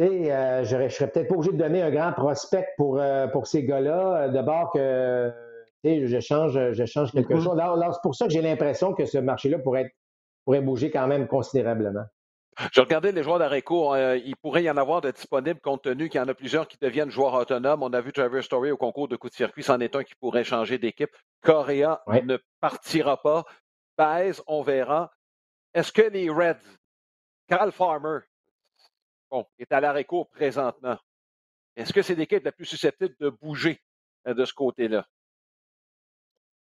euh, 0.00 0.64
je 0.64 0.76
ne 0.76 0.88
serais 0.88 1.10
peut-être 1.10 1.28
pas 1.28 1.34
obligé 1.34 1.52
de 1.52 1.58
donner 1.58 1.82
un 1.82 1.90
grand 1.90 2.12
prospect 2.12 2.66
pour, 2.76 3.00
euh, 3.00 3.26
pour 3.28 3.46
ces 3.46 3.64
gars-là. 3.64 4.16
Euh, 4.16 4.28
d'abord 4.28 4.70
que 4.72 5.32
je 5.84 6.20
change, 6.20 6.72
je 6.72 6.84
change 6.86 7.12
quelque 7.12 7.34
mm-hmm. 7.34 7.42
chose. 7.42 7.58
Alors, 7.58 7.94
c'est 7.94 8.00
pour 8.02 8.14
ça 8.14 8.26
que 8.26 8.32
j'ai 8.32 8.42
l'impression 8.42 8.94
que 8.94 9.06
ce 9.06 9.18
marché-là 9.18 9.58
pourrait, 9.58 9.92
pourrait 10.44 10.60
bouger 10.60 10.90
quand 10.90 11.06
même 11.06 11.26
considérablement. 11.26 12.04
Je 12.72 12.80
regardais 12.80 13.12
les 13.12 13.22
joueurs 13.22 13.38
d'Areco. 13.38 13.94
il 13.94 14.34
pourrait 14.42 14.64
y 14.64 14.70
en 14.70 14.76
avoir 14.76 15.00
de 15.00 15.12
disponibles 15.12 15.60
compte 15.60 15.82
tenu 15.82 16.08
qu'il 16.08 16.20
y 16.20 16.24
en 16.24 16.26
a 16.26 16.34
plusieurs 16.34 16.66
qui 16.66 16.76
deviennent 16.80 17.10
joueurs 17.10 17.34
autonomes. 17.34 17.84
On 17.84 17.92
a 17.92 18.00
vu 18.00 18.12
Trevor 18.12 18.42
Story 18.42 18.72
au 18.72 18.76
concours 18.76 19.06
de 19.06 19.14
coup 19.14 19.28
de 19.28 19.34
circuit. 19.34 19.62
C'en 19.62 19.78
est 19.78 19.94
un 19.94 20.02
qui 20.02 20.16
pourrait 20.16 20.42
changer 20.42 20.76
d'équipe. 20.76 21.10
Correa 21.40 22.02
ne 22.08 22.36
partira 22.60 23.16
pas. 23.22 23.44
Baez, 23.96 24.42
on 24.48 24.62
verra. 24.62 25.12
Est-ce 25.72 25.92
que 25.92 26.02
les 26.02 26.30
Reds, 26.30 26.78
Carl 27.46 27.70
Farmer, 27.70 28.18
bon, 29.30 29.44
est 29.58 29.72
à 29.72 29.80
l'arrêt 29.80 30.04
court 30.04 30.28
présentement. 30.28 30.96
Est-ce 31.76 31.92
que 31.92 32.02
c'est 32.02 32.14
l'équipe 32.14 32.44
la 32.44 32.52
plus 32.52 32.64
susceptible 32.64 33.14
de 33.20 33.30
bouger 33.30 33.80
euh, 34.26 34.34
de 34.34 34.44
ce 34.44 34.52
côté-là? 34.52 35.06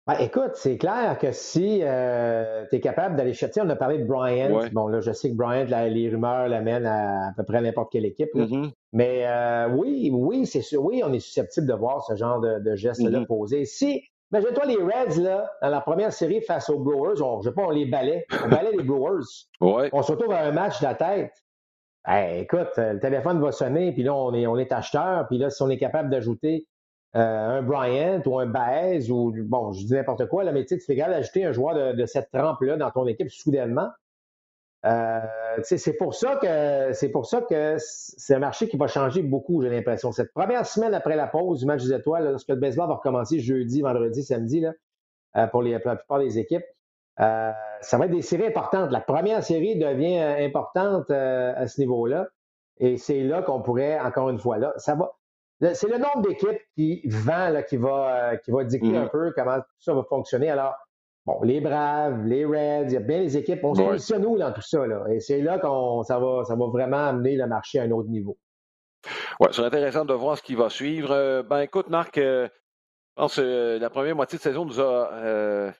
Ben, 0.06 0.18
écoute, 0.20 0.52
c'est 0.54 0.78
clair 0.78 1.18
que 1.18 1.32
si 1.32 1.80
euh, 1.82 2.64
tu 2.70 2.76
es 2.76 2.80
capable 2.80 3.16
d'aller 3.16 3.34
chercher, 3.34 3.60
on 3.60 3.68
a 3.70 3.74
parlé 3.74 3.98
de 3.98 4.04
Bryant. 4.04 4.68
Bon, 4.72 4.86
là, 4.86 5.00
je 5.00 5.10
sais 5.10 5.30
que 5.30 5.34
Bryant, 5.34 5.66
les 5.88 6.08
rumeurs 6.08 6.48
l'amènent 6.48 6.86
à 6.86 7.28
à 7.28 7.32
peu 7.36 7.42
près 7.42 7.60
n'importe 7.60 7.90
quelle 7.90 8.04
équipe. 8.04 8.32
Mm-hmm. 8.32 8.70
Mais 8.92 9.26
euh, 9.26 9.68
oui, 9.68 10.10
oui, 10.12 10.46
c'est 10.46 10.62
sûr, 10.62 10.84
oui, 10.84 11.02
on 11.04 11.12
est 11.12 11.18
susceptible 11.18 11.66
de 11.66 11.74
voir 11.74 12.04
ce 12.04 12.14
genre 12.14 12.40
de, 12.40 12.60
de 12.60 12.76
geste-là 12.76 13.18
mm-hmm. 13.18 13.26
posé. 13.26 13.64
Si, 13.64 14.04
imagine-toi 14.30 14.66
les 14.66 14.76
Reds, 14.76 15.20
là, 15.20 15.50
dans 15.60 15.70
la 15.70 15.80
première 15.80 16.12
série 16.12 16.40
face 16.40 16.70
aux 16.70 16.78
Brewers, 16.78 17.20
on, 17.20 17.40
je 17.42 17.48
sais 17.48 17.54
pas, 17.54 17.62
on 17.62 17.70
les 17.70 17.86
balait. 17.86 18.26
On 18.44 18.48
balait 18.48 18.72
les 18.72 18.84
Brewers. 18.84 19.24
On 19.60 20.02
se 20.02 20.12
retrouve 20.12 20.32
à 20.32 20.44
un 20.44 20.52
match 20.52 20.78
de 20.80 20.84
la 20.84 20.94
tête 20.94 21.32
écoute, 22.08 22.70
euh, 22.78 22.94
le 22.94 23.00
téléphone 23.00 23.40
va 23.40 23.52
sonner, 23.52 23.92
puis 23.92 24.02
là, 24.02 24.14
on 24.14 24.32
est, 24.32 24.46
on 24.46 24.56
est 24.56 24.72
acheteur, 24.72 25.26
puis 25.26 25.38
là, 25.38 25.50
si 25.50 25.62
on 25.62 25.68
est 25.68 25.78
capable 25.78 26.08
d'ajouter 26.08 26.66
euh, 27.16 27.58
un 27.58 27.62
Bryant 27.62 28.22
ou 28.26 28.38
un 28.38 28.46
Baez 28.46 29.10
ou, 29.10 29.32
bon, 29.44 29.72
je 29.72 29.84
dis 29.86 29.92
n'importe 29.92 30.26
quoi, 30.28 30.44
là, 30.44 30.52
mais 30.52 30.64
tu 30.64 30.78
sais, 30.78 30.94
tu 30.94 30.94
d'ajouter 30.94 31.44
un 31.44 31.52
joueur 31.52 31.94
de, 31.94 32.06
cette 32.06 32.30
trempe-là 32.30 32.76
dans 32.76 32.90
ton 32.90 33.06
équipe 33.06 33.30
soudainement. 33.30 33.88
Euh, 34.84 35.20
c'est 35.62 35.96
pour 35.96 36.14
ça 36.14 36.36
que 36.36 36.92
c'est 36.92 37.08
pour 37.08 37.26
ça 37.26 37.40
que 37.40 37.76
c'est 37.78 38.34
un 38.34 38.38
marché 38.38 38.68
qui 38.68 38.76
va 38.76 38.86
changer 38.86 39.22
beaucoup, 39.22 39.62
j'ai 39.62 39.70
l'impression. 39.70 40.12
Cette 40.12 40.32
première 40.32 40.64
semaine 40.64 40.94
après 40.94 41.16
la 41.16 41.26
pause 41.26 41.60
du 41.60 41.66
match 41.66 41.82
des 41.82 41.92
étoiles, 41.92 42.30
lorsque 42.30 42.50
le 42.50 42.56
baseball 42.56 42.86
va 42.86 42.94
recommencer 42.94 43.40
jeudi, 43.40 43.82
vendredi, 43.82 44.22
samedi, 44.22 44.60
là, 44.60 45.48
pour, 45.48 45.62
les, 45.62 45.76
pour 45.80 45.90
la 45.90 45.96
plupart 45.96 46.20
des 46.20 46.38
équipes, 46.38 46.64
euh, 47.20 47.52
ça 47.80 47.98
va 47.98 48.06
être 48.06 48.12
des 48.12 48.22
séries 48.22 48.46
importantes. 48.46 48.90
La 48.90 49.00
première 49.00 49.42
série 49.42 49.76
devient 49.76 50.18
euh, 50.18 50.46
importante 50.46 51.10
euh, 51.10 51.52
à 51.56 51.66
ce 51.66 51.80
niveau-là. 51.80 52.26
Et 52.78 52.98
c'est 52.98 53.22
là 53.22 53.42
qu'on 53.42 53.62
pourrait, 53.62 53.98
encore 53.98 54.28
une 54.28 54.38
fois, 54.38 54.58
là, 54.58 54.74
ça 54.76 54.94
va. 54.94 55.12
c'est 55.72 55.88
le 55.88 55.96
nombre 55.96 56.20
d'équipes 56.22 56.60
qui 56.74 57.02
vend 57.06 57.54
qui, 57.66 57.78
va, 57.78 58.36
qui 58.44 58.50
va 58.50 58.64
dicter 58.64 58.88
mm-hmm. 58.88 59.04
un 59.04 59.08
peu 59.08 59.32
comment 59.34 59.56
tout 59.56 59.64
ça 59.78 59.94
va 59.94 60.02
fonctionner. 60.04 60.50
Alors, 60.50 60.74
bon, 61.24 61.40
les 61.42 61.62
Braves, 61.62 62.22
les 62.26 62.44
Reds, 62.44 62.88
il 62.88 62.92
y 62.92 62.96
a 62.96 63.00
bien 63.00 63.20
les 63.20 63.38
équipes. 63.38 63.60
On 63.64 63.74
se 63.74 63.80
positionne 63.80 64.26
où 64.26 64.36
dans 64.36 64.52
tout 64.52 64.60
ça? 64.60 64.86
Là? 64.86 65.04
Et 65.10 65.20
c'est 65.20 65.40
là 65.40 65.58
qu'on 65.58 66.02
ça 66.02 66.18
va, 66.18 66.44
ça 66.44 66.54
va 66.54 66.66
vraiment 66.66 67.08
amener 67.08 67.36
le 67.36 67.46
marché 67.46 67.78
à 67.78 67.84
un 67.84 67.90
autre 67.92 68.10
niveau. 68.10 68.36
Oui, 69.40 69.48
c'est 69.52 69.62
intéressant 69.62 70.04
de 70.04 70.12
voir 70.12 70.36
ce 70.36 70.42
qui 70.42 70.54
va 70.54 70.68
suivre. 70.68 71.42
Ben 71.48 71.60
écoute, 71.60 71.88
Marc, 71.88 72.16
je 72.16 72.48
pense 73.14 73.36
que 73.36 73.78
la 73.80 73.88
première 73.88 74.16
moitié 74.16 74.36
de 74.36 74.42
saison 74.42 74.66
nous 74.66 74.80
a, 74.80 75.72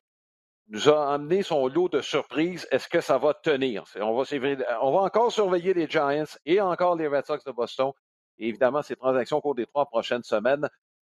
nous 0.69 0.89
a 0.89 1.15
amené 1.15 1.43
son 1.43 1.67
lot 1.69 1.89
de 1.89 2.01
surprises. 2.01 2.67
Est-ce 2.71 2.89
que 2.89 3.01
ça 3.01 3.19
va 3.19 3.35
tenir? 3.35 3.85
On 4.01 4.21
va, 4.21 5.01
encore 5.01 5.31
surveiller 5.31 5.75
les 5.75 5.87
Giants 5.89 6.25
et 6.45 6.61
encore 6.61 6.97
les 6.97 7.07
Red 7.07 7.25
Sox 7.27 7.45
de 7.45 7.53
Boston. 7.53 7.93
Évidemment, 8.39 8.83
ces 8.83 8.97
transactions 8.97 9.39
au 9.39 9.41
cours 9.41 9.55
des 9.55 9.67
trois 9.67 9.87
prochaines 9.87 10.25
semaines. 10.25 10.69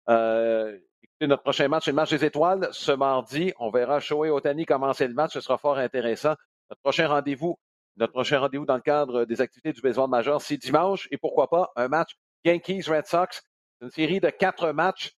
écoutez, 0.07 1.27
notre 1.27 1.43
prochain 1.43 1.67
match, 1.67 1.85
c'est 1.85 1.91
le 1.91 1.95
match 1.95 2.11
des 2.11 2.25
étoiles. 2.25 2.69
Ce 2.71 2.91
mardi, 2.91 3.53
on 3.59 3.69
verra 3.69 3.99
Shohei 3.99 4.29
Otani 4.29 4.65
commencer 4.65 5.07
le 5.07 5.13
match. 5.13 5.33
Ce 5.33 5.41
sera 5.41 5.57
fort 5.57 5.77
intéressant. 5.77 6.35
Notre 6.69 6.81
prochain 6.81 7.07
rendez-vous, 7.07 7.57
notre 7.97 8.13
prochain 8.13 8.39
rendez-vous 8.39 8.65
dans 8.65 8.75
le 8.75 8.81
cadre 8.81 9.25
des 9.25 9.41
activités 9.41 9.73
du 9.73 9.81
baseball 9.81 10.09
majeur, 10.09 10.41
c'est 10.41 10.57
dimanche. 10.57 11.07
Et 11.11 11.17
pourquoi 11.17 11.49
pas 11.49 11.71
un 11.75 11.87
match 11.87 12.11
Yankees-Red 12.45 13.07
Sox. 13.07 13.41
Une 13.81 13.89
série 13.89 14.19
de 14.19 14.29
quatre 14.29 14.71
matchs. 14.71 15.13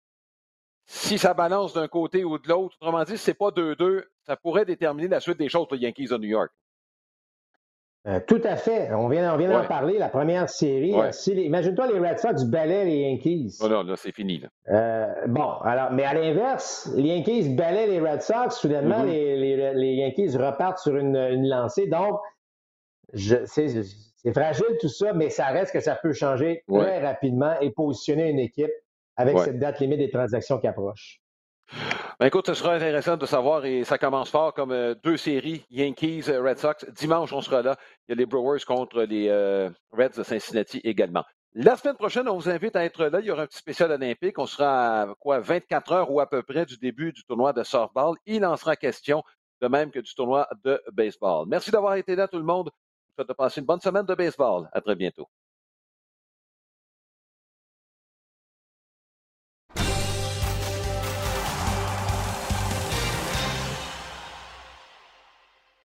Si 0.92 1.18
ça 1.18 1.34
balance 1.34 1.72
d'un 1.72 1.86
côté 1.86 2.24
ou 2.24 2.36
de 2.36 2.48
l'autre, 2.48 2.76
autrement 2.80 3.04
dit, 3.04 3.16
si 3.16 3.18
ce 3.18 3.30
n'est 3.30 3.34
pas 3.34 3.50
2-2, 3.50 4.02
ça 4.26 4.34
pourrait 4.36 4.64
déterminer 4.64 5.06
la 5.06 5.20
suite 5.20 5.38
des 5.38 5.48
choses 5.48 5.68
pour 5.68 5.76
les 5.76 5.82
Yankees 5.82 6.08
de 6.08 6.16
New 6.16 6.30
York. 6.30 6.50
Euh, 8.08 8.18
tout 8.26 8.40
à 8.42 8.56
fait. 8.56 8.92
On 8.92 9.06
vient, 9.06 9.32
on 9.32 9.36
vient 9.36 9.52
d'en 9.52 9.64
parler, 9.64 9.98
la 9.98 10.08
première 10.08 10.48
série. 10.48 10.92
Imagine-toi 11.28 11.92
les 11.92 11.98
Red 12.00 12.18
Sox 12.18 12.42
balaient 12.44 12.86
les 12.86 13.02
Yankees. 13.02 13.58
Oh 13.62 13.68
non, 13.68 13.84
là, 13.84 13.94
c'est 13.94 14.10
fini. 14.10 14.42
Euh, 14.68 15.06
bon, 15.28 15.52
alors, 15.62 15.92
mais 15.92 16.02
à 16.02 16.12
l'inverse, 16.12 16.90
les 16.96 17.14
Yankees 17.14 17.50
balaient 17.50 17.86
les 17.86 18.00
Red 18.00 18.22
Sox. 18.22 18.56
Soudainement, 18.56 19.04
mm-hmm. 19.04 19.74
les, 19.74 19.94
Yankees 19.94 20.36
repartent 20.36 20.80
sur 20.80 20.96
une, 20.96 21.48
lancée. 21.48 21.86
Donc, 21.86 22.18
c'est 23.14 24.34
fragile 24.34 24.76
tout 24.80 24.88
ça, 24.88 25.12
mais 25.12 25.30
ça 25.30 25.46
reste 25.46 25.72
que 25.72 25.80
ça 25.80 25.94
peut 25.94 26.12
changer 26.12 26.64
très 26.68 27.00
rapidement 27.00 27.54
et 27.60 27.70
positionner 27.70 28.28
une 28.28 28.40
équipe 28.40 28.72
avec 29.20 29.38
cette 29.38 29.58
date 29.58 29.80
limite 29.80 29.98
des 29.98 30.10
transactions 30.10 30.58
qui 30.58 30.66
approche. 30.66 31.20
Ben 32.18 32.26
écoute, 32.26 32.46
ce 32.46 32.54
sera 32.54 32.74
intéressant 32.74 33.16
de 33.16 33.26
savoir 33.26 33.64
et 33.64 33.84
ça 33.84 33.96
commence 33.96 34.28
fort 34.28 34.52
comme 34.52 34.72
euh, 34.72 34.94
deux 35.04 35.16
séries, 35.16 35.64
Yankees, 35.70 36.24
euh, 36.28 36.42
Red 36.42 36.58
Sox. 36.58 36.84
Dimanche, 36.90 37.32
on 37.32 37.40
sera 37.40 37.62
là. 37.62 37.76
Il 38.06 38.10
y 38.10 38.12
a 38.12 38.16
les 38.16 38.26
Brewers 38.26 38.64
contre 38.66 39.02
les 39.02 39.28
euh, 39.28 39.70
Reds 39.92 40.18
de 40.18 40.22
Cincinnati 40.22 40.80
également. 40.84 41.24
La 41.54 41.76
semaine 41.76 41.96
prochaine, 41.96 42.28
on 42.28 42.36
vous 42.36 42.48
invite 42.48 42.76
à 42.76 42.84
être 42.84 43.06
là. 43.06 43.20
Il 43.20 43.26
y 43.26 43.30
aura 43.30 43.42
un 43.42 43.46
petit 43.46 43.58
spécial 43.58 43.90
olympique. 43.90 44.38
On 44.38 44.46
sera 44.46 45.02
à 45.02 45.14
quoi, 45.18 45.40
24 45.40 45.92
heures 45.92 46.10
ou 46.10 46.20
à 46.20 46.28
peu 46.28 46.42
près 46.42 46.66
du 46.66 46.76
début 46.76 47.12
du 47.12 47.24
tournoi 47.24 47.52
de 47.52 47.62
softball. 47.62 48.16
Il 48.26 48.44
en 48.44 48.56
sera 48.56 48.76
question, 48.76 49.22
de 49.60 49.68
même 49.68 49.90
que 49.90 50.00
du 50.00 50.14
tournoi 50.14 50.48
de 50.64 50.80
baseball. 50.92 51.46
Merci 51.48 51.70
d'avoir 51.70 51.94
été 51.94 52.16
là, 52.16 52.28
tout 52.28 52.38
le 52.38 52.44
monde. 52.44 52.70
Je 52.72 53.08
vous 53.08 53.14
souhaite 53.16 53.28
de 53.28 53.34
passer 53.34 53.60
une 53.60 53.66
bonne 53.66 53.80
semaine 53.80 54.06
de 54.06 54.14
baseball. 54.14 54.68
À 54.72 54.80
très 54.80 54.94
bientôt. 54.94 55.28